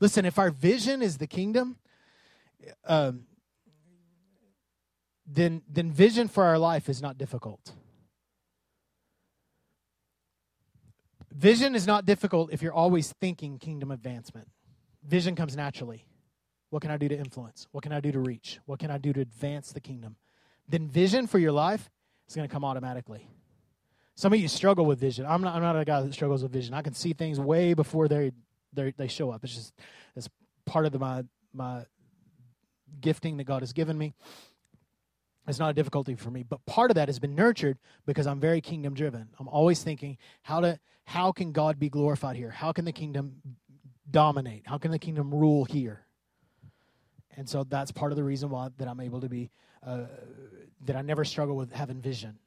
Listen, 0.00 0.24
if 0.24 0.38
our 0.38 0.50
vision 0.50 1.02
is 1.02 1.18
the 1.18 1.26
kingdom, 1.26 1.76
um, 2.86 3.24
then 5.26 5.60
then 5.68 5.92
vision 5.92 6.28
for 6.28 6.44
our 6.44 6.58
life 6.58 6.88
is 6.88 7.02
not 7.02 7.18
difficult. 7.18 7.74
Vision 11.32 11.74
is 11.74 11.86
not 11.86 12.06
difficult 12.06 12.52
if 12.52 12.62
you're 12.62 12.72
always 12.72 13.12
thinking 13.20 13.58
kingdom 13.58 13.90
advancement. 13.90 14.48
Vision 15.04 15.34
comes 15.36 15.56
naturally. 15.56 16.04
What 16.70 16.82
can 16.82 16.90
I 16.90 16.96
do 16.96 17.08
to 17.08 17.16
influence? 17.16 17.66
What 17.72 17.82
can 17.82 17.92
I 17.92 18.00
do 18.00 18.12
to 18.12 18.18
reach? 18.18 18.58
What 18.66 18.78
can 18.78 18.90
I 18.90 18.98
do 18.98 19.12
to 19.12 19.20
advance 19.20 19.72
the 19.72 19.80
kingdom? 19.80 20.16
Then 20.68 20.88
vision 20.88 21.26
for 21.26 21.38
your 21.38 21.52
life 21.52 21.90
is 22.28 22.36
going 22.36 22.48
to 22.48 22.52
come 22.52 22.64
automatically. 22.64 23.28
Some 24.14 24.32
of 24.32 24.38
you 24.38 24.48
struggle 24.48 24.86
with 24.86 25.00
vision. 25.00 25.26
I'm 25.26 25.42
not, 25.42 25.54
I'm 25.54 25.62
not 25.62 25.78
a 25.78 25.84
guy 25.84 26.00
that 26.00 26.12
struggles 26.12 26.42
with 26.42 26.52
vision. 26.52 26.74
I 26.74 26.82
can 26.82 26.94
see 26.94 27.12
things 27.12 27.40
way 27.40 27.74
before 27.74 28.06
they 28.08 28.32
they 28.72 29.08
show 29.08 29.30
up. 29.30 29.42
It's 29.42 29.54
just 29.54 29.74
it's 30.14 30.28
part 30.64 30.86
of 30.86 30.92
the, 30.92 30.98
my 30.98 31.24
my 31.52 31.84
gifting 33.00 33.36
that 33.38 33.44
God 33.44 33.62
has 33.62 33.72
given 33.72 33.96
me. 33.96 34.14
It's 35.48 35.58
not 35.58 35.70
a 35.70 35.74
difficulty 35.74 36.14
for 36.14 36.30
me, 36.30 36.42
but 36.42 36.64
part 36.66 36.90
of 36.90 36.94
that 36.94 37.08
has 37.08 37.18
been 37.18 37.34
nurtured 37.34 37.78
because 38.06 38.26
I'm 38.26 38.40
very 38.40 38.60
kingdom 38.60 38.94
driven. 38.94 39.28
I'm 39.38 39.48
always 39.48 39.82
thinking 39.82 40.18
how 40.42 40.60
to 40.60 40.78
how 41.04 41.32
can 41.32 41.50
God 41.50 41.78
be 41.78 41.88
glorified 41.88 42.36
here? 42.36 42.50
How 42.50 42.72
can 42.72 42.84
the 42.84 42.92
kingdom 42.92 43.40
dominate? 44.08 44.62
How 44.66 44.78
can 44.78 44.90
the 44.90 44.98
kingdom 44.98 45.34
rule 45.34 45.64
here? 45.64 46.06
And 47.36 47.48
so 47.48 47.64
that's 47.64 47.90
part 47.90 48.12
of 48.12 48.16
the 48.16 48.24
reason 48.24 48.50
why 48.50 48.68
that 48.76 48.86
I'm 48.86 49.00
able 49.00 49.20
to 49.20 49.28
be 49.28 49.50
uh, 49.84 50.02
that 50.84 50.94
I 50.94 51.02
never 51.02 51.24
struggle 51.24 51.56
with 51.56 51.72
having 51.72 52.00
vision. 52.00 52.38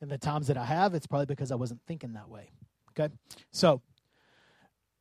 And 0.00 0.10
the 0.10 0.18
times 0.18 0.46
that 0.48 0.56
I 0.56 0.64
have, 0.64 0.94
it's 0.94 1.06
probably 1.06 1.26
because 1.26 1.50
I 1.50 1.54
wasn't 1.54 1.80
thinking 1.86 2.12
that 2.12 2.28
way. 2.28 2.50
Okay, 2.90 3.12
so 3.50 3.80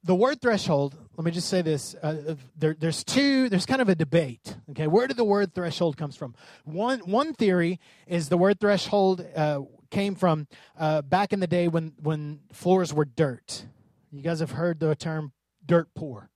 the 0.05 0.15
word 0.15 0.39
threshold 0.39 0.95
let 1.17 1.25
me 1.25 1.31
just 1.31 1.49
say 1.49 1.61
this 1.61 1.95
uh, 2.01 2.35
there, 2.57 2.75
there's 2.77 3.03
two 3.03 3.49
there's 3.49 3.65
kind 3.65 3.81
of 3.81 3.89
a 3.89 3.95
debate 3.95 4.55
okay? 4.71 4.87
Where 4.87 5.07
did 5.07 5.17
the 5.17 5.23
word 5.23 5.53
threshold 5.53 5.97
comes 5.97 6.15
from? 6.15 6.35
One 6.63 6.99
one 6.99 7.33
theory 7.33 7.79
is 8.07 8.29
the 8.29 8.37
word 8.37 8.59
threshold 8.59 9.25
uh, 9.35 9.61
came 9.89 10.15
from 10.15 10.47
uh, 10.77 11.01
back 11.01 11.33
in 11.33 11.39
the 11.39 11.47
day 11.47 11.67
when 11.67 11.93
when 12.01 12.41
floors 12.51 12.93
were 12.93 13.05
dirt. 13.05 13.65
You 14.11 14.21
guys 14.21 14.39
have 14.39 14.51
heard 14.51 14.79
the 14.79 14.95
term 14.95 15.33
dirt 15.65 15.89
poor 15.95 16.29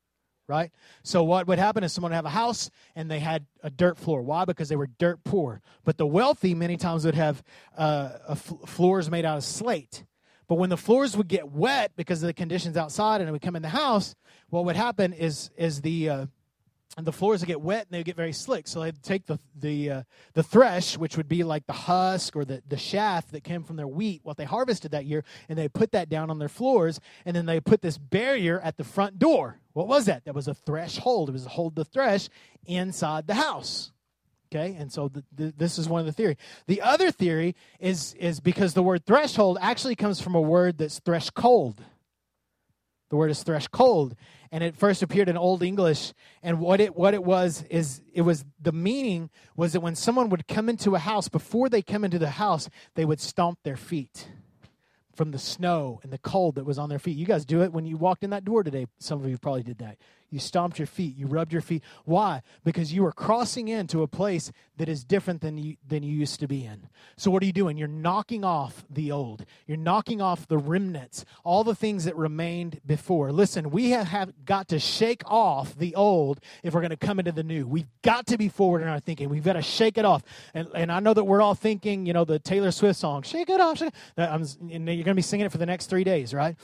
right? 0.48 0.72
So 1.04 1.24
what 1.24 1.46
would 1.46 1.60
happen 1.60 1.84
is 1.84 1.94
someone 1.94 2.12
would 2.12 2.16
have 2.16 2.26
a 2.26 2.30
house 2.30 2.72
and 2.96 3.10
they 3.10 3.20
had 3.20 3.46
a 3.62 3.70
dirt 3.70 4.00
floor. 4.00 4.24
Why? 4.24 4.46
Because 4.46 4.68
they 4.68 4.76
were 4.76 4.90
dirt 4.98 5.24
poor. 5.24 5.62
But 5.86 6.00
the 6.00 6.08
wealthy 6.08 6.56
many 6.56 6.76
times 6.76 7.06
would 7.06 7.14
have 7.14 7.44
uh, 7.78 8.34
floors 8.34 9.12
made 9.12 9.26
out 9.26 9.38
of 9.38 9.44
slate 9.44 10.04
but 10.50 10.56
when 10.56 10.72
the 10.72 10.78
floors 10.78 11.16
would 11.16 11.28
get 11.28 11.52
wet 11.52 11.92
because 11.96 12.24
of 12.24 12.28
the 12.28 12.34
conditions 12.34 12.76
outside 12.76 13.22
and 13.22 13.30
it 13.30 13.32
would 13.32 13.44
come 13.44 13.56
in 13.56 13.62
the 13.62 13.70
house, 13.70 14.16
what 14.50 14.66
would 14.66 14.76
happen 14.76 15.14
is 15.14 15.52
is 15.56 15.82
the 15.82 16.10
uh, 16.10 16.26
the 16.98 17.14
floors 17.14 17.42
would 17.42 17.48
get 17.48 17.62
wet 17.62 17.82
and 17.82 17.92
they 17.92 18.00
would 18.00 18.06
get 18.08 18.16
very 18.16 18.34
slick. 18.34 18.68
So 18.68 18.82
they'd 18.82 19.02
take 19.04 19.28
the 19.28 19.40
the 19.56 19.92
uh, 19.92 20.04
the 20.34 20.42
thresh, 20.42 20.98
which 20.98 21.18
would 21.18 21.30
be 21.30 21.44
like 21.44 21.68
the 21.68 21.74
husk 21.74 22.36
or 22.36 22.46
the 22.46 22.64
the 22.68 22.78
shaft 22.78 23.32
that 23.32 23.44
came 23.44 23.64
from 23.64 23.76
their 23.76 23.88
wheat, 23.88 24.22
what 24.24 24.38
they 24.38 24.44
harvested 24.44 24.90
that 24.92 25.06
year, 25.06 25.24
and 25.50 25.58
they 25.58 25.70
put 25.70 25.92
that 25.92 26.10
down 26.10 26.32
on 26.32 26.40
their 26.40 26.50
floors, 26.50 27.00
and 27.26 27.36
then 27.36 27.46
they 27.46 27.60
put 27.60 27.84
this 27.84 28.00
barrier 28.00 28.60
at 28.60 28.76
the 28.76 28.84
front 28.84 29.20
door. 29.20 29.60
What 29.74 29.88
was 29.88 30.06
that? 30.06 30.26
That 30.26 30.34
was 30.34 30.48
a 30.48 30.56
threshold. 30.56 31.30
It 31.30 31.34
was 31.34 31.44
to 31.44 31.50
hold 31.50 31.76
the 31.76 31.86
thresh 31.86 32.28
inside 32.66 33.28
the 33.28 33.36
house. 33.36 33.92
Okay, 34.52 34.76
and 34.80 34.92
so 34.92 35.10
the, 35.10 35.24
the, 35.36 35.54
this 35.56 35.78
is 35.78 35.88
one 35.88 36.00
of 36.00 36.08
the 36.08 36.12
theory. 36.12 36.36
The 36.66 36.82
other 36.82 37.12
theory 37.12 37.56
is 37.80 38.16
is 38.16 38.40
because 38.40 38.74
the 38.74 38.82
word 38.82 39.06
threshold 39.06 39.60
actually 39.62 39.96
comes 39.96 40.20
from 40.20 40.34
a 40.34 40.42
word 40.42 40.80
that's 40.80 41.00
thresh 41.00 41.30
cold. 41.30 41.84
The 43.10 43.16
word 43.16 43.30
is 43.30 43.44
thresh 43.44 43.68
cold, 43.68 44.16
and 44.52 44.64
it 44.64 44.76
first 44.76 45.04
appeared 45.04 45.30
in 45.30 45.38
Old 45.38 45.62
English. 45.62 46.14
And 46.42 46.60
what 46.60 46.80
it 46.80 46.96
what 46.96 47.14
it 47.14 47.24
was 47.24 47.64
is 47.70 48.02
it 48.12 48.24
was 48.24 48.44
the 48.60 48.72
meaning 48.72 49.30
was 49.56 49.74
that 49.74 49.82
when 49.82 49.96
someone 49.96 50.30
would 50.30 50.48
come 50.48 50.68
into 50.68 50.96
a 50.96 51.00
house, 51.00 51.30
before 51.30 51.70
they 51.70 51.84
come 51.84 52.04
into 52.04 52.18
the 52.18 52.32
house, 52.32 52.70
they 52.96 53.06
would 53.06 53.20
stomp 53.20 53.60
their 53.64 53.78
feet 53.78 54.30
from 55.14 55.30
the 55.32 55.38
snow 55.38 56.00
and 56.02 56.12
the 56.12 56.18
cold 56.18 56.56
that 56.56 56.66
was 56.66 56.80
on 56.80 56.90
their 56.90 56.98
feet. 56.98 57.18
You 57.18 57.26
guys 57.26 57.46
do 57.46 57.62
it 57.62 57.72
when 57.74 57.86
you 57.86 57.98
walked 57.98 58.24
in 58.24 58.30
that 58.30 58.46
door 58.46 58.64
today. 58.64 58.88
Some 59.00 59.24
of 59.24 59.30
you 59.30 59.38
probably 59.38 59.64
did 59.64 59.80
that. 59.80 59.98
You 60.30 60.40
stomped 60.40 60.78
your 60.78 60.86
feet. 60.86 61.16
You 61.16 61.28
rubbed 61.28 61.52
your 61.52 61.62
feet. 61.62 61.84
Why? 62.06 62.42
Because 62.64 62.94
you 62.94 63.06
are 63.06 63.12
crossing 63.12 63.68
into 63.68 64.04
a 64.04 64.08
place 64.08 64.52
that 64.78 64.88
is 64.88 65.04
different 65.04 65.42
than 65.42 65.58
you, 65.58 65.76
than 65.86 66.04
you 66.04 66.16
used 66.16 66.40
to 66.40 66.48
be 66.48 66.66
in. 66.66 66.88
So, 67.18 67.32
what 67.32 67.44
are 67.44 67.46
you 67.46 67.54
doing? 67.54 67.78
You're 67.78 67.88
knocking 67.88 68.44
off 68.44 68.86
the 68.90 69.12
old. 69.12 69.46
You're 69.68 69.78
knocking 69.78 70.22
off 70.22 70.48
the 70.48 70.58
remnants, 70.58 71.26
all 71.44 71.64
the 71.64 71.76
things 71.76 72.06
that 72.06 72.16
remained 72.16 72.80
before. 72.86 73.32
Listen, 73.32 73.72
we 73.72 73.90
have, 73.90 74.08
have 74.08 74.46
got 74.46 74.68
to 74.70 74.80
shake 74.80 75.24
off 75.26 75.76
the 75.78 75.96
old 75.96 76.40
if 76.64 76.74
we're 76.74 76.82
going 76.82 76.92
to 76.92 76.98
come 76.98 77.20
into 77.20 77.32
the 77.32 77.44
new. 77.44 77.68
We've 77.68 77.90
got 78.02 78.28
to 78.28 78.38
be 78.38 78.50
forward 78.50 78.82
in 78.82 78.88
our 78.88 79.00
thinking. 79.00 79.30
We've 79.30 79.44
got 79.44 79.54
to 79.54 79.62
shake 79.62 79.98
it 79.98 80.06
off. 80.06 80.24
And, 80.54 80.68
and 80.76 80.92
I 80.92 81.00
know 81.00 81.14
that 81.14 81.24
we're 81.24 81.42
all 81.42 81.56
thinking, 81.56 82.06
you 82.06 82.14
know, 82.14 82.24
the 82.24 82.40
Taylor 82.40 82.72
Swift 82.72 83.00
song, 83.00 83.24
Shake 83.24 83.50
It 83.50 83.60
Off. 83.60 83.78
Shake 83.78 83.94
it. 84.18 84.30
And 84.30 84.48
you're 84.70 84.80
going 84.80 85.06
to 85.06 85.14
be 85.16 85.22
singing 85.22 85.46
it 85.46 85.52
for 85.52 85.58
the 85.58 85.66
next 85.66 85.88
three 85.88 86.04
days, 86.04 86.34
right? 86.34 86.56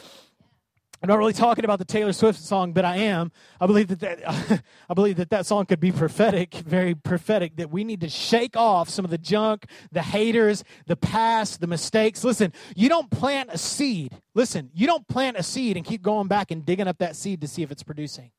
I'm 1.02 1.10
not 1.10 1.18
really 1.18 1.34
talking 1.34 1.66
about 1.66 1.80
the 1.80 1.86
Taylor 1.86 2.14
Swift 2.14 2.40
song, 2.40 2.72
but 2.74 2.86
I 2.86 2.98
am. 2.98 3.32
I 3.60 3.68
believe 3.68 3.90
that, 3.90 4.00
that 4.00 4.64
I 4.90 4.94
believe 4.94 5.18
that 5.18 5.30
that 5.30 5.46
song 5.46 5.66
could 5.66 5.80
be 5.80 5.92
prophetic, 5.92 6.54
very 6.56 6.96
prophetic. 6.96 7.58
That 7.58 7.70
we 7.70 7.84
need 7.84 8.02
to 8.02 8.10
shake 8.10 8.56
off 8.56 8.90
some 8.90 9.06
of 9.06 9.12
the 9.12 9.18
junk, 9.18 9.66
the 9.92 10.02
haters, 10.02 10.64
the 10.88 10.96
past, 10.96 11.60
the 11.60 11.68
mistakes. 11.68 12.24
Listen, 12.24 12.54
you 12.76 12.90
don't 12.90 13.12
plant 13.12 13.50
a 13.52 13.58
seed. 13.58 14.20
Listen, 14.34 14.72
you 14.74 14.88
don't 14.88 15.08
plant 15.08 15.38
a 15.38 15.44
seed 15.44 15.78
and 15.78 15.86
keep 15.86 16.02
going 16.02 16.28
back 16.28 16.50
and 16.52 16.66
digging 16.66 16.88
up 16.88 16.98
that 17.00 17.16
seed 17.16 17.42
to 17.42 17.48
see 17.48 17.62
if 17.62 17.72
it's 17.72 17.84
producing. 17.84 18.32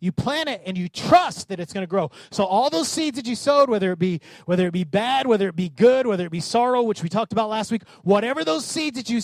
You 0.00 0.10
plant 0.10 0.48
it 0.48 0.62
and 0.66 0.76
you 0.76 0.88
trust 0.88 1.48
that 1.48 1.60
it's 1.60 1.72
going 1.72 1.84
to 1.84 1.88
grow. 1.88 2.10
So 2.32 2.44
all 2.44 2.70
those 2.70 2.88
seeds 2.88 3.16
that 3.16 3.26
you 3.26 3.36
sowed, 3.36 3.70
whether 3.70 3.92
it 3.92 4.00
be 4.00 4.20
whether 4.46 4.66
it 4.66 4.72
be 4.72 4.82
bad, 4.82 5.28
whether 5.28 5.46
it 5.48 5.54
be 5.54 5.68
good, 5.68 6.08
whether 6.08 6.26
it 6.26 6.32
be 6.32 6.40
sorrow, 6.40 6.82
which 6.82 7.04
we 7.04 7.08
talked 7.08 7.32
about 7.32 7.48
last 7.48 7.70
week, 7.70 7.82
whatever 8.02 8.44
those 8.44 8.64
seeds 8.64 8.96
that 8.96 9.08
you, 9.08 9.20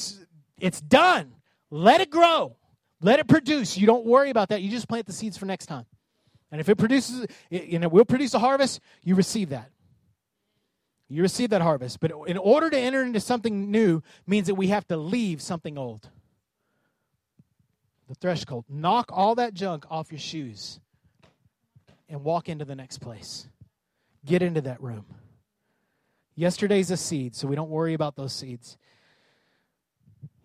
it's 0.61 0.81
done. 0.81 1.33
Let 1.71 2.01
it 2.01 2.11
grow. 2.11 2.57
Let 3.01 3.21
it 3.21 3.29
produce. 3.29 3.77
You 3.77 3.87
don't 3.87 4.05
worry 4.05 4.31
about 4.31 4.49
that. 4.49 4.63
You 4.63 4.71
just 4.71 4.89
plant 4.89 5.07
the 5.07 5.13
seeds 5.13 5.37
for 5.37 5.47
next 5.47 5.67
time. 5.67 5.87
And 6.51 6.61
if 6.61 6.69
it 6.69 6.77
produces, 6.77 7.27
and 7.51 7.85
it 7.85 7.91
will 7.91 8.05
produce 8.05 8.35
a 8.35 8.39
harvest, 8.39 8.81
you 9.03 9.15
receive 9.15 9.51
that. 9.51 9.71
You 11.09 11.23
receive 11.23 11.51
that 11.51 11.63
harvest. 11.63 12.01
But 12.01 12.13
in 12.27 12.37
order 12.37 12.71
to 12.71 12.79
enter 12.79 13.03
into 13.03 13.21
something 13.21 13.71
new 13.71 14.03
means 14.27 14.47
that 14.47 14.55
we 14.55 14.69
have 14.69 14.87
to 14.89 14.97
leave 14.97 15.41
something 15.41 15.79
old. 15.79 16.09
The 18.09 18.15
threshold. 18.15 18.65
Knock 18.69 19.11
all 19.13 19.35
that 19.35 19.53
junk 19.55 19.85
off 19.91 20.11
your 20.11 20.19
shoes 20.19 20.81
and 22.09 22.25
walk 22.25 22.49
into 22.49 22.65
the 22.65 22.75
next 22.75 22.99
place. 22.99 23.47
Get 24.25 24.43
into 24.43 24.63
that 24.63 24.83
room. 24.83 25.05
Yesterday's 26.35 26.91
a 26.91 26.97
seed, 26.97 27.35
so 27.35 27.49
we 27.49 27.57
don't 27.57 27.71
worry 27.71 27.95
about 27.95 28.17
those 28.17 28.33
seeds. 28.33 28.79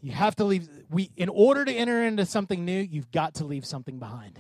You 0.04 0.12
have 0.12 0.36
to 0.36 0.44
leave. 0.44 0.68
We, 0.90 1.12
in 1.16 1.30
order 1.30 1.64
to 1.64 1.74
enter 1.74 2.04
into 2.04 2.26
something 2.26 2.66
new, 2.66 2.82
you've 2.82 3.10
got 3.10 3.36
to 3.36 3.46
leave 3.46 3.66
something 3.66 4.00
behind. 4.00 4.38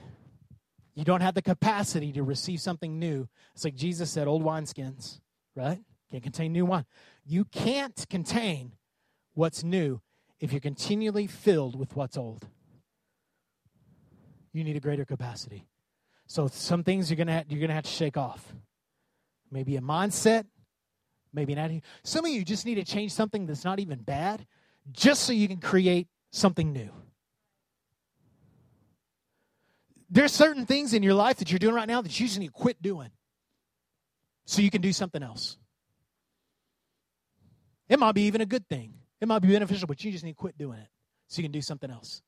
You 0.94 1.06
don't 1.06 1.22
have 1.22 1.36
the 1.36 1.42
capacity 1.42 2.12
to 2.12 2.22
receive 2.22 2.60
something 2.60 3.00
new. 3.00 3.30
It's 3.56 3.64
like 3.64 3.74
Jesus 3.74 4.12
said, 4.12 4.28
old 4.28 4.44
wineskins, 4.44 5.22
right? 5.56 5.80
Can't 6.12 6.22
contain 6.22 6.52
new 6.52 6.66
wine. 6.66 6.86
You 7.26 7.46
can't 7.46 8.06
contain 8.10 8.74
what's 9.36 9.64
new 9.64 10.02
if 10.42 10.52
you're 10.52 10.60
continually 10.60 11.28
filled 11.28 11.80
with 11.80 11.96
what's 11.96 12.18
old. 12.18 12.46
You 14.52 14.66
need 14.66 14.76
a 14.76 14.82
greater 14.82 15.06
capacity. 15.06 15.66
So 16.28 16.48
some 16.48 16.84
things 16.84 17.10
you're 17.10 17.18
gonna 17.18 17.46
you're 17.48 17.62
gonna 17.62 17.74
have 17.74 17.86
to 17.86 17.90
shake 17.90 18.18
off. 18.18 18.54
Maybe 19.50 19.78
a 19.78 19.82
mindset, 19.82 20.46
maybe 21.34 21.54
an 21.54 21.60
attitude. 21.60 21.84
Some 22.04 22.26
of 22.26 22.32
you 22.32 22.44
just 22.44 22.66
need 22.66 22.76
to 22.76 22.84
change 22.84 23.14
something 23.14 23.46
that's 23.46 23.64
not 23.64 23.80
even 23.80 24.00
bad 24.00 24.46
just 24.92 25.24
so 25.24 25.34
you 25.34 25.48
can 25.48 25.58
create 25.58 26.08
something 26.32 26.74
new. 26.74 26.90
There's 30.10 30.32
certain 30.32 30.66
things 30.66 30.94
in 30.94 31.02
your 31.02 31.16
life 31.16 31.38
that 31.38 31.52
you're 31.52 31.60
doing 31.60 31.74
right 31.74 31.88
now 31.88 32.02
that 32.02 32.20
you 32.20 32.28
just 32.28 32.40
need 32.40 32.48
to 32.48 32.54
quit 32.54 32.82
doing 32.82 33.10
so 34.46 34.62
you 34.62 34.70
can 34.70 34.82
do 34.82 34.94
something 34.94 35.24
else. 35.24 35.58
It 37.90 38.00
might 38.00 38.14
be 38.14 38.24
even 38.24 38.42
a 38.42 38.46
good 38.46 38.68
thing. 38.68 38.94
It 39.22 39.28
might 39.28 39.40
be 39.40 39.48
beneficial, 39.48 39.88
but 39.88 40.04
you 40.04 40.12
just 40.12 40.24
need 40.24 40.34
to 40.34 40.38
quit 40.38 40.58
doing 40.58 40.80
it 40.80 40.88
so 41.28 41.42
you 41.42 41.44
can 41.44 41.52
do 41.52 41.62
something 41.62 41.90
else. 41.90 42.22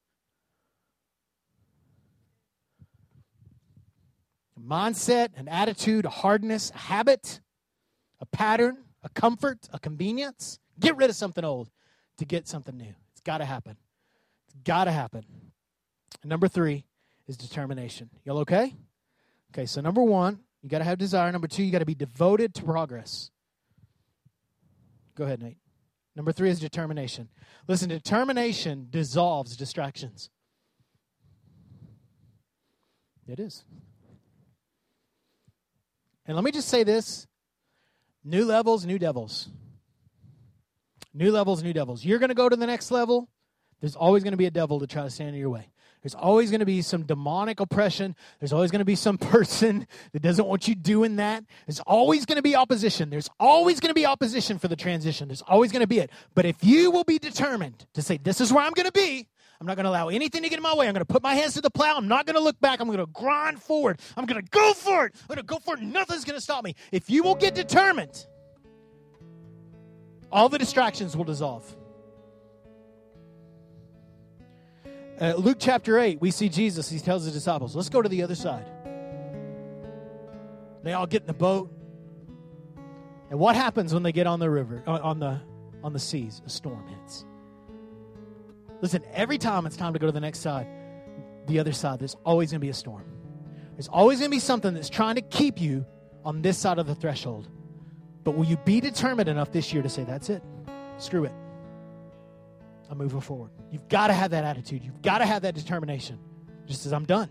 A 4.58 4.62
mindset, 4.62 5.30
an 5.38 5.48
attitude, 5.48 6.06
a 6.06 6.10
hardness, 6.10 6.72
a 6.74 6.78
habit, 6.78 7.42
a 8.20 8.26
pattern, 8.26 8.78
a 9.04 9.10
comfort, 9.10 9.68
a 9.74 9.80
convenience. 9.80 10.60
Get 10.80 10.96
rid 10.96 11.10
of 11.10 11.16
something 11.16 11.44
old 11.44 11.70
to 12.18 12.26
get 12.26 12.48
something 12.48 12.76
new. 12.78 12.94
It's 13.12 13.22
got 13.22 13.40
to 13.40 13.46
happen. 13.46 13.78
It's 14.48 14.56
got 14.64 14.86
to 14.86 14.92
happen. 14.92 15.26
number 16.24 16.48
three 16.48 16.86
is 17.28 17.38
determination. 17.38 18.10
Y'all 18.24 18.40
okay? 18.40 18.74
Okay, 19.54 19.66
so 19.66 19.82
number 19.82 20.04
one, 20.04 20.40
you 20.62 20.70
got 20.70 20.80
to 20.80 20.84
have 20.84 20.98
desire. 20.98 21.32
Number 21.32 21.48
two, 21.48 21.64
you 21.64 21.72
got 21.72 21.80
to 21.80 21.86
be 21.86 21.96
devoted 21.96 22.54
to 22.56 22.64
progress. 22.64 23.32
Go 25.16 25.24
ahead, 25.24 25.42
Nate. 25.42 25.58
Number 26.16 26.32
three 26.32 26.50
is 26.50 26.60
determination. 26.60 27.30
Listen, 27.68 27.90
determination 27.90 28.88
dissolves 28.90 29.58
distractions. 29.58 30.30
It 33.28 33.40
is. 33.40 33.64
And 36.26 36.36
let 36.36 36.44
me 36.44 36.52
just 36.52 36.68
say 36.68 36.84
this 36.84 37.28
new 38.24 38.46
levels, 38.46 38.86
new 38.86 38.98
devils. 38.98 39.50
New 41.16 41.32
levels, 41.32 41.64
new 41.64 41.72
devils. 41.72 42.04
You're 42.04 42.20
going 42.20 42.30
to 42.30 42.36
go 42.36 42.50
to 42.50 42.58
the 42.58 42.68
next 42.68 42.92
level. 42.92 43.30
There's 43.80 43.96
always 43.96 44.24
going 44.24 44.34
to 44.34 44.38
be 44.38 44.48
a 44.48 44.52
devil 44.52 44.82
to 44.82 44.88
try 44.88 45.04
to 45.04 45.10
stand 45.10 45.30
in 45.30 45.36
your 45.36 45.50
way. 45.50 45.70
There's 46.02 46.14
always 46.14 46.52
going 46.52 46.60
to 46.60 46.66
be 46.66 46.82
some 46.82 47.04
demonic 47.04 47.62
oppression. 47.62 48.18
There's 48.40 48.52
always 48.52 48.70
going 48.70 48.80
to 48.80 48.86
be 48.86 48.96
some 48.96 49.18
person 49.18 49.88
that 50.12 50.22
doesn't 50.22 50.46
want 50.46 50.68
you 50.68 50.76
doing 50.76 51.16
that. 51.16 51.46
There's 51.66 51.80
always 51.80 52.26
going 52.26 52.36
to 52.36 52.42
be 52.42 52.54
opposition. 52.56 53.10
There's 53.10 53.30
always 53.40 53.80
going 53.80 53.92
to 53.92 53.96
be 53.96 54.06
opposition 54.06 54.60
for 54.60 54.68
the 54.68 54.76
transition. 54.76 55.30
There's 55.30 55.42
always 55.42 55.72
going 55.72 55.82
to 55.82 55.88
be 55.88 56.00
it. 56.00 56.12
But 56.36 56.46
if 56.46 56.64
you 56.64 56.92
will 56.92 57.06
be 57.06 57.18
determined 57.18 57.86
to 57.94 58.02
say, 58.02 58.18
This 58.18 58.42
is 58.42 58.52
where 58.52 58.66
I'm 58.66 58.74
going 58.74 58.86
to 58.86 58.92
be, 58.92 59.26
I'm 59.62 59.68
not 59.68 59.78
going 59.78 59.86
to 59.86 59.90
allow 59.90 60.10
anything 60.10 60.44
to 60.44 60.50
get 60.50 60.58
in 60.58 60.64
my 60.64 60.76
way. 60.76 60.88
I'm 60.88 60.94
going 60.94 61.06
to 61.06 61.12
put 61.12 61.24
my 61.24 61.34
hands 61.34 61.54
to 61.54 61.62
the 61.62 61.72
plow. 61.72 61.96
I'm 61.96 62.10
not 62.10 62.26
going 62.26 62.36
to 62.36 62.44
look 62.44 62.60
back. 62.60 62.82
I'm 62.82 62.88
going 62.88 63.00
to 63.00 63.08
grind 63.08 63.62
forward. 63.62 64.02
I'm 64.18 64.26
going 64.26 64.44
to 64.44 64.50
go 64.50 64.74
for 64.74 65.06
it. 65.06 65.16
I'm 65.22 65.36
going 65.36 65.38
to 65.38 65.44
go 65.44 65.60
for 65.60 65.76
it. 65.76 65.82
Nothing's 65.82 66.26
going 66.26 66.38
to 66.38 66.42
stop 66.42 66.64
me. 66.64 66.76
If 66.92 67.10
you 67.10 67.24
will 67.24 67.36
get 67.36 67.56
determined, 67.56 68.26
all 70.36 70.50
the 70.50 70.58
distractions 70.58 71.16
will 71.16 71.24
dissolve. 71.24 71.64
Uh, 75.20 75.34
Luke 75.38 75.58
chapter 75.62 75.98
8, 75.98 76.20
we 76.20 76.30
see 76.30 76.50
Jesus. 76.50 76.90
He 76.90 77.00
tells 77.00 77.24
his 77.24 77.34
disciples, 77.34 77.74
let's 77.74 77.88
go 77.88 78.02
to 78.02 78.10
the 78.10 78.22
other 78.22 78.36
side. 78.36 78.66
They 80.84 80.92
all 80.92 81.08
get 81.08 81.22
in 81.22 81.28
the 81.28 81.34
boat. 81.34 81.72
And 83.30 83.40
what 83.40 83.56
happens 83.56 83.94
when 83.94 84.04
they 84.04 84.12
get 84.12 84.28
on 84.28 84.42
the 84.42 84.50
river, 84.50 84.84
uh, 84.86 85.00
on 85.02 85.20
the, 85.20 85.40
on 85.82 85.94
the 85.94 86.00
seas? 86.00 86.42
A 86.46 86.50
storm 86.50 86.86
hits. 86.86 87.26
Listen, 88.82 89.04
every 89.14 89.38
time 89.38 89.66
it's 89.66 89.78
time 89.78 89.94
to 89.94 90.00
go 90.00 90.06
to 90.06 90.12
the 90.12 90.20
next 90.20 90.40
side, 90.40 90.68
the 91.48 91.60
other 91.60 91.72
side, 91.72 92.00
there's 92.00 92.18
always 92.26 92.52
going 92.52 92.60
to 92.60 92.66
be 92.66 92.70
a 92.70 92.74
storm. 92.74 93.06
There's 93.76 93.88
always 93.88 94.20
going 94.20 94.32
to 94.32 94.36
be 94.36 94.42
something 94.42 94.74
that's 94.74 94.90
trying 94.90 95.16
to 95.16 95.22
keep 95.22 95.62
you 95.62 95.86
on 96.26 96.42
this 96.42 96.58
side 96.58 96.78
of 96.78 96.88
the 96.88 96.96
threshold. 96.96 97.48
But 98.26 98.36
will 98.36 98.46
you 98.46 98.58
be 98.58 98.82
determined 98.82 99.30
enough 99.30 99.52
this 99.52 99.72
year 99.72 99.84
to 99.84 99.88
say, 99.88 100.04
that's 100.04 100.30
it? 100.30 100.44
Screw 100.98 101.24
it. 101.24 101.32
I'm 102.90 102.98
moving 102.98 103.22
forward. 103.22 103.52
You've 103.72 103.88
got 103.88 104.08
to 104.08 104.14
have 104.14 104.32
that 104.32 104.44
attitude. 104.44 104.84
You've 104.84 105.02
got 105.02 105.20
to 105.20 105.26
have 105.26 105.44
that 105.44 105.56
determination. 105.56 106.20
Just 106.66 106.86
as 106.88 106.92
I'm 106.92 107.06
done. 107.06 107.30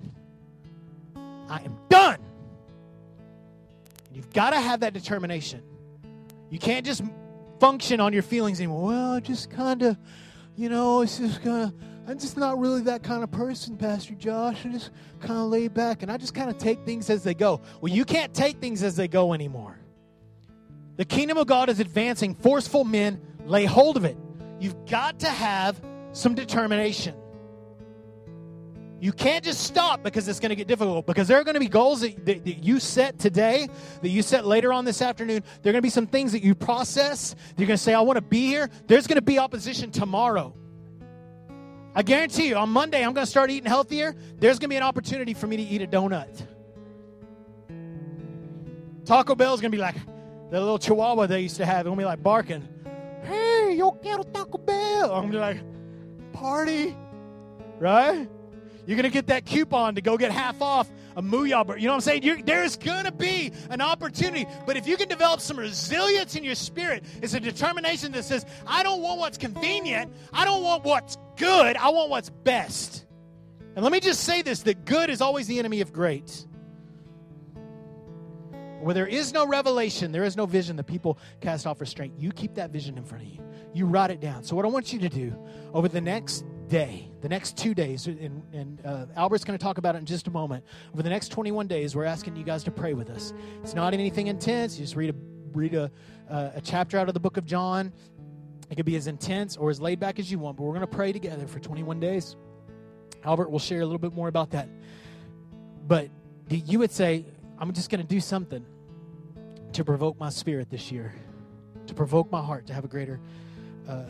I 1.17 1.61
am 1.65 1.77
done. 1.89 2.19
You've 4.13 4.33
got 4.33 4.51
to 4.51 4.61
have 4.61 4.81
that 4.81 4.93
determination. 4.95 5.63
You 6.49 6.61
can't 6.61 6.87
just 6.87 7.03
function 7.59 7.99
on 7.99 8.13
your 8.13 8.23
feelings 8.23 8.61
anymore. 8.61 8.87
Well, 8.87 9.21
just 9.21 9.51
kind 9.51 9.83
of, 9.83 9.97
you 10.57 10.69
know, 10.69 11.03
it's 11.03 11.19
just 11.19 11.43
kind 11.43 11.65
of, 11.65 11.75
I'm 12.07 12.19
just 12.19 12.37
not 12.37 12.59
really 12.61 12.83
that 12.83 13.03
kind 13.03 13.25
of 13.25 13.33
person, 13.33 13.77
Pastor 13.77 14.15
Josh. 14.15 14.65
I 14.65 14.69
just 14.69 14.91
kind 15.19 15.41
of 15.41 15.47
lay 15.47 15.67
back 15.67 16.03
and 16.03 16.13
I 16.13 16.19
just 16.19 16.35
kind 16.35 16.51
of 16.51 16.59
take 16.59 16.85
things 16.85 17.11
as 17.11 17.25
they 17.25 17.35
go. 17.35 17.63
Well, 17.81 17.93
you 17.93 18.05
can't 18.05 18.33
take 18.33 18.59
things 18.59 18.85
as 18.85 18.95
they 18.95 19.09
go 19.09 19.33
anymore. 19.33 19.77
The 20.97 21.05
kingdom 21.05 21.39
of 21.39 21.47
God 21.47 21.69
is 21.69 21.81
advancing. 21.81 22.35
Forceful 22.35 22.85
men 22.85 23.21
lay 23.45 23.65
hold 23.65 23.97
of 23.97 24.05
it. 24.05 24.17
You've 24.61 24.87
got 24.87 25.21
to 25.21 25.29
have 25.29 25.81
some 26.13 26.35
determination. 26.35 27.15
You 29.01 29.13
can't 29.13 29.45
just 29.45 29.65
stop 29.65 30.03
because 30.03 30.29
it's 30.29 30.41
going 30.41 30.51
to 30.51 30.57
get 30.57 30.67
difficult. 30.67 31.05
Because 31.05 31.29
there 31.29 31.39
are 31.39 31.45
going 31.45 31.55
to 31.55 31.61
be 31.61 31.69
goals 31.69 32.01
that, 32.01 32.25
that, 32.25 32.45
that, 32.45 32.65
you 32.65 32.81
set 32.81 33.19
today, 33.19 33.69
that 34.01 34.09
you 34.09 34.23
set 34.23 34.47
later 34.47 34.73
on 34.73 34.85
this 34.85 35.03
afternoon. 35.03 35.43
There 35.63 35.71
are 35.71 35.75
going 35.75 35.83
to 35.83 35.83
be 35.83 35.91
some 35.91 36.07
things 36.07 36.33
that 36.33 36.43
you 36.43 36.55
process. 36.55 37.35
You're 37.57 37.67
going 37.67 37.77
to 37.77 37.83
say, 37.83 37.93
I 37.93 38.01
want 38.01 38.17
to 38.17 38.23
be 38.23 38.47
here. 38.47 38.71
There's 38.87 39.07
going 39.07 39.17
to 39.17 39.23
be 39.23 39.39
opposition 39.39 39.91
tomorrow. 39.91 40.55
I 41.95 42.03
guarantee 42.03 42.49
you, 42.49 42.57
on 42.57 42.71
Monday, 42.71 43.05
I'm 43.05 43.13
going 43.13 43.27
to 43.27 43.31
start 43.31 43.51
eating 43.51 43.69
healthier. 43.69 44.17
There's 44.39 44.59
going 44.59 44.69
to 44.69 44.73
be 44.73 44.77
an 44.77 44.83
opportunity 44.83 45.35
for 45.35 45.47
me 45.47 45.59
to 45.59 45.63
eat 45.63 45.83
a 45.83 45.87
donut. 45.87 46.47
Taco 49.05 49.35
Bell 49.35 49.53
is 49.55 49.61
going 49.61 49.71
to 49.71 49.77
be 49.77 49.83
like 49.83 49.97
the 50.51 50.61
little 50.61 50.79
chihuahua 50.79 51.27
they 51.27 51.41
used 51.41 51.57
to 51.57 51.67
have. 51.67 51.87
To 51.87 51.97
be 51.97 52.05
like 52.05 52.23
barking, 52.23 52.69
Hey, 53.23 53.75
yo 53.77 53.93
quiero 53.93 54.23
Taco 54.23 54.59
Bell. 54.59 55.13
I'm 55.13 55.31
like, 55.33 55.61
Party, 56.33 56.97
right? 57.79 58.29
You're 58.87 58.97
going 58.97 59.05
to 59.05 59.11
get 59.11 59.29
that 59.29 59.47
coupon 59.47 59.95
to 59.95 60.03
go 60.03 60.19
get 60.19 60.31
half 60.31 60.61
off 60.61 60.91
a 61.17 61.23
Mooyah 61.23 61.67
burger. 61.67 61.79
You 61.79 61.87
know 61.87 61.93
what 61.93 61.97
I'm 61.97 62.01
saying? 62.03 62.23
You're, 62.23 62.43
there's 62.43 62.77
going 62.77 63.05
to 63.05 63.13
be 63.13 63.51
an 63.71 63.81
opportunity. 63.81 64.47
But 64.67 64.77
if 64.77 64.87
you 64.87 64.97
can 64.97 65.09
develop 65.09 65.41
some 65.41 65.59
resilience 65.59 66.37
in 66.37 66.45
your 66.45 66.55
spirit, 66.55 67.05
it's 67.23 67.35
a 67.35 67.41
determination 67.41 68.13
that 68.13 68.25
says, 68.25 68.45
I 68.67 68.83
don't 68.83 69.01
want 69.01 69.21
what's 69.21 69.39
convenient. 69.39 70.13
I 70.33 70.45
don't 70.45 70.63
want 70.63 70.85
what's 70.85 71.17
good. 71.37 71.77
I 71.77 71.89
want 71.89 72.11
what's 72.11 72.29
best. 72.29 73.07
And 73.75 73.83
let 73.83 73.93
me 73.93 74.01
just 74.01 74.25
say 74.25 74.43
this 74.43 74.63
that 74.63 74.85
good 74.85 75.09
is 75.09 75.21
always 75.21 75.47
the 75.47 75.59
enemy 75.59 75.81
of 75.81 75.93
great. 75.93 76.47
Where 78.85 78.93
there 78.93 79.07
is 79.07 79.33
no 79.33 79.47
revelation, 79.47 80.13
there 80.13 80.25
is 80.25 80.37
no 80.37 80.45
vision, 80.45 80.77
the 80.77 80.85
people 80.85 81.19
cast 81.41 81.67
off 81.67 81.81
restraint. 81.81 82.13
You 82.19 82.31
keep 82.31 82.55
that 82.57 82.69
vision 82.69 82.99
in 82.99 83.05
front 83.05 83.25
of 83.25 83.31
you. 83.33 83.43
You 83.73 83.87
write 83.87 84.11
it 84.11 84.21
down. 84.21 84.45
So, 84.45 84.55
what 84.55 84.67
I 84.67 84.69
want 84.69 84.93
you 84.93 84.99
to 84.99 85.09
do 85.09 85.35
over 85.73 85.89
the 85.89 86.03
next 86.03 86.45
day, 86.69 87.11
the 87.23 87.29
next 87.31 87.57
two 87.57 87.73
days, 87.73 88.07
and, 88.07 88.43
and 88.53 88.85
uh, 88.85 89.07
Albert's 89.17 89.43
going 89.43 89.59
to 89.59 89.63
talk 89.63 89.79
about 89.79 89.95
it 89.95 89.99
in 90.01 90.05
just 90.05 90.29
a 90.29 90.31
moment. 90.31 90.65
Over 90.93 91.03
the 91.03 91.09
next 91.09 91.29
21 91.29 91.67
days, 91.67 91.97
we're 91.97 92.05
asking 92.05 92.37
you 92.37 92.45
guys 92.45 92.63
to 92.65 92.71
pray 92.71 92.93
with 92.93 93.09
us. 93.09 93.33
It's 93.63 93.73
not 93.73 93.95
anything 93.95 94.27
intense. 94.27 94.79
You 94.79 94.85
just 94.85 94.97
read 94.97 95.15
a 95.15 95.15
read 95.57 95.75
a, 95.75 95.91
uh, 96.29 96.51
a 96.55 96.61
chapter 96.61 96.99
out 96.99 97.09
of 97.09 97.15
the 97.15 97.21
book 97.21 97.39
of 97.39 97.47
John. 97.47 97.91
It 98.69 98.75
could 98.75 98.85
be 98.85 98.97
as 98.97 99.07
intense 99.07 99.57
or 99.57 99.71
as 99.71 99.81
laid 99.81 99.99
back 99.99 100.19
as 100.19 100.31
you 100.31 100.39
want, 100.39 100.59
but 100.59 100.65
we're 100.65 100.75
going 100.75 100.83
to 100.83 100.87
pray 100.87 101.11
together 101.11 101.47
for 101.47 101.59
21 101.59 102.01
days. 102.01 102.37
Albert 103.25 103.51
will 103.51 103.59
share 103.59 103.81
a 103.81 103.85
little 103.87 103.99
bit 103.99 104.13
more 104.13 104.29
about 104.29 104.51
that. 104.51 104.69
But 105.87 106.11
you 106.51 106.81
would 106.81 106.93
say, 106.93 107.25
I'm 107.59 107.73
just 107.73 107.89
going 107.89 108.03
to 108.03 108.07
do 108.07 108.21
something 108.21 108.67
to 109.75 109.85
provoke 109.85 110.19
my 110.19 110.31
spirit 110.31 110.71
this 110.71 110.91
year, 110.91 111.15
to 111.87 111.95
provoke 111.95 112.31
my 112.31 112.43
heart 112.43 112.67
to 112.67 112.75
have 112.75 112.85
a 112.85 112.89
greater 112.89 113.21
uh, 113.89 114.05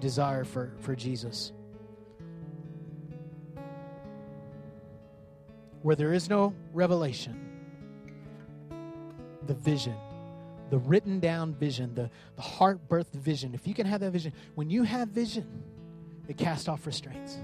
desire 0.00 0.44
for, 0.44 0.72
for 0.80 0.94
Jesus. 0.94 1.52
where 5.82 5.96
there 5.96 6.12
is 6.12 6.28
no 6.28 6.54
revelation, 6.72 7.34
the 9.46 9.54
vision, 9.54 9.94
the 10.68 10.78
written 10.78 11.20
down 11.20 11.54
vision, 11.54 11.94
the, 11.94 12.10
the 12.36 12.42
heart 12.42 12.86
birthed 12.88 13.12
vision, 13.12 13.54
if 13.54 13.66
you 13.66 13.74
can 13.74 13.86
have 13.86 14.00
that 14.00 14.10
vision, 14.10 14.32
when 14.54 14.70
you 14.70 14.82
have 14.82 15.08
vision, 15.08 15.62
it 16.28 16.36
casts 16.36 16.68
off 16.68 16.86
restraints. 16.86 17.38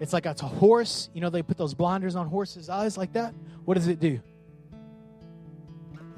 It's 0.00 0.12
like 0.12 0.26
it's 0.26 0.42
a 0.42 0.46
horse. 0.46 1.10
You 1.12 1.20
know, 1.20 1.30
they 1.30 1.42
put 1.42 1.56
those 1.56 1.74
blinders 1.74 2.16
on 2.16 2.28
horses' 2.28 2.68
eyes 2.68 2.96
like 2.96 3.12
that. 3.14 3.34
What 3.64 3.74
does 3.74 3.88
it 3.88 4.00
do? 4.00 4.20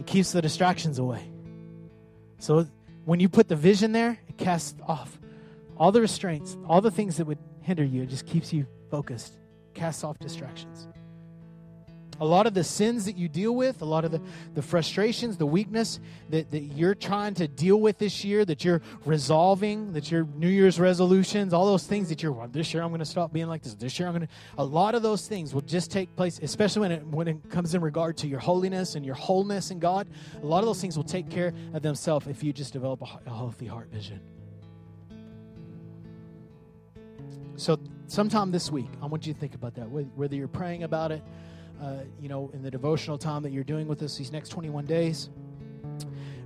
It 0.01 0.07
keeps 0.07 0.33
the 0.33 0.41
distractions 0.41 0.99
away. 0.99 1.31
So 2.39 2.67
when 3.05 3.21
you 3.21 3.29
put 3.29 3.49
the 3.49 3.57
vision 3.57 3.93
there, 3.93 4.19
it 4.29 4.39
casts 4.39 4.75
off 4.89 5.21
all 5.77 5.93
the 5.93 6.01
restraints, 6.01 6.57
all 6.67 6.81
the 6.81 6.91
things 6.91 7.19
that 7.19 7.27
would 7.27 7.39
hinder 7.61 7.85
you. 7.85 8.03
It 8.03 8.09
just 8.09 8.27
keeps 8.27 8.53
you 8.53 8.67
focused, 8.91 9.37
casts 9.75 10.03
off 10.03 10.19
distractions 10.19 10.89
a 12.21 12.25
lot 12.25 12.47
of 12.47 12.55
the 12.55 12.63
sins 12.63 13.07
that 13.07 13.17
you 13.17 13.29
deal 13.29 13.55
with, 13.55 13.81
a 13.81 13.85
lot 13.85 14.05
of 14.05 14.13
the, 14.13 14.21
the 14.55 14.63
frustrations, 14.63 15.39
the 15.39 15.47
weakness 15.47 16.01
that, 16.29 16.51
that 16.51 16.61
you're 16.61 16.95
trying 16.95 17.35
to 17.35 17.49
deal 17.49 17.81
with 17.81 17.99
this 17.99 18.25
year, 18.25 18.45
that 18.45 18.65
you're 18.65 18.83
resolving, 19.07 19.93
that 19.95 20.11
your 20.11 20.25
New 20.37 20.49
Year's 20.49 20.79
resolutions, 20.79 21.55
all 21.55 21.67
those 21.67 21.87
things 21.87 22.11
that 22.11 22.23
you're, 22.23 22.33
well, 22.33 22.49
this 22.49 22.75
year 22.75 22.83
I'm 22.83 22.91
going 22.91 23.01
to 23.01 23.07
stop 23.07 23.33
being 23.33 23.47
like 23.47 23.63
this, 23.63 23.75
this 23.75 23.99
year 23.99 24.07
I'm 24.07 24.15
going 24.15 24.27
to, 24.27 24.33
a 24.59 24.65
lot 24.65 24.95
of 24.95 25.03
those 25.03 25.27
things 25.27 25.55
will 25.55 25.63
just 25.63 25.91
take 25.91 26.15
place, 26.15 26.39
especially 26.43 26.81
when 26.81 26.93
it, 26.93 27.07
when 27.07 27.29
it 27.29 27.51
comes 27.51 27.75
in 27.75 27.81
regard 27.81 28.19
to 28.19 28.29
your 28.29 28.41
holiness 28.41 28.95
and 28.95 29.05
your 29.05 29.15
wholeness 29.15 29.71
in 29.71 29.79
God. 29.79 30.07
A 30.43 30.47
lot 30.47 30.59
of 30.59 30.67
those 30.67 30.81
things 30.81 30.97
will 30.97 31.05
take 31.05 31.31
care 31.31 31.55
of 31.73 31.83
themselves 31.83 32.27
if 32.27 32.45
you 32.45 32.53
just 32.53 32.73
develop 32.73 33.01
a, 33.01 33.07
a 33.27 33.31
healthy 33.31 33.67
heart 33.67 33.89
vision. 33.91 34.21
So, 37.57 37.79
sometime 38.07 38.51
this 38.53 38.71
week, 38.71 38.89
I 39.03 39.07
want 39.07 39.27
you 39.27 39.35
to 39.35 39.39
think 39.39 39.55
about 39.55 39.75
that. 39.75 39.85
Whether 39.91 40.35
you're 40.35 40.49
praying 40.49 40.83
about 40.83 41.13
it, 41.13 41.23
uh, 41.81 42.01
you 42.21 42.29
know, 42.29 42.51
in 42.53 42.63
the 42.63 42.71
devotional 42.71 43.17
time 43.17 43.43
that 43.43 43.53
you're 43.53 43.65
doing 43.65 43.89
with 43.89 44.03
us 44.03 44.17
these 44.17 44.33
next 44.33 44.51
21 44.51 44.85
days, 44.87 45.31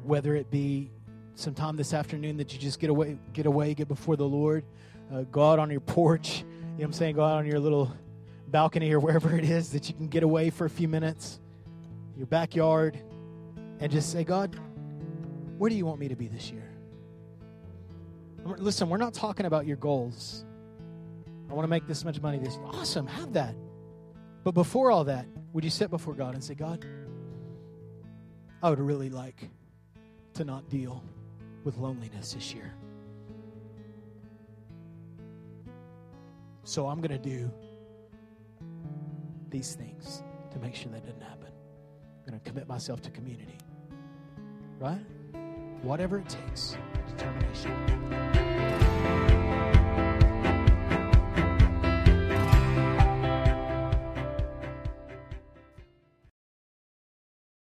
whether 0.05 0.35
it 0.35 0.51
be 0.51 0.91
some 1.35 1.55
time 1.55 1.77
this 1.77 1.93
afternoon 1.93 2.37
that 2.37 2.53
you 2.53 2.59
just 2.59 2.79
get 2.79 2.91
away, 2.91 3.19
get 3.33 3.47
away, 3.47 3.75
get 3.75 3.89
before 3.89 4.17
the 4.17 4.27
Lord, 4.27 4.65
uh, 5.13 5.41
on 5.41 5.71
your 5.71 5.81
porch, 5.81 6.39
you 6.39 6.45
know 6.45 6.75
what 6.77 6.85
I'm 6.85 6.93
saying, 6.93 7.17
go 7.17 7.25
out 7.25 7.39
on 7.39 7.47
your 7.47 7.59
little 7.59 7.93
balcony 8.49 8.93
or 8.93 9.01
wherever 9.01 9.37
it 9.37 9.45
is 9.45 9.71
that 9.71 9.89
you 9.89 9.95
can 9.95 10.09
get 10.09 10.23
away 10.23 10.51
for 10.51 10.67
a 10.67 10.71
few 10.71 10.87
minutes, 10.87 11.41
your 12.17 12.27
backyard, 12.27 12.99
and 13.81 13.91
just 13.91 14.13
say, 14.13 14.23
God, 14.23 14.57
where 15.59 15.69
do 15.69 15.75
you 15.75 15.87
want 15.87 15.99
me 15.99 16.09
to 16.09 16.17
be 16.17 16.29
this 16.29 16.51
year? 16.51 16.71
Listen, 18.45 18.89
we're 18.89 18.99
not 18.99 19.15
talking 19.15 19.47
about 19.47 19.67
your 19.67 19.77
goals. 19.77 20.45
I 21.51 21.55
want 21.55 21.65
to 21.65 21.71
make 21.71 21.87
this 21.87 22.05
much 22.05 22.21
money 22.21 22.39
this 22.39 22.59
awesome 22.65 23.07
have 23.07 23.33
that 23.33 23.55
but 24.45 24.53
before 24.53 24.91
all 24.91 25.05
that, 25.05 25.27
would 25.55 25.65
you 25.65 25.71
sit 25.71 25.91
before 25.91 26.15
God 26.15 26.35
and 26.35 26.45
say, 26.45 26.55
God, 26.55 26.85
I 28.63 28.71
would 28.71 28.81
really 28.81 29.11
like 29.11 29.49
to 30.35 30.45
not 30.45 30.69
deal 30.69 31.03
with 31.65 31.79
loneliness 31.79 32.35
this 32.35 32.55
year. 32.55 32.75
So 36.65 36.87
I'm 36.89 37.01
going 37.01 37.11
to 37.11 37.19
do 37.19 37.51
these 39.51 39.75
things 39.75 40.23
to 40.51 40.59
make 40.59 40.75
sure 40.75 40.91
that 40.93 41.05
doesn't 41.05 41.23
happen. 41.23 41.53
I'm 42.27 42.31
going 42.31 42.41
to 42.41 42.51
commit 42.51 42.69
myself 42.69 43.01
to 43.03 43.11
community. 43.11 43.59
Right? 44.79 45.05
Whatever 45.83 46.19
it 46.19 46.29
takes, 46.29 46.77
determination. 47.07 48.05